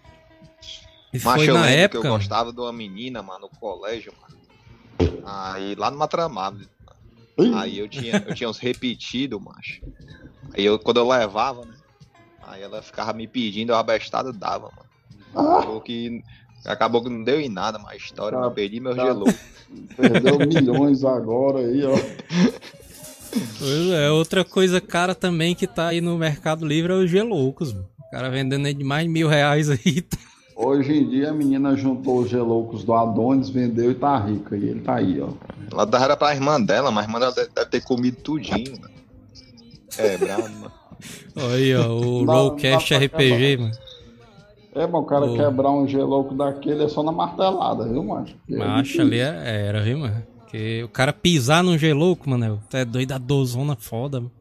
E 1.13 1.19
Mas 1.24 1.36
foi 1.36 1.49
eu 1.49 1.53
na 1.53 1.69
época. 1.69 2.01
que 2.01 2.07
eu 2.07 2.11
gostava 2.11 2.51
de 2.51 2.59
uma 2.59 2.74
menina, 2.74 3.21
mano, 3.21 3.41
no 3.51 3.59
colégio, 3.59 4.11
mano. 4.21 5.13
Aí 5.26 5.76
lá 5.76 5.91
no 5.91 5.97
Matramado. 5.97 6.59
Ih, 7.39 7.51
Aí 7.55 7.78
eu 7.80 7.88
tinha, 7.88 8.24
eu 8.28 8.34
tinha 8.36 8.49
uns 8.49 8.57
repetidos, 8.57 9.39
macho. 9.41 9.82
Aí 10.55 10.65
eu, 10.65 10.78
quando 10.80 10.97
eu 10.97 11.07
levava, 11.07 11.61
né? 11.65 11.74
Aí 12.54 12.62
ela 12.62 12.84
ficava 12.84 13.14
me 13.14 13.28
pedindo, 13.28 13.72
eu 13.72 13.76
abestado 13.76 14.32
dava, 14.32 14.70
mano. 14.76 14.88
Ah, 15.36 15.58
Acabou 15.58 15.82
que, 15.82 16.24
acabou 16.64 17.04
que 17.04 17.10
não 17.10 17.24
deu 17.24 17.41
em 17.41 17.49
nada 17.49 17.80
uma 17.80 17.95
história, 17.95 18.38
Cara, 18.38 18.47
eu 18.47 18.51
perdi 18.51 18.80
meu 18.80 18.95
cara. 18.95 19.08
gelou. 19.08 19.28
perdeu 19.97 20.38
milhões 20.38 21.04
agora 21.04 21.62
aí, 21.62 21.84
ó. 21.84 21.95
Pois 23.58 23.89
é, 23.89 24.12
outra 24.12 24.45
coisa 24.45 24.80
cara 24.80 25.16
também 25.16 25.56
que 25.56 25.66
tá 25.66 25.88
aí 25.88 25.99
no 25.99 26.16
Mercado 26.16 26.64
Livre 26.64 26.93
é 26.93 26.95
os 26.95 27.10
geloucos, 27.10 27.74
mano. 27.74 27.89
O 28.08 28.12
cara 28.12 28.30
vendendo 28.30 28.68
aí 28.68 28.74
de 28.76 28.84
mais 28.84 29.04
de 29.06 29.10
mil 29.10 29.28
reais 29.28 29.72
aí. 29.72 30.06
Hoje 30.56 30.93
em 30.93 31.10
dia 31.10 31.32
a 31.32 31.34
menina 31.34 31.76
juntou 31.76 32.20
os 32.20 32.30
geloucos 32.30 32.84
do 32.84 32.93
Adonis, 32.93 33.49
vendeu 33.49 33.89
e 33.89 33.95
tá 33.95 34.16
rica. 34.20 34.56
E 34.56 34.70
ele 34.70 34.82
tá 34.82 34.97
aí, 34.97 35.20
ó. 35.20 35.30
Ela 35.72 35.86
dava 35.86 36.04
era 36.06 36.16
pra 36.16 36.36
irmã 36.36 36.62
dela, 36.62 36.91
mas 36.91 37.06
a 37.06 37.08
irmã 37.08 37.20
dela 37.20 37.32
deve, 37.32 37.66
ter 37.66 37.82
comido 37.82 38.18
tudinho, 38.18 38.80
mano. 38.80 38.93
É, 39.97 40.16
bravo, 40.20 40.43
mano. 40.43 40.82
Aí, 41.36 41.76
ó, 41.76 41.88
o 41.93 42.26
Dá- 42.26 42.34
Rollcast 42.34 42.93
dá 42.93 42.99
RPG, 42.99 43.58
mano. 43.58 43.74
É, 44.76 44.88
mas 44.88 45.01
o 45.01 45.06
cara 45.06 45.28
quebrar 45.36 45.72
um 45.72 45.88
gelouco 45.88 46.34
daquele 46.36 46.84
é 46.84 46.89
só 46.89 47.04
na 47.04 47.12
martelada, 47.12 47.88
viu, 47.88 48.04
macho? 48.04 48.36
É 48.49 48.58
Macho 48.58 49.01
ali 49.01 49.20
é- 49.20 49.66
era, 49.68 49.82
viu, 49.82 49.99
mano? 49.99 50.24
Porque 50.39 50.84
o 50.84 50.89
cara 50.89 51.14
pisar 51.14 51.64
num 51.64 51.78
gelouco, 51.78 52.30
mano, 52.30 52.62
é 52.74 52.86
doido 52.86 53.12
a 53.12 53.18
dozona 53.18 53.76
foda, 53.76 54.20
mano. 54.20 54.32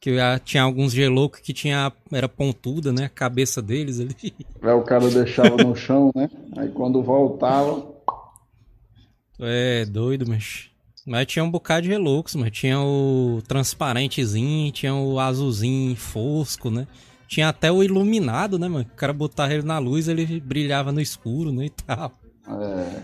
Que 0.00 0.16
tinha 0.44 0.64
alguns 0.64 0.92
geloucos 0.92 1.40
que 1.40 1.52
tinha, 1.52 1.92
era 2.10 2.28
pontuda, 2.28 2.92
né? 2.92 3.04
A 3.04 3.08
cabeça 3.08 3.62
deles 3.62 4.00
ali. 4.00 4.16
Aí 4.60 4.72
o 4.72 4.82
cara 4.82 5.08
deixava 5.08 5.56
no 5.56 5.76
chão, 5.76 6.10
né? 6.14 6.28
Aí 6.56 6.68
quando 6.70 7.02
voltava, 7.02 7.92
É, 9.40 9.84
doido, 9.84 10.26
mas. 10.28 10.71
Mas 11.06 11.26
tinha 11.26 11.44
um 11.44 11.50
bocado 11.50 11.82
de 11.82 11.88
geloucos, 11.88 12.34
mas 12.36 12.50
tinha 12.52 12.80
o 12.80 13.42
transparentezinho, 13.48 14.70
tinha 14.70 14.94
o 14.94 15.18
azulzinho 15.18 15.96
fosco, 15.96 16.70
né? 16.70 16.86
Tinha 17.26 17.48
até 17.48 17.72
o 17.72 17.82
iluminado, 17.82 18.58
né, 18.58 18.68
mano? 18.68 18.84
O 18.92 18.96
cara 18.96 19.12
botava 19.12 19.52
ele 19.52 19.62
na 19.62 19.78
luz, 19.78 20.06
ele 20.06 20.38
brilhava 20.40 20.92
no 20.92 21.00
escuro, 21.00 21.50
né, 21.50 21.64
e 21.66 21.70
tal. 21.70 22.12
é, 22.46 23.02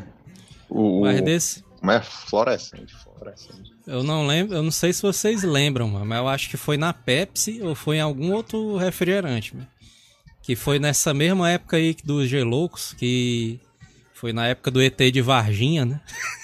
O, 0.68 1.01
Mas 1.01 1.20
desse, 1.22 1.64
como 1.80 1.90
é 1.90 2.01
fluorescente, 2.03 2.94
fluorescente. 3.03 3.72
eu 3.86 4.03
não 4.03 4.26
lembro, 4.26 4.55
eu 4.55 4.62
não 4.62 4.70
sei 4.70 4.92
se 4.92 5.01
vocês 5.03 5.42
lembram, 5.42 5.88
mano, 5.88 6.05
mas 6.05 6.18
eu 6.18 6.28
acho 6.28 6.51
que 6.51 6.57
foi 6.57 6.76
na 6.76 6.92
Pepsi 6.92 7.61
ou 7.62 7.74
foi 7.74 7.96
em 7.96 8.01
algum 8.01 8.32
outro 8.32 8.76
refrigerante, 8.76 9.57
mano. 9.57 9.66
Que 10.42 10.55
foi 10.55 10.78
nessa 10.78 11.12
mesma 11.12 11.51
época 11.51 11.76
aí 11.78 11.96
dos 12.05 12.28
geloucos, 12.28 12.92
que 12.94 13.59
foi 14.14 14.32
na 14.32 14.46
época 14.46 14.70
do 14.70 14.80
ET 14.82 14.99
de 15.11 15.20
Varginha, 15.22 15.84
né? 15.84 16.01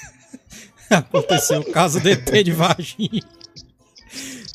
Aconteceu 0.91 1.61
o 1.61 1.73
caso 1.73 2.01
do 2.01 2.09
ET 2.09 2.31
de 2.45 2.53
Varginha. 2.53 3.23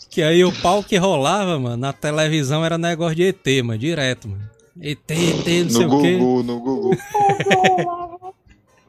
Que 0.09 0.23
aí 0.23 0.43
o 0.43 0.51
pau 0.51 0.83
que 0.83 0.97
rolava, 0.97 1.59
mano, 1.59 1.77
na 1.77 1.93
televisão 1.93 2.65
era 2.65 2.77
negócio 2.77 3.15
de 3.15 3.23
ET, 3.23 3.63
mano, 3.63 3.77
direto, 3.77 4.27
mano. 4.27 4.49
ET, 4.81 5.11
ET, 5.11 5.63
não 5.63 5.69
sei 5.69 5.85
No 5.85 5.97
o 5.97 6.01
quê. 6.01 6.17
Gugu, 6.17 6.43
no 6.43 6.59
Gugu. 6.59 6.97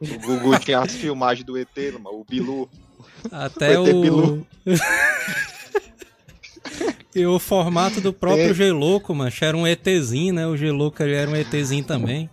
o 0.01 0.19
Gugu 0.19 0.59
tinha 0.59 0.79
as 0.79 0.93
filmagens 0.93 1.45
do 1.45 1.57
ET, 1.57 1.75
mano, 1.93 2.19
o 2.19 2.25
Bilu. 2.27 2.69
Até 3.31 3.79
O. 3.79 4.01
Bilu. 4.01 4.47
e 7.13 7.25
o 7.25 7.37
formato 7.37 8.01
do 8.01 8.11
próprio 8.13 8.51
É. 8.51 8.53
Geloco, 8.53 9.13
mano, 9.13 9.31
era 9.41 9.55
um 9.55 9.67
ETzinho, 9.67 10.33
né? 10.33 10.47
O 10.47 10.55
ele 10.55 11.13
era 11.13 11.29
um 11.29 11.35
ETzinho 11.35 11.83
também. 11.83 12.29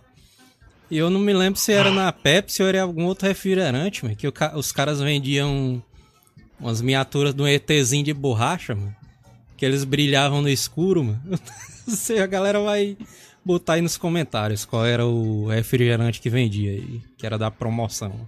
E 0.91 0.97
eu 0.97 1.09
não 1.09 1.19
me 1.19 1.33
lembro 1.33 1.59
se 1.59 1.71
era 1.71 1.91
na 1.91 2.11
Pepsi 2.11 2.61
ou 2.63 2.67
era 2.69 2.79
em 2.79 2.81
algum 2.81 3.05
outro 3.05 3.27
refrigerante, 3.27 4.03
mano, 4.03 4.15
que 4.15 4.27
o 4.27 4.33
os 4.55 4.71
caras 4.71 4.99
vendiam 4.99 5.81
umas 6.59 6.81
miniaturas 6.81 7.33
de 7.33 7.41
um 7.41 7.47
ETzinho 7.47 8.03
de 8.03 8.13
borracha, 8.13 8.73
mano. 8.75 8.95
Que 9.55 9.65
eles 9.65 9.83
brilhavam 9.83 10.41
no 10.41 10.49
escuro, 10.49 11.03
mano. 11.03 11.21
Não 11.87 11.95
sei, 11.95 12.21
a 12.21 12.25
galera 12.27 12.59
vai 12.59 12.97
botar 13.45 13.73
aí 13.73 13.81
nos 13.81 13.97
comentários 13.97 14.65
qual 14.65 14.85
era 14.85 15.05
o 15.05 15.47
refrigerante 15.47 16.19
que 16.21 16.29
vendia 16.29 16.71
aí, 16.71 17.01
que 17.17 17.25
era 17.25 17.37
da 17.37 17.49
promoção. 17.51 18.27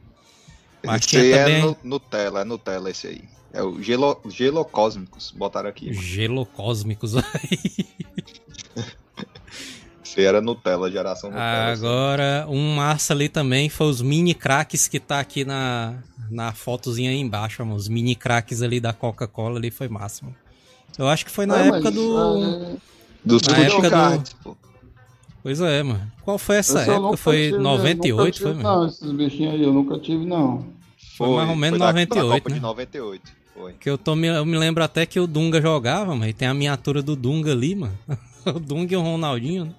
Mas 0.84 1.05
Esse 1.05 1.18
aí 1.18 1.32
também 1.32 1.55
é 1.55 1.62
nu- 1.62 1.78
Nutella, 1.84 2.41
é 2.41 2.43
Nutella 2.43 2.89
esse 2.89 3.07
aí. 3.07 3.22
É 3.53 3.62
o 3.62 3.82
Gelo, 3.84 4.20
Gelocósmicos, 4.30 5.32
botaram 5.32 5.70
aqui. 5.70 5.88
mano. 5.89 6.01
gelocósmicos 6.01 7.16
aí. 7.18 7.88
Aí 10.18 10.26
era 10.26 10.41
Nutella, 10.41 10.91
geração 10.91 11.30
Nutella. 11.30 11.72
assim. 11.72 11.86
Agora, 11.86 12.45
um 12.49 12.76
massa 12.76 13.14
ali 13.14 13.30
também 13.30 13.70
foi 13.70 13.88
os 13.88 14.01
mini 14.01 14.34
cracks 14.34 14.88
que 14.88 14.99
tá 14.99 15.20
aqui 15.20 15.45
na, 15.45 15.95
na 16.30 16.51
fotozinha 16.53 17.09
aí 17.12 17.18
embaixo, 17.20 17.64
mano. 17.66 17.76
Os 17.76 17.88
mini 17.88 18.16
cracks 18.16 18.62
ali 18.62 18.80
da 18.80 18.93
Coca-Cola 18.93 19.57
ali 19.57 19.72
foi 19.72 19.88
máximo. 19.88 20.36
Eu 20.97 21.07
acho 21.07 21.26
que 21.26 21.32
foi 21.32 21.45
na 21.45 21.57
É, 21.57 21.68
época 21.68 21.82
mas, 21.86 21.93
do. 21.93 22.18
é, 22.43 22.76
Dos 23.24 23.41
na 23.43 23.57
época 23.57 23.89
do- 23.89 24.24
pô. 24.43 24.57
Pois 25.43 25.59
é, 25.62 25.82
mano. 25.82 26.12
Qual 26.24 26.38
foi 26.38 26.57
essa 26.57 26.86
eu 26.86 26.93
época? 26.95 27.18
Foi 27.18 27.45
tive, 27.51 27.57
98, 27.57 28.12
nunca 28.18 28.22
foi, 28.22 28.32
tive, 28.51 28.64
mano? 28.64 28.80
Não, 28.82 28.88
esses 28.88 29.12
bichinhos 29.12 29.53
aí 29.55 29.64
eu 29.64 29.74
nunca 29.74 29.97
tive, 29.97 30.26
não. 30.26 30.66
Foi 31.18 31.30
mais 31.36 31.49
ou 31.49 31.55
menos 31.55 31.80
da- 31.80 31.86
da 31.88 31.93
98, 31.93 32.32
Copa 32.43 32.49
né? 32.49 32.55
de 32.55 32.62
98, 32.62 33.32
foi. 33.55 33.74
Que 33.74 33.89
eu, 33.89 33.97
tô, 33.97 34.16
me- 34.16 34.28
eu 34.28 34.45
me 34.45 34.57
lembro 34.57 34.84
até 34.84 35.05
que 35.05 35.20
o 35.20 35.26
Dunga 35.26 35.59
jogava, 35.62 36.16
mas 36.16 36.34
tem 36.36 36.47
a 36.47 36.53
miniatura 36.53 37.01
do 37.01 37.16
Dunga 37.16 37.51
ali, 37.53 37.74
mano. 37.76 37.97
o 38.45 38.59
Dunga 38.59 38.93
e 38.93 38.97
o 38.97 39.01
Ronaldinho, 39.01 39.66
né? 39.66 39.72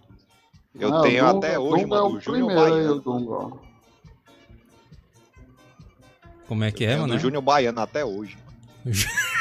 Eu 0.79 0.95
Ah, 0.95 1.03
tenho 1.03 1.25
o 1.25 1.33
Dunga- 1.33 1.47
até 1.47 1.59
o 1.59 1.63
hoje, 1.63 1.83
Dunga 1.85 1.97
mano, 1.97 2.07
é 2.07 2.09
o 2.13 2.17
o 2.17 2.21
Júnior 2.21 2.51
o 2.51 2.55
Baiano. 2.55 3.01
Dunga, 3.01 3.33
ó. 3.33 3.51
Como 6.49 6.65
é 6.65 6.71
que 6.73 6.85
é, 6.85 6.89
Tenho 6.89 7.01
mano? 7.03 7.15
do 7.15 7.19
Júnior 7.21 7.43
Baiano 7.43 7.81
até 7.81 8.05
hoje. 8.05 8.37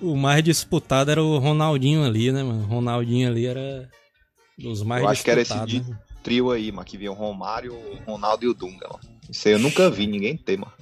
O 0.00 0.16
mais 0.16 0.42
disputado 0.42 1.10
era 1.10 1.22
o 1.22 1.36
Ronaldinho 1.36 2.02
ali, 2.02 2.32
né, 2.32 2.42
mano? 2.42 2.62
O 2.62 2.66
Ronaldinho 2.66 3.28
ali 3.28 3.44
era 3.44 3.86
dos 4.58 4.82
mais 4.82 5.02
Eu 5.02 5.08
acho 5.10 5.22
que 5.22 5.30
era 5.30 5.42
esse 5.42 5.52
disputados. 5.52 5.84
de- 5.86 5.90
né? 5.90 5.98
Trio 6.22 6.50
aí, 6.50 6.72
mano, 6.72 6.86
que 6.86 6.96
vinha 6.96 7.12
o 7.12 7.14
Romário, 7.14 7.74
o 7.74 7.96
Ronaldo 8.10 8.42
e 8.46 8.48
o 8.48 8.54
Dunga, 8.54 8.88
mano. 8.88 9.00
Isso 9.30 9.46
aí 9.46 9.52
eu 9.52 9.58
nunca 9.58 9.90
vi 9.90 10.06
ninguém 10.06 10.38
ter, 10.38 10.56
mano. 10.58 10.72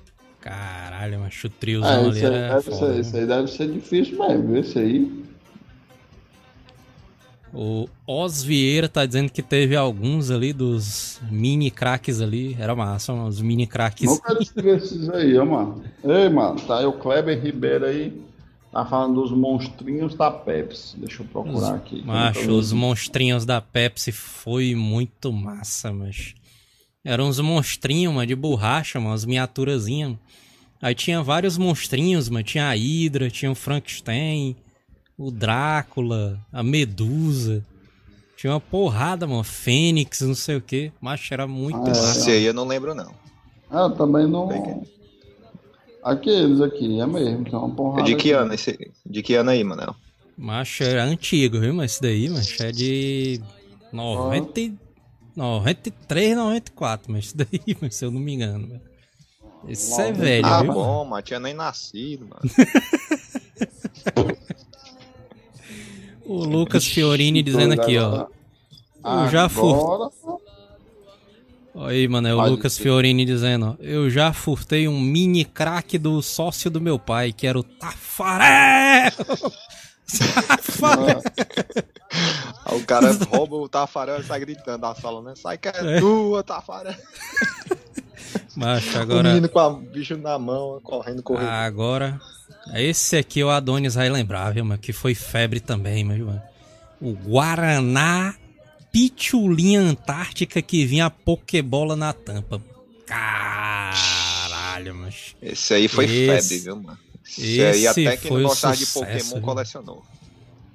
Caralho, 0.41 1.18
mas 1.18 1.43
o 1.43 1.49
triozão 1.51 1.91
É, 1.91 2.09
ali 2.09 2.20
era 2.24 2.49
deve 2.55 2.62
foda, 2.70 2.76
ser, 2.76 2.93
né? 2.95 3.01
esse 3.01 3.16
aí 3.16 3.26
deve 3.26 3.49
ser 3.49 3.72
difícil 3.72 4.18
mesmo, 4.18 4.57
esse 4.57 4.78
aí. 4.78 5.24
O 7.53 7.88
Os 8.07 8.42
Vieira 8.42 8.88
tá 8.88 9.07
dizendo 9.07 9.30
que 9.30 9.42
teve 9.42 9.74
alguns 9.74 10.30
ali 10.30 10.53
dos 10.53 11.20
mini 11.30 11.70
craques 11.70 12.20
ali. 12.20 12.57
Era 12.59 12.76
massa, 12.76 13.12
os 13.12 13.40
mini 13.40 13.66
craques. 13.66 14.09
Nunca 14.09 14.34
tive 14.36 14.70
esses 14.76 15.09
aí, 15.09 15.36
ó, 15.38 15.44
mano. 15.44 15.82
Ei, 16.05 16.28
mano, 16.28 16.61
tá 16.61 16.78
aí 16.78 16.86
o 16.86 16.92
Kleber 16.92 17.42
Ribeiro 17.42 17.86
aí. 17.86 18.28
Tá 18.70 18.84
falando 18.84 19.22
dos 19.22 19.32
monstrinhos 19.32 20.14
da 20.14 20.30
Pepsi. 20.30 20.99
Deixa 20.99 21.22
eu 21.22 21.26
procurar 21.26 21.76
aqui. 21.76 22.03
Macho, 22.05 22.51
os 22.51 22.72
monstrinhos 22.72 23.46
da 23.46 23.61
Pepsi 23.61 24.12
foi 24.12 24.74
muito 24.74 25.32
massa, 25.32 25.92
mas. 25.92 26.34
Eram 27.03 27.28
uns 27.28 27.40
monstrinhos, 27.40 28.12
mano, 28.12 28.26
de 28.26 28.34
borracha, 28.34 28.99
mano, 29.01 29.12
umas 29.12 29.24
miniaturazinhas. 29.24 30.16
Aí 30.82 30.94
tinha 30.94 31.22
vários 31.22 31.57
monstrinhos, 31.57 32.28
mano. 32.28 32.44
Tinha 32.44 32.68
a 32.68 32.74
Hydra, 32.74 33.30
tinha 33.30 33.51
o 33.51 33.55
Frankenstein, 33.55 34.55
o 35.18 35.30
Drácula, 35.30 36.38
a 36.52 36.62
Medusa. 36.62 37.64
Tinha 38.36 38.52
uma 38.52 38.60
porrada, 38.60 39.26
mano. 39.26 39.42
Fênix, 39.42 40.20
não 40.20 40.34
sei 40.34 40.56
o 40.56 40.62
que. 40.62 40.92
Macho, 41.00 41.34
era 41.34 41.46
muito 41.46 41.76
Ah, 41.76 41.90
massa. 41.90 42.20
Esse 42.20 42.30
aí 42.30 42.44
eu 42.44 42.54
não 42.54 42.66
lembro, 42.66 42.94
não. 42.94 43.12
Ah, 43.70 43.90
também 43.90 44.26
não. 44.28 44.48
Peguei. 44.48 44.76
Aqueles 46.02 46.60
aqui, 46.60 47.00
é 47.00 47.06
mesmo. 47.06 47.44
Tem 47.44 47.54
uma 47.58 47.74
porrada. 47.74 48.02
É 48.02 48.04
de 48.04 48.14
que 48.14 48.32
aqui. 48.32 48.34
ano 48.42 48.54
esse? 48.54 48.92
De 49.04 49.22
que 49.22 49.34
ano 49.34 49.50
aí, 49.50 49.64
Manel? 49.64 49.94
Macho, 50.36 50.84
era 50.84 51.04
antigo, 51.04 51.58
viu? 51.58 51.74
Mas 51.74 51.92
esse 51.92 52.02
daí, 52.02 52.30
macho, 52.30 52.62
é 52.62 52.70
de 52.70 53.40
90, 53.92 54.60
e- 54.60 54.78
93, 55.34 56.36
94, 56.36 57.12
mas 57.12 57.26
isso 57.26 57.36
daí, 57.36 57.60
mas 57.82 57.96
se 57.96 58.04
eu 58.04 58.10
não 58.12 58.20
me 58.20 58.34
engano. 58.34 58.80
Esse 59.66 60.00
é 60.00 60.12
velho, 60.12 60.46
Ah, 60.46 60.62
viu? 60.62 60.72
bom, 60.72 61.04
mas 61.04 61.24
tinha 61.24 61.40
nem 61.40 61.54
nascido, 61.54 62.28
mano. 62.28 62.42
O 66.29 66.45
Lucas 66.45 66.87
Fiorini 66.87 67.43
dizendo 67.43 67.72
aqui, 67.72 67.97
ó. 67.97 68.26
Eu 69.03 69.29
já 69.31 69.49
Olha 71.74 71.93
aí, 71.93 72.07
mano, 72.07 72.29
é 72.29 72.35
o 72.35 72.47
Lucas 72.51 72.74
ser. 72.74 72.83
Fiorini 72.83 73.24
dizendo, 73.24 73.79
ó. 73.81 73.83
Eu 73.83 74.11
já 74.11 74.31
furtei 74.33 74.87
um 74.87 75.01
mini 75.01 75.43
crack 75.45 75.97
do 75.97 76.20
sócio 76.20 76.70
do 76.70 76.83
meu 76.83 76.99
pai, 76.99 77.33
que 77.33 77.47
era 77.47 77.59
o 77.59 77.62
Tafarel! 77.62 79.11
Tafarel! 80.18 81.22
O 82.74 82.85
cara 82.85 83.12
rouba 83.31 83.57
o 83.57 83.68
Tafarel 83.68 84.20
e 84.20 84.24
sai 84.24 84.41
gritando 84.41 84.83
da 84.83 84.95
sala, 84.95 85.22
né? 85.22 85.35
Sai 85.35 85.57
que 85.57 85.68
é, 85.68 85.97
É. 85.97 86.01
tua, 86.01 86.43
Tafarel. 86.43 86.95
Macho, 88.55 88.99
O 88.99 89.01
agora... 89.01 89.29
menino 89.29 89.49
com 89.49 89.61
o 89.61 89.76
bicho 89.76 90.16
na 90.18 90.39
mão, 90.39 90.79
correndo, 90.83 91.22
correndo. 91.22 91.49
Agora, 91.49 92.20
esse 92.74 93.16
aqui 93.16 93.42
o 93.42 93.50
Adonis 93.50 93.94
vai 93.94 94.08
lembrar, 94.08 94.52
viu, 94.52 94.64
mano? 94.64 94.80
Que 94.80 94.92
foi 94.92 95.14
febre 95.14 95.60
também, 95.60 96.04
mas, 96.04 96.18
mano. 96.20 96.42
O 97.00 97.12
Guaraná 97.12 98.34
Pitulinha 98.92 99.80
Antártica 99.80 100.60
que 100.62 100.84
vinha 100.84 101.06
a 101.06 101.10
Pokébola 101.10 101.94
na 101.96 102.12
tampa. 102.12 102.60
Caralho, 103.06 104.94
mas. 104.94 105.34
Esse 105.42 105.74
aí 105.74 105.88
foi 105.88 106.04
Esse- 106.06 106.26
febre, 106.48 106.58
viu, 106.64 106.76
mano? 106.82 106.98
Esse, 107.24 107.62
aí 107.62 107.84
esse 107.84 107.88
até 107.88 108.16
quem 108.16 108.28
foi 108.30 108.40
não 108.42 108.46
o 108.46 108.48
gostava 108.50 108.76
de 108.76 108.86
Pokémon 108.86 109.34
viu? 109.34 109.40
colecionou. 109.42 110.02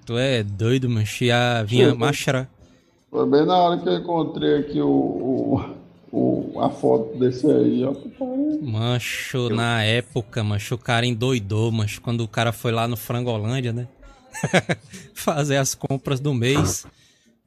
Tu 0.05 0.17
é 0.17 0.43
doido, 0.43 0.89
mas 0.89 1.19
ia, 1.21 1.63
vinha 1.63 1.91
Sim. 1.91 1.97
máscara. 1.97 2.49
foi 3.09 3.27
bem 3.29 3.45
na 3.45 3.55
hora 3.57 3.79
que 3.81 3.87
eu 3.89 3.93
encontrei 3.97 4.59
aqui 4.59 4.81
o, 4.81 4.87
o, 4.89 5.75
o- 6.13 6.59
a 6.61 6.69
foto 6.69 7.17
desse 7.17 7.47
aí, 7.47 7.83
ó. 7.83 7.93
Mancho, 8.61 9.49
na 9.49 9.83
época, 9.83 10.43
mancho, 10.43 10.75
o 10.75 10.77
cara 10.77 11.05
endoidou, 11.05 11.71
mancho, 11.71 11.99
quando 12.01 12.21
o 12.21 12.27
cara 12.27 12.51
foi 12.51 12.71
lá 12.71 12.87
no 12.87 12.95
Frangolândia, 12.95 13.73
né? 13.73 13.87
Fazer 15.13 15.57
as 15.57 15.73
compras 15.75 16.19
do 16.19 16.33
mês. 16.33 16.85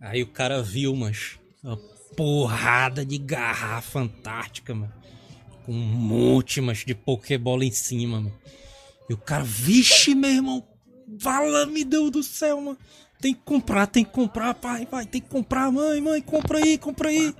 Aí 0.00 0.22
o 0.22 0.26
cara 0.26 0.62
viu, 0.62 0.94
mancho, 0.94 1.38
uma 1.62 1.76
porrada 2.16 3.04
de 3.04 3.18
garrafa 3.18 4.00
antártica, 4.00 4.74
mano. 4.74 4.92
Com 5.64 5.72
um 5.72 5.76
monte, 5.76 6.60
mancho, 6.60 6.86
de 6.86 6.94
Pokébola 6.94 7.64
em 7.64 7.70
cima, 7.72 8.20
mano. 8.20 8.32
E 9.08 9.14
o 9.14 9.16
cara, 9.16 9.44
vixe, 9.44 10.14
meu 10.14 10.30
irmão, 10.30 10.64
vala 11.18 11.66
me 11.66 11.84
Deus 11.84 12.10
do 12.10 12.22
céu, 12.22 12.60
mano. 12.60 12.78
Tem 13.20 13.32
que 13.32 13.40
comprar, 13.44 13.86
tem 13.86 14.04
que 14.04 14.10
comprar, 14.10 14.52
pai, 14.54 14.84
pai, 14.84 15.06
tem 15.06 15.20
que 15.20 15.28
comprar, 15.28 15.70
mãe, 15.72 16.00
mãe, 16.00 16.20
compra 16.20 16.58
aí, 16.58 16.76
compra 16.76 17.08
aí. 17.08 17.34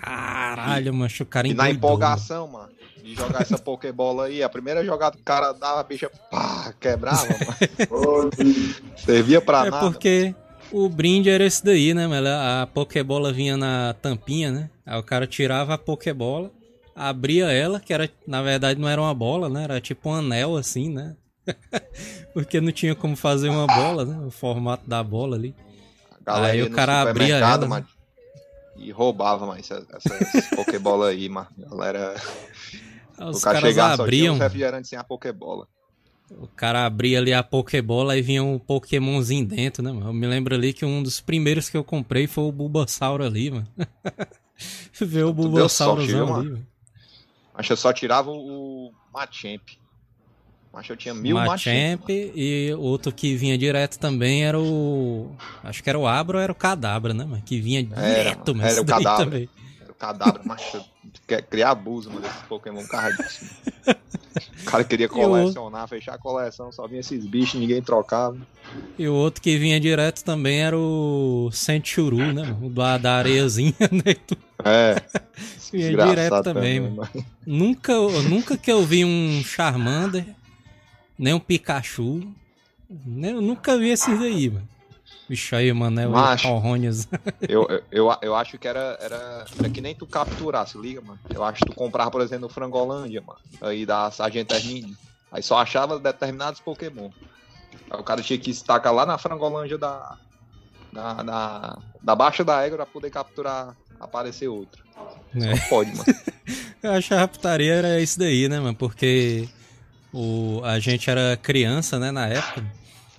Caralho, 0.00 0.92
mancho, 0.94 1.22
o 1.22 1.26
cara 1.26 1.48
E 1.48 1.54
na 1.54 1.64
mano. 1.64 1.74
empolgação, 1.76 2.46
mano, 2.46 2.68
de 3.02 3.14
jogar 3.14 3.42
essa 3.42 3.58
Pokébola 3.58 4.26
aí, 4.26 4.42
a 4.42 4.48
primeira 4.48 4.84
jogada 4.84 5.16
o 5.16 5.22
cara 5.22 5.52
dava 5.52 5.80
a 5.80 5.82
bicha, 5.82 6.10
pá, 6.30 6.72
quebrava, 6.80 7.26
mano. 7.26 8.30
Servia 8.96 9.40
pra 9.40 9.66
É 9.66 9.70
nada. 9.70 9.90
porque 9.90 10.34
o 10.72 10.88
brinde 10.88 11.30
era 11.30 11.44
esse 11.44 11.64
daí, 11.64 11.94
né? 11.94 12.06
Mas 12.06 12.24
a 12.26 12.68
Pokébola 12.72 13.32
vinha 13.32 13.56
na 13.56 13.94
tampinha, 13.94 14.50
né? 14.50 14.70
Aí 14.84 14.98
o 14.98 15.02
cara 15.02 15.26
tirava 15.26 15.74
a 15.74 15.78
Pokébola, 15.78 16.50
abria 16.94 17.50
ela, 17.50 17.80
que 17.80 17.92
era, 17.92 18.08
na 18.26 18.42
verdade, 18.42 18.80
não 18.80 18.88
era 18.88 19.00
uma 19.00 19.14
bola, 19.14 19.48
né? 19.48 19.64
Era 19.64 19.80
tipo 19.80 20.08
um 20.10 20.14
anel 20.14 20.56
assim, 20.56 20.90
né? 20.90 21.16
porque 22.34 22.60
não 22.60 22.72
tinha 22.72 22.94
como 22.94 23.16
fazer 23.16 23.48
uma 23.48 23.66
bola, 23.66 24.04
né? 24.04 24.26
O 24.26 24.30
formato 24.30 24.88
da 24.88 25.02
bola 25.02 25.36
ali. 25.36 25.54
Aí 26.26 26.62
o 26.62 26.70
cara 26.70 27.02
abria 27.02 27.36
ela, 27.36 27.66
mano, 27.66 27.86
e 28.78 28.90
roubava, 28.90 29.46
mas 29.46 29.70
essas, 29.70 29.86
essas 29.90 30.50
Pokébola 30.54 31.08
aí, 31.08 31.28
mano. 31.28 31.48
Galera, 31.58 32.14
o 33.18 33.30
os 33.30 33.42
cara 33.42 33.60
caras 33.60 33.70
chegava 33.70 33.96
só 33.96 33.96
tinha 33.96 34.04
abriam, 34.04 34.34
um 34.34 34.38
refrigerante 34.38 34.88
sem 34.88 34.98
a 34.98 35.04
Pokébola. 35.04 35.66
o 36.30 36.46
cara 36.48 36.86
abria 36.86 37.18
ali 37.18 37.32
a 37.32 37.42
Pokébola 37.42 38.16
e 38.16 38.22
vinha 38.22 38.42
um 38.42 38.58
Pokémonzinho 38.58 39.46
dentro, 39.46 39.82
né? 39.82 39.92
mano? 39.92 40.08
Eu 40.08 40.12
me 40.12 40.26
lembro 40.26 40.54
ali 40.54 40.72
que 40.72 40.84
um 40.84 41.02
dos 41.02 41.20
primeiros 41.20 41.68
que 41.68 41.76
eu 41.76 41.84
comprei 41.84 42.26
foi 42.26 42.44
o 42.44 42.52
Bulbasauro 42.52 43.24
ali, 43.24 43.50
mano. 43.50 43.68
Ver 45.00 45.24
o 45.24 45.32
Bulbasaurozão 45.32 46.22
ali, 46.22 46.32
mano? 46.32 46.50
mano. 46.50 46.66
Mas 47.54 47.68
eu 47.70 47.76
só 47.76 47.92
tirava 47.92 48.30
o 48.30 48.92
Machamp. 49.12 49.62
Mas 50.76 50.90
eu 50.90 50.96
tinha 50.96 51.14
mil 51.14 51.36
Machamp. 51.36 52.00
Machamp 52.02 52.10
e 52.10 52.74
outro 52.74 53.10
que 53.10 53.34
vinha 53.34 53.56
direto 53.56 53.98
também 53.98 54.44
era 54.44 54.60
o. 54.60 55.34
Acho 55.64 55.82
que 55.82 55.88
era 55.88 55.98
o 55.98 56.06
Abra 56.06 56.36
ou 56.36 56.42
era 56.42 56.52
o 56.52 56.54
Cadabra, 56.54 57.14
né, 57.14 57.24
mano? 57.24 57.42
Que 57.46 57.58
vinha 57.58 57.80
Era, 57.96 58.18
direto, 58.18 58.54
mano. 58.54 58.58
mas 58.58 58.64
Era 58.64 58.72
esse 58.72 58.80
o 58.82 58.84
Cadabra. 58.84 59.24
também. 59.24 59.48
Era 59.80 59.92
o 59.92 59.94
eu 60.76 60.84
quer 61.26 61.42
criar 61.44 61.70
abuso, 61.70 62.10
mano, 62.10 62.20
desses 62.20 62.42
Pokémon 62.42 62.86
mano. 62.86 63.16
O 64.60 64.64
cara 64.66 64.84
queria 64.84 65.08
colecionar, 65.08 65.88
fechar 65.88 66.16
a 66.16 66.18
coleção, 66.18 66.70
só 66.70 66.86
vinha 66.86 67.00
esses 67.00 67.24
bichos, 67.24 67.58
ninguém 67.58 67.80
trocava. 67.80 68.36
E 68.98 69.08
o 69.08 69.14
outro 69.14 69.40
que 69.40 69.56
vinha 69.56 69.80
direto 69.80 70.22
também 70.22 70.60
era 70.60 70.76
o 70.76 71.48
Sentchuru, 71.52 72.18
né, 72.18 72.42
mano? 72.42 72.66
O 72.66 72.68
da, 72.68 72.98
da 72.98 73.14
areiazinha, 73.14 73.72
né? 73.90 74.14
É. 74.62 75.02
Vinha 75.72 76.06
direto 76.06 76.42
também, 76.42 76.80
mano. 76.80 77.08
Nunca, 77.46 77.94
nunca 78.28 78.58
que 78.58 78.70
eu 78.70 78.84
vi 78.84 79.06
um 79.06 79.42
Charmander, 79.42 80.26
nem 81.18 81.34
um 81.34 81.40
Pikachu. 81.40 82.22
Nem, 82.88 83.32
eu 83.32 83.40
nunca 83.40 83.76
vi 83.76 83.90
esses 83.90 84.18
daí, 84.18 84.50
mano. 84.50 84.68
Bicho 85.28 85.56
aí, 85.56 85.72
mano, 85.72 86.00
é 86.00 86.06
o 86.06 86.10
Macho. 86.10 86.46
Eu, 87.48 87.66
eu, 87.68 87.82
eu, 87.90 88.16
eu 88.22 88.34
acho 88.34 88.58
que 88.58 88.68
era, 88.68 88.96
era, 89.00 89.44
era 89.58 89.70
que 89.70 89.80
nem 89.80 89.94
tu 89.94 90.06
capturasse, 90.06 90.78
liga, 90.78 91.00
mano. 91.00 91.18
Eu 91.32 91.42
acho 91.42 91.60
que 91.60 91.66
tu 91.66 91.74
comprava, 91.74 92.10
por 92.10 92.20
exemplo, 92.20 92.46
no 92.46 92.48
Frangolândia, 92.48 93.20
mano. 93.20 93.38
Aí 93.60 93.84
da 93.84 94.10
Sargento 94.10 94.54
Hermínio. 94.54 94.96
Aí 95.30 95.42
só 95.42 95.58
achava 95.58 95.98
determinados 95.98 96.60
Pokémon. 96.60 97.10
Aí 97.90 98.00
o 98.00 98.04
cara 98.04 98.22
tinha 98.22 98.38
que 98.38 98.50
estacar 98.50 98.94
lá 98.94 99.04
na 99.04 99.18
Frangolândia 99.18 99.78
da. 99.78 100.16
Da, 100.92 101.22
da, 101.22 101.78
da 102.02 102.14
Baixa 102.14 102.42
da 102.42 102.64
Égua 102.64 102.78
pra 102.78 102.86
poder 102.86 103.10
capturar, 103.10 103.76
aparecer 104.00 104.48
outro. 104.48 104.82
né? 105.34 105.56
Só 105.56 105.68
pode, 105.68 105.90
mano. 105.90 106.04
Eu 106.82 106.92
acho 106.92 107.08
que 107.08 107.14
a 107.14 107.28
putaria 107.28 107.74
era 107.74 108.00
isso 108.00 108.18
daí, 108.18 108.48
né, 108.48 108.60
mano? 108.60 108.74
Porque 108.74 109.46
o, 110.16 110.64
a 110.64 110.78
gente 110.78 111.10
era 111.10 111.36
criança, 111.36 111.98
né, 111.98 112.10
na 112.10 112.26
época. 112.26 112.64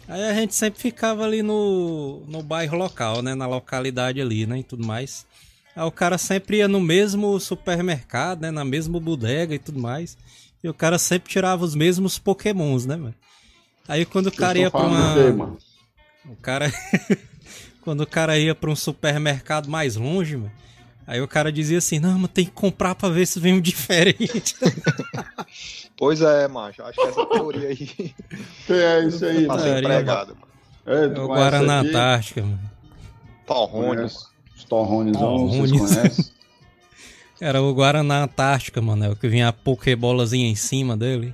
Aí 0.08 0.24
a 0.24 0.34
gente 0.34 0.56
sempre 0.56 0.82
ficava 0.82 1.24
ali 1.24 1.44
no, 1.44 2.24
no 2.28 2.42
bairro 2.42 2.76
local, 2.76 3.22
né, 3.22 3.36
na 3.36 3.46
localidade 3.46 4.20
ali, 4.20 4.48
né, 4.48 4.60
e 4.60 4.64
tudo 4.64 4.86
mais. 4.86 5.26
Aí 5.76 5.84
o 5.84 5.92
cara 5.92 6.18
sempre 6.18 6.58
ia 6.58 6.68
no 6.68 6.82
mesmo 6.82 7.40
supermercado, 7.40 8.42
né, 8.42 8.50
na 8.50 8.66
mesma 8.66 9.00
bodega 9.00 9.54
e 9.54 9.60
tudo 9.60 9.80
mais. 9.80 10.18
E 10.64 10.68
o 10.68 10.74
cara 10.74 10.98
sempre 10.98 11.30
tirava 11.30 11.64
os 11.64 11.76
mesmos 11.76 12.18
pokémons, 12.18 12.88
né, 12.88 12.96
mano? 12.96 13.16
Aí 13.88 14.04
quando 14.04 14.28
o 14.28 14.32
cara 14.32 14.58
ia 14.58 14.72
pra 14.72 14.82
uma... 14.82 15.56
O 16.26 16.36
cara. 16.42 16.74
Quando 17.82 18.02
o 18.02 18.08
cara 18.08 18.38
ia 18.38 18.54
pra 18.54 18.70
um 18.70 18.76
supermercado 18.76 19.70
mais 19.70 19.96
longe, 19.96 20.36
mano. 20.36 20.52
Aí 21.08 21.22
o 21.22 21.28
cara 21.28 21.52
dizia 21.52 21.78
assim: 21.78 22.00
Não, 22.00 22.20
mas 22.20 22.32
tem 22.32 22.44
que 22.46 22.52
comprar 22.52 22.94
pra 22.94 23.08
ver 23.08 23.26
se 23.26 23.40
vem 23.40 23.60
diferente. 23.62 24.56
Pois 26.00 26.22
é, 26.22 26.48
macho. 26.48 26.84
Acho 26.84 26.94
que 26.94 27.08
essa 27.08 27.26
teoria 27.26 27.70
aí 27.70 28.14
é 28.70 29.04
isso 29.08 29.26
aí, 29.26 29.48
tá 29.48 29.54
mano? 29.54 29.64
Teoria, 29.64 29.80
empregada, 29.80 30.34
mano. 30.36 30.48
É, 30.86 31.06
É 31.06 31.20
o 31.20 31.28
Guaraná 31.28 31.80
aqui? 31.80 31.90
Antártica, 31.90 32.42
mano. 32.44 32.60
Torrônio. 33.48 33.96
Conhece? 33.96 34.26
Os 34.56 34.64
torrones, 34.66 35.18
Torrones. 35.18 35.72
vocês 35.72 35.96
conhecem? 35.96 36.26
Era 37.42 37.64
o 37.64 37.74
Guaraná 37.74 38.24
Antártica, 38.26 38.80
mano. 38.80 39.06
É 39.06 39.10
o 39.10 39.16
que 39.16 39.28
vinha 39.28 39.48
a 39.48 39.54
pokebolazinha 39.54 40.48
em 40.48 40.56
cima 40.56 40.96
dele. 40.96 41.34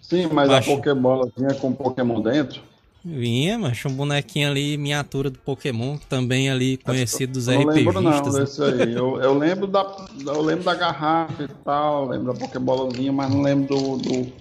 Sim, 0.00 0.28
mas 0.32 0.48
Acho. 0.50 0.72
a 0.72 0.76
Pokébola 0.76 1.28
vinha 1.36 1.54
com 1.54 1.72
Pokémon 1.72 2.20
dentro. 2.20 2.62
Vinha, 3.04 3.58
mas 3.58 3.84
um 3.84 3.90
bonequinho 3.90 4.48
ali, 4.48 4.78
miniatura 4.78 5.28
do 5.28 5.38
Pokémon, 5.38 5.98
também 6.08 6.48
ali 6.50 6.78
conhecido 6.78 7.34
dos 7.34 7.48
Eu 7.48 7.60
não 7.60 7.66
lembro 7.66 8.00
não 8.00 8.10
né? 8.10 8.40
desse 8.40 8.62
aí. 8.62 8.94
Eu, 8.94 9.20
eu 9.20 9.36
lembro 9.36 9.66
da, 9.66 9.84
eu 10.24 10.40
lembro 10.40 10.64
da 10.64 10.74
garrafa 10.74 11.42
e 11.42 11.48
tal, 11.62 12.08
lembro 12.08 12.32
da 12.32 12.38
Pokébolazinha, 12.38 13.12
mas 13.12 13.30
não 13.30 13.42
lembro 13.42 13.76
do, 13.76 13.96
do, 13.98 14.32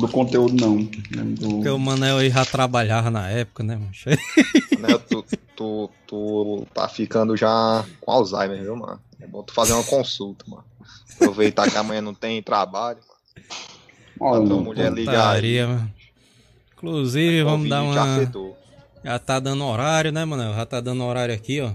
do 0.00 0.08
conteúdo 0.08 0.54
não. 0.54 0.78
Do... 0.78 1.56
Porque 1.56 1.68
o 1.68 1.78
Manel 1.78 2.16
aí 2.16 2.30
já 2.30 2.42
trabalhava 2.46 3.10
na 3.10 3.28
época, 3.28 3.62
né, 3.62 3.76
mano? 3.76 3.90
né? 4.80 4.98
Tu, 5.10 5.24
tu, 5.54 5.90
tu 6.06 6.66
tá 6.72 6.88
ficando 6.88 7.36
já 7.36 7.84
com 8.00 8.10
Alzheimer, 8.10 8.62
viu, 8.62 8.76
mano? 8.76 8.98
É 9.20 9.26
bom 9.26 9.42
tu 9.42 9.52
fazer 9.52 9.74
uma 9.74 9.84
consulta, 9.84 10.42
mano. 10.48 10.64
Aproveitar 11.16 11.70
que 11.70 11.76
amanhã 11.76 12.00
não 12.00 12.14
tem 12.14 12.42
trabalho, 12.42 13.00
Olha, 14.18 14.40
mano. 14.40 14.48
Tua 14.48 14.60
mulher 14.62 14.92
ligar 14.92 15.12
aí. 15.12 15.16
Putaria, 15.16 15.66
mano. 15.66 15.95
Inclusive, 16.86 17.42
vamos 17.42 17.68
dar 17.68 17.82
uma. 17.82 18.16
afetou. 18.16 18.56
Já 19.04 19.18
tá 19.18 19.40
dando 19.40 19.64
horário, 19.64 20.12
né, 20.12 20.24
Manel? 20.24 20.54
Já 20.54 20.66
tá 20.66 20.80
dando 20.80 21.04
horário 21.04 21.34
aqui, 21.34 21.60
ó. 21.60 21.72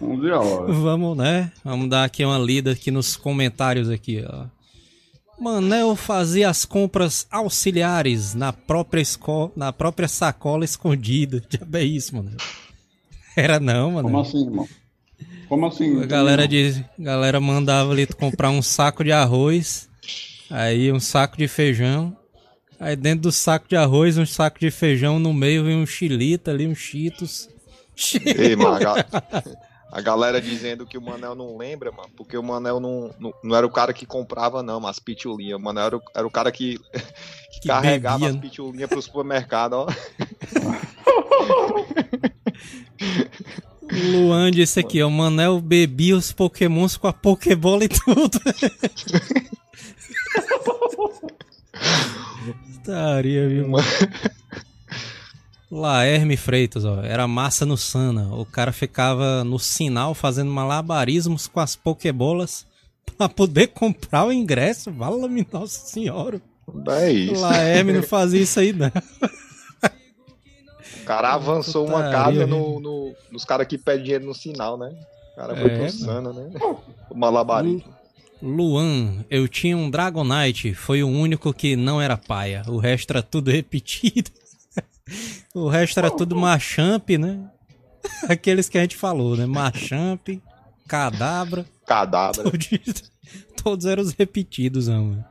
um 0.00 0.20
dia, 0.20 0.38
olha. 0.38 0.72
Vamos, 0.72 1.16
né? 1.16 1.52
Vamos 1.64 1.88
dar 1.88 2.04
aqui 2.04 2.24
uma 2.24 2.38
lida 2.38 2.72
aqui 2.72 2.90
nos 2.90 3.16
comentários 3.16 3.88
aqui, 3.88 4.24
ó. 4.26 4.46
Manel 5.40 5.96
fazia 5.96 6.48
as 6.48 6.64
compras 6.64 7.26
auxiliares 7.30 8.34
na 8.34 8.52
própria 8.52 9.00
escola, 9.00 9.50
na 9.56 9.72
própria 9.72 10.08
sacola 10.08 10.64
escondida. 10.64 11.42
Já 11.50 11.66
é 11.78 11.82
isso, 11.82 12.16
mano. 12.16 12.30
Era 13.36 13.58
não, 13.58 13.92
mano. 13.92 14.08
Como 14.08 14.20
assim, 14.20 14.44
irmão? 14.44 14.68
Como 15.48 15.66
assim? 15.66 16.02
A 16.02 16.06
galera 16.06 16.46
diz, 16.46 16.78
a 16.78 17.02
galera 17.02 17.40
mandava 17.40 17.92
ali 17.92 18.06
comprar 18.06 18.50
um 18.50 18.62
saco 18.62 19.04
de 19.04 19.12
arroz, 19.12 19.88
aí 20.48 20.90
um 20.92 21.00
saco 21.00 21.36
de 21.36 21.48
feijão, 21.48 22.16
aí 22.78 22.96
dentro 22.96 23.22
do 23.22 23.32
saco 23.32 23.68
de 23.68 23.76
arroz, 23.76 24.18
um 24.18 24.26
saco 24.26 24.58
de 24.58 24.70
feijão 24.70 25.18
no 25.18 25.32
meio 25.32 25.64
vem 25.64 25.76
um 25.76 25.86
chilita 25.86 26.50
ali, 26.50 26.66
um 26.66 26.74
cheetos. 26.74 27.48
Ei, 28.24 28.56
mano, 28.56 28.74
a, 28.74 28.78
ga- 28.78 29.06
a 29.92 30.00
galera 30.00 30.40
dizendo 30.40 30.84
que 30.86 30.98
o 30.98 31.02
Manel 31.02 31.34
não 31.34 31.56
lembra, 31.56 31.92
mano, 31.92 32.08
porque 32.16 32.36
o 32.36 32.42
Manel 32.42 32.80
não, 32.80 33.14
não, 33.18 33.32
não 33.42 33.56
era 33.56 33.66
o 33.66 33.70
cara 33.70 33.92
que 33.92 34.04
comprava, 34.04 34.62
não, 34.62 34.80
mas 34.80 34.98
pitulinha. 34.98 35.56
O 35.56 35.60
Manel 35.60 35.84
era 35.86 35.96
o, 35.96 36.02
era 36.16 36.26
o 36.26 36.30
cara 36.30 36.50
que, 36.50 36.78
que, 37.52 37.60
Que 37.60 37.68
carregava 37.68 38.16
bebia, 38.18 38.28
as 38.30 38.34
né? 38.36 38.40
pitulinhas 38.40 38.88
pro 38.90 39.00
supermercado, 39.02 39.74
ó. 39.74 39.86
O 43.82 44.10
Luan 44.26 44.50
disse 44.50 44.80
aqui, 44.80 45.00
ó, 45.02 45.06
o 45.06 45.10
Manel 45.10 45.60
bebia 45.60 46.16
os 46.16 46.32
pokémons 46.32 46.96
com 46.96 47.06
a 47.06 47.12
pokebola 47.12 47.84
e 47.84 47.88
tudo. 47.88 48.40
Estaria, 52.70 53.48
viu, 53.48 53.68
mano? 53.68 53.84
Laerme 55.70 56.36
Freitas, 56.36 56.84
ó, 56.84 57.00
era 57.02 57.26
massa 57.26 57.66
no 57.66 57.76
Sana. 57.76 58.32
O 58.34 58.44
cara 58.44 58.70
ficava 58.72 59.42
no 59.42 59.58
sinal 59.58 60.14
fazendo 60.14 60.50
malabarismos 60.50 61.46
com 61.48 61.58
as 61.60 61.74
pokebolas 61.74 62.64
pra 63.16 63.28
poder 63.28 63.68
comprar 63.68 64.24
o 64.26 64.32
ingresso. 64.32 64.92
Vala-me, 64.92 65.46
nossa 65.52 65.80
senhora. 65.86 66.40
É 66.88 67.10
isso. 67.10 67.40
Laerme 67.40 67.92
não 67.94 68.02
fazia 68.02 68.40
isso 68.42 68.60
aí, 68.60 68.72
não. 68.72 68.90
O 71.00 71.04
cara 71.04 71.34
avançou 71.34 71.86
uma 71.86 71.96
Putaria, 72.04 72.12
casa 72.12 72.46
viu? 72.46 72.46
no, 72.46 72.80
no- 72.80 73.14
nos 73.30 73.44
caras 73.44 73.66
que 73.66 73.76
pedem 73.76 74.02
dinheiro 74.04 74.24
no 74.26 74.34
sinal, 74.34 74.78
né? 74.78 74.90
O 75.32 75.36
cara 75.36 75.56
foi 75.56 75.70
É, 75.70 75.78
pro 75.78 75.90
Sana, 75.90 76.32
né? 76.32 76.50
O 77.10 77.14
malabarismo. 77.14 77.93
Luan, 78.44 79.24
eu 79.30 79.48
tinha 79.48 79.76
um 79.76 79.88
Dragonite, 79.90 80.74
foi 80.74 81.02
o 81.02 81.08
único 81.08 81.52
que 81.54 81.76
não 81.76 82.00
era 82.00 82.16
paia. 82.16 82.62
O 82.68 82.76
resto 82.78 83.10
era 83.12 83.22
tudo 83.22 83.50
repetido. 83.52 84.30
o 85.54 85.68
resto 85.68 85.98
era 85.98 86.10
tudo 86.10 86.36
Machamp, 86.36 87.10
né? 87.18 87.40
Aqueles 88.28 88.68
que 88.68 88.76
a 88.76 88.82
gente 88.82 88.96
falou, 88.96 89.34
né? 89.36 89.46
Machamp, 89.46 90.28
Cadabra, 90.86 91.64
Cadáver. 91.86 92.44
todos, 92.44 93.02
todos 93.62 93.86
eram 93.86 94.02
os 94.02 94.12
repetidos, 94.12 94.88
mano. 94.88 95.24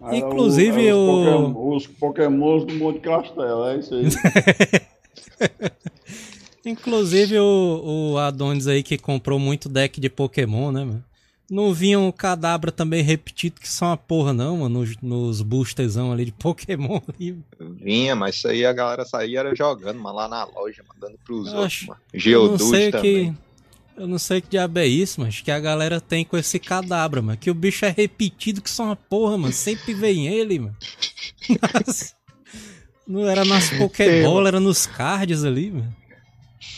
Era 0.00 0.16
Inclusive, 0.18 0.92
o, 0.92 0.96
o- 0.98 1.26
era 1.26 1.36
os, 1.38 1.46
Pokémon, 1.48 1.76
os 1.76 1.86
Pokémons 1.86 2.64
do 2.64 2.74
Monte 2.74 3.00
Castelo, 3.00 3.66
é 3.66 3.78
isso 3.78 3.92
aí. 3.94 4.04
Inclusive 6.64 7.38
o, 7.38 8.12
o 8.12 8.18
Adonis 8.18 8.66
aí 8.66 8.82
que 8.82 8.98
comprou 8.98 9.38
muito 9.38 9.68
deck 9.68 10.00
de 10.00 10.08
Pokémon, 10.08 10.70
né, 10.72 10.84
mano? 10.84 11.04
Não 11.48 11.72
vinha 11.72 11.98
um 11.98 12.10
Cadabra 12.10 12.72
também 12.72 13.02
repetido 13.02 13.60
que 13.60 13.68
só 13.68 13.86
uma 13.86 13.96
porra, 13.96 14.32
não, 14.32 14.58
mano, 14.58 14.80
nos, 14.80 14.96
nos 15.00 15.42
boosterzão 15.42 16.10
ali 16.10 16.24
de 16.24 16.32
Pokémon 16.32 17.00
ali. 17.14 17.38
Vinha, 17.80 18.16
mas 18.16 18.34
isso 18.36 18.48
aí 18.48 18.66
a 18.66 18.72
galera 18.72 19.04
saía 19.04 19.40
era 19.40 19.54
jogando, 19.54 20.00
mano, 20.00 20.16
lá 20.16 20.26
na 20.28 20.44
loja, 20.44 20.82
mandando 20.92 21.16
pros 21.24 21.46
Eu 21.52 21.58
outros, 21.60 21.82
mano. 21.86 22.00
Eu 22.12 22.16
não 22.16 22.20
Geodude 22.20 22.64
sei 22.64 22.90
também. 22.90 23.32
que. 23.34 23.46
Eu 23.96 24.06
não 24.06 24.18
sei 24.18 24.40
que 24.42 24.48
diabo 24.50 24.78
é 24.78 24.86
isso, 24.86 25.20
mas 25.22 25.40
que 25.40 25.50
a 25.50 25.58
galera 25.58 26.00
tem 26.00 26.22
com 26.24 26.36
esse 26.36 26.58
cadabra, 26.58 27.22
mano. 27.22 27.38
Que 27.38 27.50
o 27.50 27.54
bicho 27.54 27.84
é 27.84 27.90
repetido 27.96 28.60
que 28.60 28.68
só 28.68 28.84
uma 28.84 28.96
porra, 28.96 29.38
mano. 29.38 29.54
Sempre 29.54 29.94
vem 29.94 30.26
ele, 30.28 30.58
mano. 30.58 30.76
Nas- 31.72 32.14
Não 33.06 33.26
era 33.26 33.44
nas 33.44 33.70
Pokébola, 33.70 34.48
era 34.48 34.60
nos 34.60 34.84
cards 34.86 35.44
ali, 35.44 35.70
mano. 35.70 35.94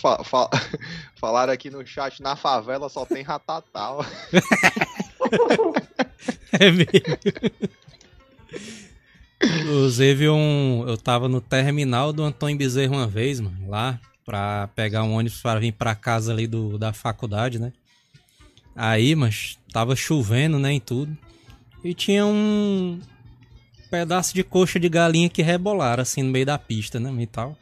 Fa- 0.00 0.22
fa- 0.24 0.50
Falaram 1.16 1.52
aqui 1.52 1.70
no 1.70 1.84
chat, 1.86 2.22
na 2.22 2.36
favela 2.36 2.88
só 2.88 3.04
tem 3.04 3.22
ratatá. 3.22 3.92
ó. 3.92 4.04
É 6.52 6.70
mesmo. 6.70 6.88
Inclusive, 9.42 10.28
um, 10.28 10.84
eu 10.88 10.96
tava 10.96 11.28
no 11.28 11.40
terminal 11.40 12.12
do 12.12 12.22
Antônio 12.24 12.56
Bezerra 12.56 12.90
uma 12.92 13.06
vez, 13.06 13.38
mano, 13.40 13.68
lá, 13.68 14.00
pra 14.24 14.68
pegar 14.74 15.04
um 15.04 15.14
ônibus 15.14 15.40
para 15.40 15.60
vir 15.60 15.72
pra 15.72 15.94
casa 15.94 16.32
ali 16.32 16.46
do, 16.46 16.76
da 16.78 16.92
faculdade, 16.92 17.58
né? 17.58 17.72
Aí, 18.74 19.14
mas 19.14 19.58
tava 19.72 19.94
chovendo, 19.94 20.58
né, 20.58 20.72
em 20.72 20.80
tudo. 20.80 21.16
E 21.84 21.94
tinha 21.94 22.26
um 22.26 23.00
pedaço 23.90 24.34
de 24.34 24.42
coxa 24.42 24.80
de 24.80 24.88
galinha 24.88 25.28
que 25.28 25.42
rebolaram, 25.42 26.02
assim, 26.02 26.22
no 26.22 26.30
meio 26.30 26.46
da 26.46 26.58
pista, 26.58 26.98
né, 26.98 27.12
e 27.22 27.26
tal. 27.26 27.56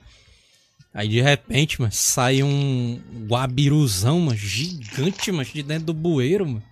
Aí, 0.97 1.09
de 1.09 1.20
repente, 1.20 1.78
mas 1.78 1.94
sai 1.94 2.42
um 2.42 2.99
guabiruzão, 3.28 4.18
mano, 4.18 4.34
gigante, 4.34 5.30
mas 5.30 5.49
de 5.49 5.62
dentro 5.62 5.84
do 5.84 5.92
bueiro, 5.92 6.47
mano. 6.47 6.62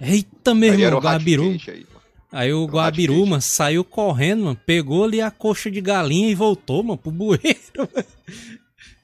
Eita, 0.00 0.54
meu 0.54 0.72
irmão, 0.72 0.98
o 0.98 1.02
guabiru. 1.02 1.50
Aí. 1.68 1.86
Aí 2.32 2.50
o 2.50 2.62
Era 2.62 2.72
Guabiru, 2.72 3.26
mano, 3.26 3.42
saiu 3.42 3.84
correndo, 3.84 4.44
mano, 4.44 4.60
pegou 4.64 5.04
ali 5.04 5.20
a 5.20 5.30
coxa 5.30 5.70
de 5.70 5.82
galinha 5.82 6.30
e 6.30 6.34
voltou, 6.34 6.82
mano, 6.82 6.96
pro 6.96 7.10
bueiro. 7.10 7.42
mano. 7.76 8.06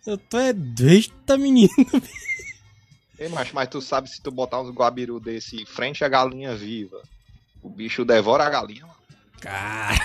Eu 0.06 0.16
tô 0.16 0.38
é 0.38 0.54
eita 0.80 1.36
menino. 1.36 1.68
Ei, 3.20 3.28
macho, 3.28 3.54
mas 3.54 3.68
tu 3.68 3.82
sabe 3.82 4.08
se 4.08 4.22
tu 4.22 4.30
botar 4.30 4.62
uns 4.62 4.70
guabiru 4.70 5.20
desse 5.20 5.66
frente 5.66 6.02
à 6.04 6.08
galinha 6.08 6.56
viva, 6.56 7.02
o 7.62 7.68
bicho 7.68 8.02
devora 8.02 8.44
a 8.44 8.48
galinha, 8.48 8.86
mano. 8.86 8.94
Cara, 9.40 9.98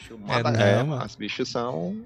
bicho 0.00 0.18
mata- 0.18 0.50
não, 0.50 0.60
é, 0.60 0.82
mano. 0.82 1.04
os 1.04 1.14
bichos 1.14 1.48
são 1.48 1.96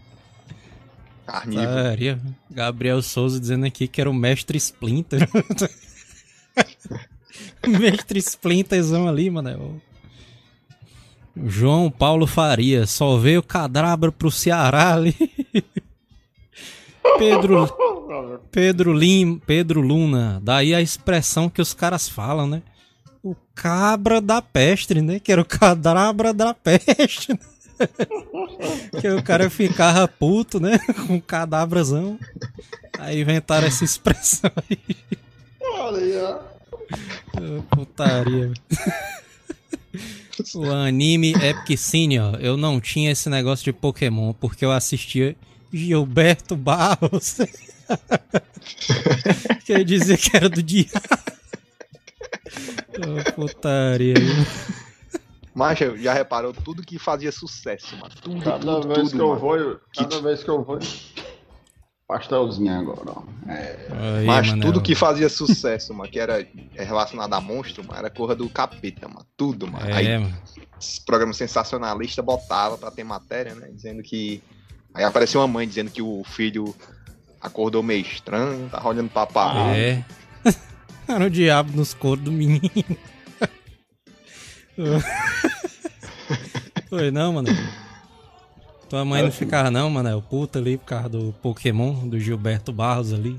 carnívoros. 1.26 1.74
Sério. 1.74 2.20
Gabriel 2.50 3.02
Souza 3.02 3.38
dizendo 3.38 3.66
aqui 3.66 3.86
que 3.86 4.00
era 4.00 4.10
o 4.10 4.14
mestre 4.14 4.58
Splinter. 4.58 5.28
mestre 7.66 8.18
Splinterzão 8.18 9.08
ali, 9.08 9.30
mano. 9.30 9.80
João 11.46 11.90
Paulo 11.90 12.26
Faria, 12.26 12.86
só 12.86 13.16
veio 13.16 13.42
cadabra 13.42 14.10
pro 14.10 14.30
Ceará 14.30 14.94
ali. 14.94 15.14
Pedro, 17.18 17.68
Pedro 18.50 18.92
Lim, 18.92 19.38
Pedro 19.38 19.80
Luna, 19.80 20.40
daí 20.42 20.74
a 20.74 20.82
expressão 20.82 21.48
que 21.48 21.62
os 21.62 21.72
caras 21.72 22.08
falam, 22.08 22.46
né? 22.46 22.62
O 23.22 23.34
cabra 23.54 24.20
da 24.20 24.40
peste, 24.40 25.00
né? 25.00 25.18
Que 25.18 25.32
era 25.32 25.40
o 25.40 25.44
cadabra 25.44 26.32
da 26.32 26.54
peste. 26.54 27.32
né? 27.32 27.38
que 29.00 29.08
o 29.08 29.22
cara 29.22 29.48
ficava 29.48 30.06
puto, 30.06 30.60
né? 30.60 30.78
Com 31.06 31.16
o 31.16 31.22
cadabrazão. 31.22 32.18
Aí 32.98 33.20
inventaram 33.20 33.66
essa 33.66 33.84
expressão 33.84 34.50
aí. 34.68 34.78
Olha 35.60 35.98
aí, 35.98 36.16
ó. 36.18 36.38
Putaria. 37.74 38.52
o 40.54 40.70
anime 40.70 41.32
Epic 41.32 41.78
Senior, 41.78 42.36
eu 42.40 42.56
não 42.56 42.80
tinha 42.80 43.10
esse 43.10 43.28
negócio 43.28 43.64
de 43.64 43.72
Pokémon, 43.72 44.32
porque 44.32 44.64
eu 44.64 44.72
assistia 44.72 45.36
Gilberto 45.72 46.56
Barros. 46.56 47.38
que 49.64 49.72
ele 49.72 49.84
dizia 49.84 50.16
que 50.16 50.36
era 50.36 50.48
do 50.48 50.62
diabo. 50.62 50.90
Ô, 52.98 53.32
putaria. 53.32 54.14
Mas 55.54 55.78
já 55.78 56.12
reparou 56.14 56.52
tudo 56.52 56.82
que 56.82 56.98
fazia 56.98 57.32
sucesso, 57.32 57.96
mano. 57.96 58.14
Tudo, 58.22 58.40
Cada 58.42 58.58
tudo, 58.58 58.88
vez 58.88 58.98
tudo, 59.00 59.10
que 59.10 59.20
eu 59.20 59.28
mano. 59.28 59.40
vou, 59.40 59.56
eu- 59.56 59.80
cada 59.94 60.20
vez 60.20 60.42
que 60.44 60.48
eu 60.50 60.62
vou. 60.64 60.78
Pastelzinho 62.06 62.72
agora, 62.76 63.02
ó. 63.06 63.22
É. 63.50 63.86
Aí, 64.18 64.26
Mas 64.26 64.48
Manel. 64.48 64.62
tudo 64.66 64.80
que 64.82 64.94
fazia 64.96 65.28
sucesso, 65.28 65.94
mano, 65.94 66.10
que 66.10 66.18
era 66.18 66.44
relacionado 66.74 67.32
a 67.34 67.40
monstro, 67.40 67.84
mano, 67.84 67.98
era 67.98 68.10
corra 68.10 68.34
do 68.34 68.48
capeta, 68.48 69.06
mano. 69.06 69.24
Tudo, 69.36 69.68
mano. 69.68 69.88
É, 69.88 69.92
Aí 69.94 70.18
mano. 70.18 70.36
esse 70.80 71.00
programa 71.04 71.32
sensacionalista 71.32 72.20
botava 72.20 72.76
pra 72.76 72.90
ter 72.90 73.04
matéria, 73.04 73.54
né? 73.54 73.68
Dizendo 73.72 74.02
que 74.02 74.42
Aí 74.92 75.04
apareceu 75.04 75.40
uma 75.40 75.46
mãe 75.46 75.68
dizendo 75.68 75.88
que 75.88 76.02
o 76.02 76.24
filho 76.24 76.74
acordou 77.40 77.80
meio 77.80 78.00
estranho, 78.02 78.68
tava 78.68 78.88
olhando 78.88 79.08
pra 79.08 79.24
parede. 79.24 79.78
É. 79.78 80.04
Era 81.06 81.26
o 81.26 81.30
diabo 81.30 81.76
nos 81.76 81.94
coros 81.94 82.24
do 82.24 82.32
menino. 82.32 82.68
Foi 86.88 87.10
não, 87.10 87.32
mano. 87.34 87.48
Tua 88.88 89.04
mãe 89.04 89.22
não 89.22 89.30
ficava 89.30 89.70
não, 89.70 89.88
mano. 89.90 90.18
O 90.18 90.22
puta 90.22 90.58
ali 90.58 90.76
por 90.76 90.86
causa 90.86 91.08
do 91.08 91.32
Pokémon, 91.42 92.08
do 92.08 92.18
Gilberto 92.18 92.72
Barros 92.72 93.12
ali. 93.12 93.38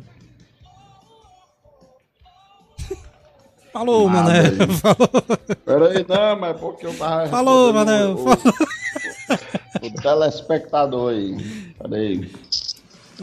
Falou, 3.73 4.09
Nada 4.09 4.23
mané. 4.23 4.39
aí. 4.39 4.67
Falou, 4.77 5.09
Peraí, 5.65 6.05
não, 6.07 6.39
mas 6.39 6.57
porque 6.59 6.85
eu 6.87 6.93
tava. 6.97 7.27
falou 7.27 7.73
respondendo 7.73 7.85
mané. 7.85 8.05
o- 8.05 8.17
Falou. 8.17 8.37
O, 9.81 9.87
o 9.87 9.93
telespectador 10.01 11.11
aí. 11.13 11.73
Peraí. 11.81 12.31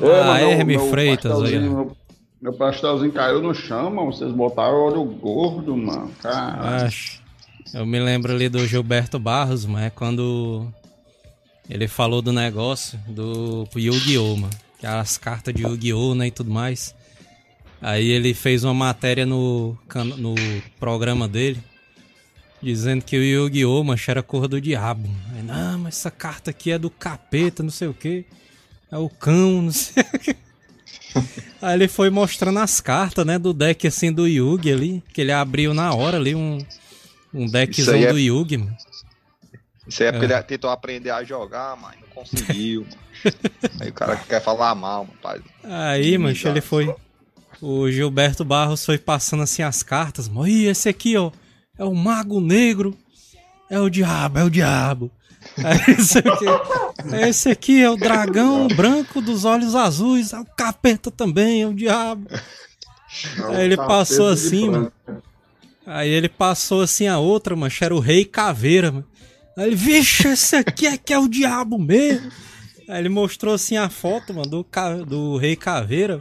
Ah, 0.00 0.40
Herme 0.40 0.78
Freitas, 0.90 1.42
aí. 1.42 1.58
Meu, 1.58 1.96
meu 2.40 2.52
pastelzinho 2.52 3.12
caiu 3.12 3.42
no 3.42 3.52
chão, 3.54 3.90
mano. 3.90 4.12
Vocês 4.12 4.30
botaram 4.32 4.86
óleo 4.86 5.02
gordo, 5.04 5.76
mano. 5.76 6.10
Cara. 6.22 6.84
Acho. 6.86 7.20
Eu 7.74 7.84
me 7.84 8.00
lembro 8.00 8.32
ali 8.32 8.48
do 8.48 8.66
Gilberto 8.66 9.18
Barros, 9.18 9.66
mas 9.66 9.84
é 9.84 9.90
quando 9.90 10.66
ele 11.68 11.86
falou 11.86 12.22
do 12.22 12.32
negócio 12.32 12.98
do 13.06 13.68
Yu-Gi-Oh, 13.76 14.36
mano. 14.36 14.52
Que 14.78 14.86
as 14.86 15.18
cartas 15.18 15.54
de 15.54 15.62
Yu-Gi-Oh, 15.62 16.14
né, 16.14 16.28
e 16.28 16.30
tudo 16.30 16.50
mais. 16.50 16.94
Aí 17.80 18.08
ele 18.08 18.32
fez 18.32 18.64
uma 18.64 18.72
matéria 18.72 19.26
no, 19.26 19.76
no 20.16 20.34
programa 20.80 21.28
dele, 21.28 21.62
dizendo 22.62 23.04
que 23.04 23.16
o 23.18 23.22
Yu-Gi-Oh, 23.22 23.84
era 24.06 24.22
cor 24.22 24.48
do 24.48 24.60
diabo. 24.60 25.08
Aí, 25.34 25.42
não, 25.42 25.78
mas 25.80 25.98
essa 25.98 26.10
carta 26.10 26.50
aqui 26.50 26.70
é 26.70 26.78
do 26.78 26.88
capeta, 26.88 27.62
não 27.62 27.70
sei 27.70 27.88
o 27.88 27.94
que. 27.94 28.24
É 28.90 28.96
o 28.96 29.10
cão, 29.10 29.62
não 29.62 29.72
sei 29.72 30.02
o 30.02 30.18
que. 30.18 30.36
Aí 31.60 31.74
ele 31.74 31.88
foi 31.88 32.08
mostrando 32.08 32.60
as 32.60 32.80
cartas, 32.80 33.26
né, 33.26 33.38
do 33.38 33.52
deck 33.52 33.86
assim 33.86 34.10
do 34.10 34.26
Yugi 34.26 34.72
ali, 34.72 35.02
que 35.12 35.20
ele 35.20 35.32
abriu 35.32 35.74
na 35.74 35.92
hora 35.92 36.16
ali 36.16 36.34
um, 36.34 36.58
um 37.32 37.46
deckzão 37.46 37.94
é- 37.96 38.12
do 38.12 38.18
Yugi, 38.18 38.56
mano. 38.56 38.76
Isso 39.86 40.02
aí 40.02 40.08
é 40.08 40.12
porque 40.12 40.30
É. 40.32 40.36
ele 40.36 40.42
tentou 40.44 40.70
aprender 40.70 41.10
a 41.10 41.24
jogar, 41.24 41.76
mas 41.76 41.96
não 42.00 42.08
conseguiu. 42.08 42.82
mano. 42.82 43.08
aí 43.80 43.88
o 43.88 43.92
cara 43.92 44.16
quer 44.16 44.40
falar 44.42 44.74
mal, 44.74 45.04
mano, 45.04 45.18
pai. 45.22 45.40
Aí, 45.64 46.16
mancho, 46.18 46.46
ele 46.48 46.60
foi. 46.60 46.94
O 47.60 47.90
Gilberto 47.90 48.44
Barros 48.44 48.84
foi 48.84 48.98
passando 48.98 49.42
assim 49.42 49.62
as 49.62 49.82
cartas. 49.82 50.28
mano. 50.28 50.46
Ih, 50.46 50.66
esse 50.66 50.88
aqui, 50.88 51.16
ó. 51.16 51.30
É 51.78 51.84
o 51.84 51.94
Mago 51.94 52.40
Negro. 52.40 52.96
É 53.70 53.78
o 53.80 53.88
diabo, 53.90 54.38
é 54.38 54.44
o 54.44 54.50
diabo. 54.50 55.10
Aí, 55.64 55.94
esse, 55.96 56.18
aqui, 56.18 56.44
esse 57.28 57.48
aqui 57.48 57.82
é 57.82 57.90
o 57.90 57.96
dragão 57.96 58.68
branco 58.68 59.20
dos 59.20 59.44
olhos 59.44 59.74
azuis. 59.74 60.32
É 60.32 60.38
o 60.38 60.44
capeta 60.44 61.10
também, 61.10 61.62
é 61.62 61.66
o 61.66 61.74
diabo. 61.74 62.28
Aí 63.48 63.64
ele 63.64 63.76
passou 63.76 64.28
assim, 64.28 64.68
mano. 64.70 64.92
Franca. 65.04 65.22
Aí 65.91 66.11
ele 66.11 66.28
passou 66.28 66.82
assim 66.82 67.07
a 67.07 67.18
outra, 67.18 67.57
mancho, 67.57 67.82
era 67.82 67.95
o 67.95 67.99
Rei 67.99 68.22
Caveira, 68.22 68.93
mano. 68.93 69.07
Aí 69.57 69.68
ele, 69.68 69.76
vixe, 69.76 70.28
esse 70.28 70.55
aqui 70.57 70.86
é 70.86 70.99
que 70.99 71.14
é 71.14 71.18
o 71.18 71.26
diabo 71.26 71.78
mesmo. 71.78 72.30
Aí 72.86 72.99
ele 73.01 73.09
mostrou 73.09 73.55
assim 73.55 73.78
a 73.78 73.89
foto, 73.89 74.34
mano, 74.34 74.47
do, 74.51 74.66
do 75.07 75.36
Rei 75.39 75.57
Caveira. 75.57 76.20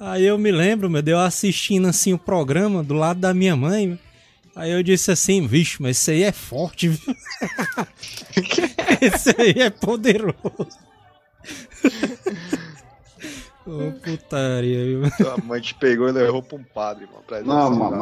Aí 0.00 0.24
eu 0.24 0.38
me 0.38 0.50
lembro, 0.50 0.88
meu, 0.88 1.02
de 1.02 1.10
eu 1.10 1.18
assistindo 1.18 1.88
assim 1.88 2.14
o 2.14 2.18
programa 2.18 2.82
do 2.82 2.94
lado 2.94 3.20
da 3.20 3.34
minha 3.34 3.54
mãe. 3.54 3.98
Aí 4.56 4.70
eu 4.70 4.82
disse 4.82 5.10
assim, 5.10 5.46
vixe, 5.46 5.76
mas 5.80 5.98
esse 5.98 6.12
aí 6.12 6.22
é 6.22 6.32
forte, 6.32 6.88
viu? 6.88 7.14
esse 9.02 9.34
aí 9.38 9.62
é 9.62 9.68
poderoso. 9.68 10.34
Ô 13.66 13.92
putaria, 13.92 14.84
viu? 14.84 15.02
Tua 15.16 15.36
mãe 15.44 15.60
te 15.60 15.74
pegou 15.74 16.08
e 16.08 16.12
levou 16.12 16.42
pra 16.42 16.56
um 16.58 16.64
padre, 16.64 17.06
mano. 17.06 17.22
Pra 17.26 17.42
Não, 17.42 17.70
mano, 17.70 17.96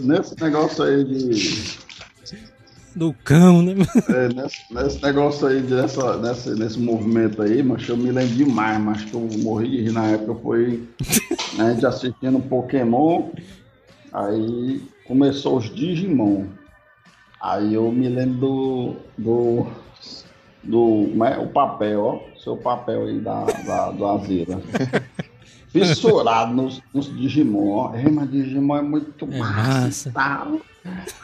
nesse 0.00 0.40
negócio 0.40 0.84
aí 0.84 1.04
de. 1.04 1.86
Do 2.94 3.12
cão, 3.12 3.60
né? 3.60 3.74
é, 4.08 4.28
nesse, 4.32 4.72
nesse 4.72 5.02
negócio 5.02 5.46
aí, 5.46 5.60
dessa, 5.60 6.16
nesse, 6.16 6.50
nesse 6.54 6.78
movimento 6.78 7.42
aí, 7.42 7.62
mas 7.62 7.86
eu 7.86 7.96
me 7.96 8.10
lembro 8.10 8.34
demais, 8.34 8.80
mas 8.80 9.04
que 9.04 9.12
eu 9.12 9.28
morri 9.42 9.68
de 9.68 9.82
rir 9.82 9.92
na 9.92 10.06
época 10.06 10.34
foi 10.36 10.88
né, 11.58 11.64
a 11.66 11.72
gente 11.74 11.84
assistindo 11.84 12.40
Pokémon, 12.40 13.28
aí 14.10 14.80
começou 15.06 15.58
os 15.58 15.74
Digimon. 15.74 16.46
Aí 17.40 17.74
eu 17.74 17.92
me 17.92 18.08
lembro 18.08 18.38
do. 18.38 18.96
do. 19.18 19.66
do 20.64 21.08
como 21.10 21.24
é? 21.24 21.38
o 21.38 21.48
papel, 21.48 22.02
ó. 22.02 22.35
Seu 22.46 22.56
papel 22.56 23.06
aí 23.06 23.18
da, 23.18 23.42
da, 23.42 23.90
do 23.90 24.06
Azira. 24.06 24.62
Fissurado 25.66 26.54
nos, 26.54 26.80
nos 26.94 27.12
Digimon. 27.12 27.92
Ei, 27.92 28.08
mas 28.08 28.30
Digimon 28.30 28.76
é 28.76 28.82
muito 28.82 29.24
É 29.28 29.36
massa, 29.36 30.12
tal. 30.12 30.60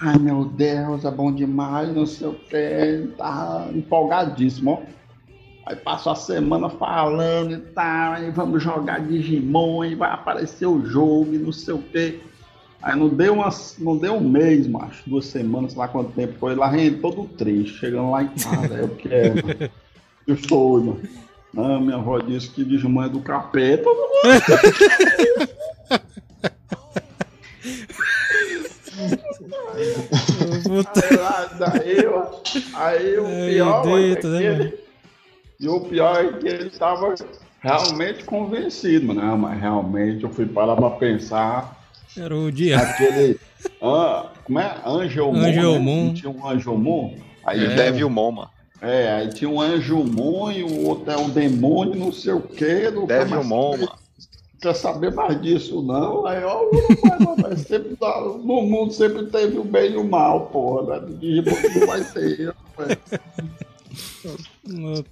Ai 0.00 0.18
meu 0.18 0.46
Deus, 0.46 1.04
é 1.04 1.12
bom 1.12 1.32
demais, 1.32 1.94
não 1.94 2.06
sei 2.06 2.26
o 2.26 2.34
que. 2.34 3.08
Tá 3.16 3.68
empolgadíssimo, 3.72 4.72
ó. 4.72 4.82
Aí 5.64 5.76
passou 5.76 6.10
a 6.10 6.16
semana 6.16 6.68
falando 6.68 7.52
e 7.52 7.58
tal, 7.58 8.14
aí 8.14 8.28
vamos 8.32 8.60
jogar 8.60 8.98
Digimon, 8.98 9.82
aí 9.82 9.94
vai 9.94 10.10
aparecer 10.10 10.66
o 10.66 10.84
jogo 10.84 11.34
e 11.34 11.38
não 11.38 11.52
sei 11.52 11.74
o 11.74 11.78
que. 11.78 12.20
Aí 12.82 12.98
não 12.98 13.08
deu, 13.08 13.34
umas, 13.34 13.76
não 13.78 13.96
deu 13.96 14.14
um 14.14 14.28
mês, 14.28 14.66
macho, 14.66 15.08
duas 15.08 15.26
semanas, 15.26 15.70
sei 15.70 15.78
lá 15.78 15.86
quanto 15.86 16.10
tempo 16.10 16.34
foi, 16.40 16.56
lá 16.56 16.66
rende 16.66 16.96
todo 16.96 17.28
triste, 17.28 17.78
chegando 17.78 18.10
lá 18.10 18.24
em 18.24 18.28
casa, 18.30 18.74
eu 18.74 18.88
quero. 18.96 19.70
Eu 20.26 20.36
sou, 20.36 20.80
mano. 20.80 21.00
Não, 21.52 21.80
minha 21.80 21.96
avó 21.96 22.18
disse 22.18 22.48
que 22.48 22.64
Digimon 22.64 23.04
é 23.04 23.08
do 23.08 23.20
capeta. 23.20 23.88
Aí, 29.82 31.16
lá, 31.16 31.50
daí, 31.58 31.96
aí 32.74 33.18
o 33.18 33.24
pior 33.24 33.88
é 33.88 34.16
que 34.16 34.26
né, 34.26 34.44
ele, 34.44 34.74
e 35.60 35.68
o 35.68 35.80
pior 35.80 36.24
é 36.24 36.32
que 36.32 36.48
ele 36.48 36.68
estava 36.68 37.14
realmente 37.60 38.24
convencido, 38.24 39.06
mano. 39.08 39.20
Não, 39.22 39.38
mas 39.38 39.60
realmente 39.60 40.24
eu 40.24 40.30
fui 40.30 40.46
parar 40.46 40.76
pra 40.76 40.90
pensar 40.90 41.84
Era 42.16 42.36
o 42.36 42.50
diabo. 42.50 42.84
aquele. 42.84 43.38
Ah, 43.80 44.26
como 44.44 44.58
é? 44.58 44.76
Angelmon. 44.84 45.40
Angelmon. 45.40 46.08
Né? 46.08 46.14
Tinha 46.14 46.30
um 46.30 46.46
Angelmon. 46.48 47.14
Aí, 47.44 47.64
É. 47.64 47.74
Devilmon, 47.74 48.32
mano. 48.32 48.50
É, 48.82 49.12
aí 49.12 49.28
tinha 49.30 49.48
um 49.48 49.60
Angelmon 49.60 50.50
e 50.50 50.62
o 50.64 50.86
outro 50.88 51.10
é 51.10 51.16
um 51.16 51.30
demônio, 51.30 51.94
não 51.94 52.12
sei 52.12 52.32
o 52.32 52.40
quê. 52.40 52.90
Não 52.92 53.06
Devilmon, 53.06 53.72
saber- 53.72 53.84
mano. 53.86 53.98
quer 54.60 54.74
saber 54.74 55.14
mais 55.14 55.40
disso, 55.40 55.80
não. 55.82 56.26
Aí, 56.26 56.42
ó, 56.44 56.62
mas 57.40 57.60
sempre 57.60 57.96
dá- 58.00 58.20
no 58.20 58.62
mundo 58.62 58.92
sempre 58.92 59.26
teve 59.26 59.58
o 59.58 59.64
bem 59.64 59.92
e 59.92 59.96
o 59.96 60.04
mal, 60.04 60.46
porra. 60.46 61.00
Né? 61.00 61.14
Digimon 61.20 61.56
não 61.80 61.86
vai 61.86 62.04
ter. 62.04 62.46
rapaz. 62.76 62.98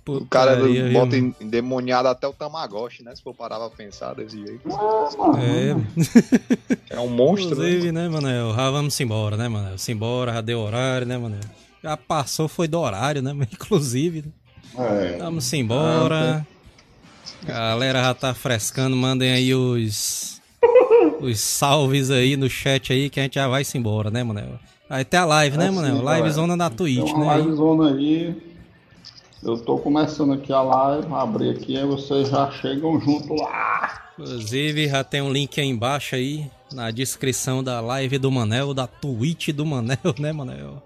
O 0.07 0.25
cara 0.27 0.57
viu, 0.57 0.93
bota 0.93 1.17
mano? 1.17 1.35
endemoniado 1.41 2.09
até 2.09 2.27
o 2.27 2.33
Tamagotchi, 2.33 3.03
né? 3.03 3.15
Se 3.15 3.23
for 3.23 3.35
parar 3.35 3.59
pra 3.59 3.69
pensar 3.71 4.15
desse 4.15 4.39
jeito. 4.39 4.61
Ah, 4.73 5.09
mano. 5.19 5.39
É, 5.39 6.97
É 6.97 7.01
um 7.01 7.09
monstro, 7.09 7.57
né? 7.57 7.69
inclusive, 7.69 7.93
né, 7.93 8.09
Manel? 8.09 8.55
Já 8.55 8.71
vamos 8.71 8.99
embora, 9.01 9.37
né, 9.37 9.49
Manel? 9.49 9.77
Simbora, 9.79 10.33
já 10.35 10.41
deu 10.41 10.61
horário, 10.61 11.07
né, 11.07 11.19
Manel? 11.19 11.41
Já 11.83 11.97
passou, 11.97 12.49
foi 12.49 12.69
do 12.69 12.79
horário, 12.79 13.23
né? 13.23 13.33
Inclusive, 13.53 14.23
né? 14.23 14.33
É. 14.79 15.19
Vamos 15.19 15.53
embora. 15.53 16.47
Galera 17.45 18.03
já 18.03 18.15
tá 18.15 18.35
frescando, 18.35 18.95
mandem 18.97 19.33
aí 19.33 19.55
os 19.55 20.41
os 21.21 21.41
salves 21.41 22.11
aí 22.11 22.37
no 22.37 22.49
chat 22.49 22.93
aí 22.93 23.09
que 23.11 23.19
a 23.19 23.23
gente 23.25 23.35
já 23.35 23.49
vai 23.49 23.65
se 23.65 23.77
embora, 23.79 24.11
né, 24.11 24.23
Manel? 24.23 24.59
Aí 24.89 25.05
tem 25.05 25.21
a 25.21 25.25
live, 25.25 25.57
né, 25.57 25.67
É 25.67 25.71
Manel? 25.71 25.97
sim, 25.97 26.03
Live 26.03 26.31
zona 26.33 26.57
da 26.57 26.69
Tem 26.69 26.77
Twitch, 26.77 27.13
né? 27.15 27.29
aí. 27.31 27.43
livezona 27.43 27.91
aí. 27.95 28.37
Eu 29.43 29.57
tô 29.59 29.79
começando 29.79 30.35
aqui 30.35 30.53
a 30.53 30.61
live, 30.61 31.07
abrir 31.15 31.51
aqui, 31.51 31.77
aí 31.79 31.87
vocês 31.87 32.29
já 32.29 32.51
chegam 32.51 33.01
junto 33.01 33.33
lá. 33.35 34.11
Inclusive, 34.19 34.89
já 34.89 35.03
tem 35.03 35.23
um 35.23 35.33
link 35.33 35.59
aí 35.59 35.67
embaixo 35.67 36.15
aí, 36.15 36.51
na 36.73 36.91
descrição 36.91 37.65
da 37.65 37.81
live 37.81 38.19
do 38.19 38.31
Manel, 38.31 38.75
da 38.75 38.87
Twitch 38.87 39.49
do 39.49 39.65
Manel, 39.65 39.97
né, 40.19 40.31
Manel? 40.33 40.83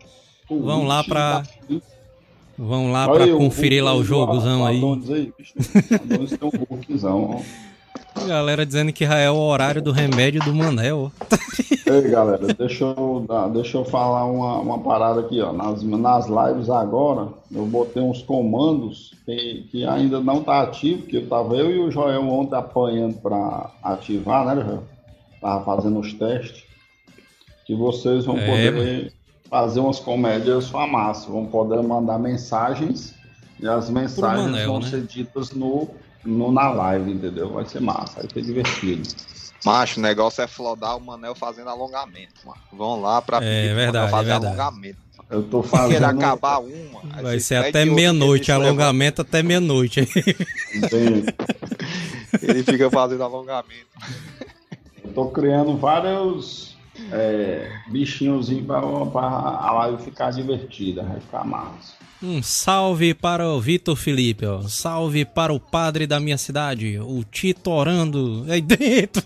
Vão 0.49 0.85
lá 0.87 1.03
pra- 1.05 1.43
Vão 2.57 2.93
lá 2.93 3.07
o 3.13 3.39
conferir 3.39 3.83
lá 3.83 3.95
o 3.95 4.05
jogozão 4.05 4.65
aí. 4.65 4.81
Um. 4.83 5.01
Galera 8.29 8.65
dizendo 8.65 8.93
que 8.93 9.05
já 9.05 9.19
é 9.19 9.29
o 9.31 9.37
horário 9.37 9.83
do 9.83 9.91
remédio 9.91 10.41
do 10.45 10.55
Manel. 10.55 11.11
Ei, 11.87 12.11
galera, 12.11 12.47
deixa 12.55 12.85
eu, 12.85 13.27
deixa 13.53 13.77
eu 13.77 13.85
falar 13.85 14.25
uma, 14.25 14.59
uma 14.61 14.79
parada 14.79 15.21
aqui, 15.21 15.41
ó. 15.41 15.53
Nas, 15.53 15.83
nas 15.83 16.27
lives 16.27 16.71
agora, 16.71 17.29
eu 17.53 17.67
botei 17.67 18.03
uns 18.03 18.23
comandos 18.23 19.13
que, 19.27 19.67
que 19.71 19.85
ainda 19.85 20.19
não 20.21 20.43
tá 20.43 20.63
ativo, 20.63 21.03
que 21.03 21.17
eu 21.17 21.29
tava 21.29 21.55
eu 21.57 21.71
e 21.71 21.79
o 21.81 21.91
Joel 21.91 22.23
ontem 22.29 22.57
apanhando 22.57 23.15
para 23.21 23.71
ativar, 23.83 24.47
né, 24.47 24.63
Joel? 24.65 24.85
Tava 25.41 25.65
fazendo 25.65 25.99
os 26.01 26.13
testes. 26.15 26.65
Que 27.67 27.75
vocês 27.75 28.25
vão 28.25 28.39
É, 28.39 28.47
poder 28.47 29.13
fazer 29.55 29.79
umas 29.79 30.01
comédias 30.01 30.69
famosas, 30.69 31.27
vão 31.27 31.47
poder 31.47 31.81
mandar 31.81 32.19
mensagens 32.19 33.15
E 33.61 33.69
as 33.69 33.89
mensagens 33.89 34.51
Manel, 34.51 34.67
vão 34.67 34.81
né? 34.81 34.91
ser 34.91 35.03
ditas 35.03 35.53
no, 35.53 35.89
no, 36.25 36.51
na 36.51 36.71
live, 36.71 37.13
entendeu? 37.13 37.51
Vai 37.53 37.65
ser 37.65 37.81
massa, 37.81 38.21
vai 38.23 38.29
ser 38.33 38.43
divertido. 38.43 39.09
Macho, 39.65 40.01
o 40.01 40.03
negócio 40.03 40.43
é 40.43 40.49
flodar 40.49 40.97
o 40.97 41.01
Manel 41.01 41.37
fazendo 41.37 41.71
alongamento, 41.71 42.35
mano. 42.45 42.59
Vão 42.73 43.01
lá 43.01 43.23
pra 43.23 43.39
É 43.45 43.73
verdade, 43.73 44.11
fazer 44.11 44.31
é 44.31 44.33
verdade. 44.33 44.61
alongamento. 44.61 44.99
Eu 45.31 45.45
tô 45.45 45.63
fazendo. 45.63 46.05
acabar 46.05 46.59
uma, 46.59 47.23
Vai 47.23 47.39
ser 47.39 47.55
até 47.55 47.85
meia-noite, 47.85 48.51
alongamento 48.51 49.23
até 49.23 49.41
meia-noite. 49.41 50.01
Ele 52.43 52.65
fica 52.65 52.91
fazendo 52.91 53.23
alongamento. 53.23 53.87
Eu 55.05 55.13
tô 55.13 55.27
criando 55.29 55.77
vários 55.77 56.74
é, 57.11 57.71
bichinhos 57.89 58.49
para 58.67 59.27
a 59.27 59.73
live 59.73 60.03
ficar 60.03 60.31
divertida, 60.31 61.03
vai 61.03 61.21
ficar 61.21 61.45
massa. 61.45 61.95
Um 62.23 62.43
salve 62.43 63.13
para 63.13 63.47
o 63.47 63.61
Vitor 63.61 63.97
Felipe, 63.97 64.47
ó. 64.47 64.63
Salve 64.63 65.25
para 65.25 65.53
o 65.53 65.61
padre 65.61 66.07
da 66.07 66.19
minha 66.19 66.39
cidade, 66.39 66.99
o 66.99 67.23
Tito 67.23 67.71
orando. 67.71 68.47
Aí 68.49 68.63
dentro. 68.63 69.23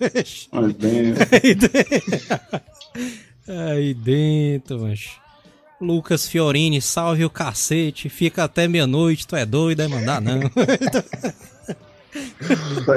Mas 0.50 0.72
bem, 0.72 1.14
Aí 1.30 1.54
dentro. 1.54 2.60
Aí 3.70 3.94
dentro. 3.94 4.92
Lucas 5.80 6.26
Fiorini, 6.26 6.82
salve 6.82 7.24
o 7.24 7.30
cacete. 7.30 8.08
Fica 8.08 8.44
até 8.44 8.66
meia-noite, 8.66 9.26
tu 9.26 9.36
é 9.36 9.46
doido, 9.46 9.80
é 9.80 9.88
mandar 9.88 10.20
não. 10.20 10.40
tá. 12.86 12.94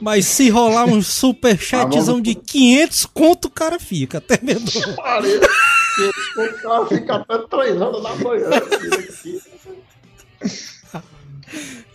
Mas 0.00 0.24
se 0.26 0.48
rolar 0.50 0.86
um 0.86 1.02
superchatzão 1.02 2.20
de 2.20 2.34
500 2.34 3.06
conto, 3.06 3.46
o 3.46 3.50
cara 3.50 3.78
fica 3.78 4.18
até 4.18 4.38
meia-noite. 4.42 4.78
O 4.88 6.62
cara 6.62 6.86
fica 6.86 7.14
até 7.16 7.38
3 7.38 7.80
horas 7.80 8.02
da 8.02 8.14
manhã. 8.16 8.48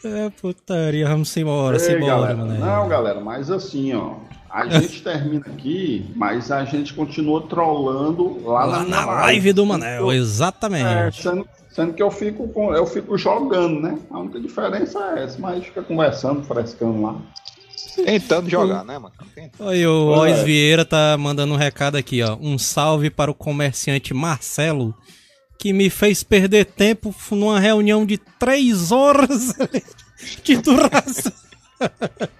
É 0.04 0.30
putaria, 0.30 1.08
vamos 1.08 1.36
embora, 1.36 1.78
Ei, 1.78 1.80
simbora, 1.80 2.06
galera. 2.06 2.36
mano. 2.36 2.60
Não, 2.60 2.88
galera, 2.88 3.20
mas 3.20 3.50
assim, 3.50 3.94
ó. 3.96 4.16
A 4.50 4.68
gente 4.68 5.02
termina 5.04 5.46
aqui, 5.48 6.06
mas 6.16 6.50
a 6.52 6.64
gente 6.64 6.94
continua 6.94 7.42
trollando 7.42 8.42
lá, 8.48 8.64
Lá 8.66 8.84
na, 8.84 9.06
na 9.06 9.06
live 9.06 9.52
do 9.52 9.66
Manel, 9.66 10.12
É, 10.12 10.16
exatamente. 10.16 11.22
sendo, 11.24 11.46
sendo 11.76 11.94
que 11.94 12.02
eu 12.02 12.10
fico, 12.10 12.48
com, 12.48 12.74
eu 12.74 12.88
fico 12.88 13.18
jogando, 13.18 13.82
né? 13.82 14.00
A 14.10 14.20
única 14.20 14.40
diferença 14.40 14.98
é 15.18 15.24
essa, 15.26 15.38
mas 15.38 15.52
a 15.52 15.56
gente 15.56 15.68
fica 15.68 15.84
conversando, 15.84 16.42
frescando 16.42 17.02
lá. 17.02 17.22
Tentando 17.96 18.50
jogar, 18.50 18.86
né, 18.86 18.98
mano? 18.98 19.14
Tentando. 19.36 19.68
Oi, 19.68 19.86
o 19.86 20.06
Pois 20.08 20.20
Ois 20.20 20.40
é. 20.40 20.44
Vieira 20.46 20.86
tá 20.86 21.18
mandando 21.18 21.54
um 21.54 21.58
recado 21.58 21.98
aqui, 21.98 22.24
ó. 22.24 22.38
Um 22.40 22.58
salve 22.58 23.10
para 23.10 23.30
o 23.30 23.36
comerciante 23.36 24.14
Marcelo, 24.14 24.96
que 25.60 25.74
me 25.74 25.90
fez 25.90 26.24
perder 26.24 26.66
tempo 26.66 27.14
numa 27.32 27.60
reunião 27.60 28.06
de 28.06 28.18
três 28.18 28.94
horas 28.94 29.54
de 30.44 30.56
duração. 30.56 31.34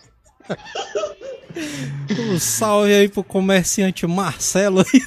Um 2.20 2.38
salve 2.38 2.94
aí 2.94 3.08
pro 3.08 3.24
comerciante 3.24 4.06
Marcelo 4.06 4.82
aí. 4.82 5.02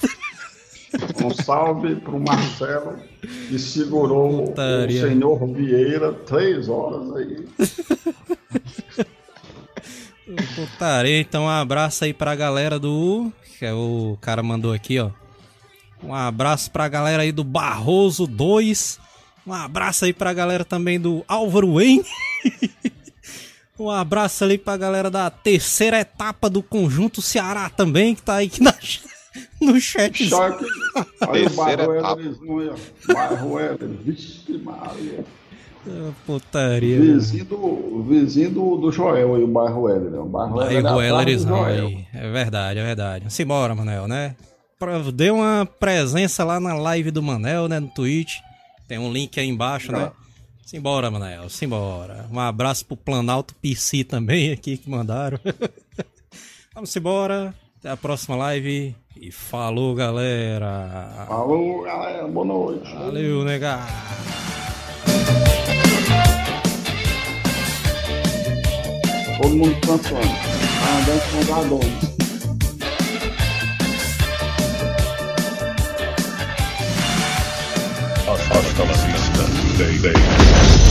Um 1.22 1.30
salve 1.30 1.96
pro 1.96 2.18
Marcelo, 2.18 2.98
que 3.20 3.58
segurou 3.58 4.44
Putaria. 4.46 5.04
o 5.04 5.08
senhor 5.08 5.46
Vieira 5.54 6.12
três 6.12 6.68
horas 6.68 7.14
aí. 7.16 7.46
Putaria, 10.54 11.20
então 11.20 11.44
um 11.44 11.48
abraço 11.48 12.04
aí 12.04 12.12
pra 12.12 12.34
galera 12.34 12.78
do. 12.78 13.32
Que 13.58 13.64
é 13.66 13.72
o 13.72 14.16
cara 14.20 14.42
mandou 14.42 14.72
aqui, 14.72 14.98
ó. 14.98 15.10
Um 16.02 16.14
abraço 16.14 16.70
pra 16.70 16.88
galera 16.88 17.22
aí 17.22 17.32
do 17.32 17.42
Barroso 17.42 18.26
2. 18.26 19.00
Um 19.46 19.52
abraço 19.52 20.04
aí 20.04 20.12
pra 20.12 20.32
galera 20.32 20.64
também 20.64 21.00
do 21.00 21.24
Álvaro 21.26 21.74
Wayne. 21.74 22.04
um 23.78 23.90
abraço 23.90 24.44
ali 24.44 24.58
pra 24.58 24.76
galera 24.76 25.10
da 25.10 25.30
terceira 25.30 25.98
etapa 25.98 26.48
do 26.50 26.62
Conjunto 26.62 27.22
Ceará 27.22 27.68
também, 27.70 28.14
que 28.14 28.22
tá 28.22 28.36
aí 28.36 28.50
na, 28.60 28.74
no 29.60 29.80
chat. 29.80 30.24
Choque. 30.28 30.64
Olha 31.26 31.48
o 31.48 31.52
ó. 32.70 33.12
Bairro 33.12 33.58
Heller, 33.58 33.88
vixe 34.04 34.52
Maria. 34.58 35.24
Putaria. 36.26 36.98
mano. 36.98 37.14
Vizinho 37.14 37.44
do, 37.44 38.02
vizinho 38.02 38.50
do, 38.50 38.76
do 38.76 38.92
Joel 38.92 39.34
aí, 39.34 39.42
o 39.42 39.46
bairro 39.46 39.88
Heller. 39.88 40.10
né? 40.10 40.18
O 40.18 40.24
bairro 40.24 40.60
Aí 40.60 40.76
Heller 40.76 41.28
é. 42.12 42.26
É 42.26 42.30
verdade, 42.30 42.80
é 42.80 42.84
verdade. 42.84 43.32
Simbora, 43.32 43.74
Manel, 43.74 44.06
né? 44.06 44.36
Dê 45.14 45.30
uma 45.30 45.66
presença 45.78 46.44
lá 46.44 46.60
na 46.60 46.74
live 46.74 47.10
do 47.10 47.22
Manel, 47.22 47.68
né? 47.68 47.80
No 47.80 47.88
Twitch. 47.88 48.36
Tem 48.86 48.98
um 48.98 49.12
link 49.12 49.38
aí 49.38 49.48
embaixo, 49.48 49.90
né? 49.90 50.12
Simbora, 50.64 51.10
Manel, 51.10 51.48
simbora. 51.48 52.26
Um 52.30 52.38
abraço 52.38 52.84
pro 52.84 52.96
Planalto 52.96 53.54
PC 53.54 54.04
também 54.04 54.52
aqui 54.52 54.76
que 54.76 54.90
mandaram. 54.90 55.38
Vamos 56.74 56.94
embora. 56.94 57.54
Até 57.78 57.90
a 57.90 57.96
próxima 57.96 58.34
live. 58.34 58.92
E 59.20 59.30
falou, 59.30 59.94
galera. 59.94 61.26
Falou, 61.28 61.82
galera. 61.82 62.26
Boa 62.26 62.44
noite. 62.44 62.92
Valeu, 62.92 63.44
nega. 63.44 63.78
Todo 69.40 69.54
mundo 69.54 69.76
dançando. 69.86 70.20
Ah, 70.82 71.04
dança 71.06 71.30
com 71.30 71.38
os 71.38 71.50
Adonis. 71.50 72.08
Hasta 78.26 78.84
la 78.84 78.92
vista, 78.92 79.42
baby. 79.78 80.87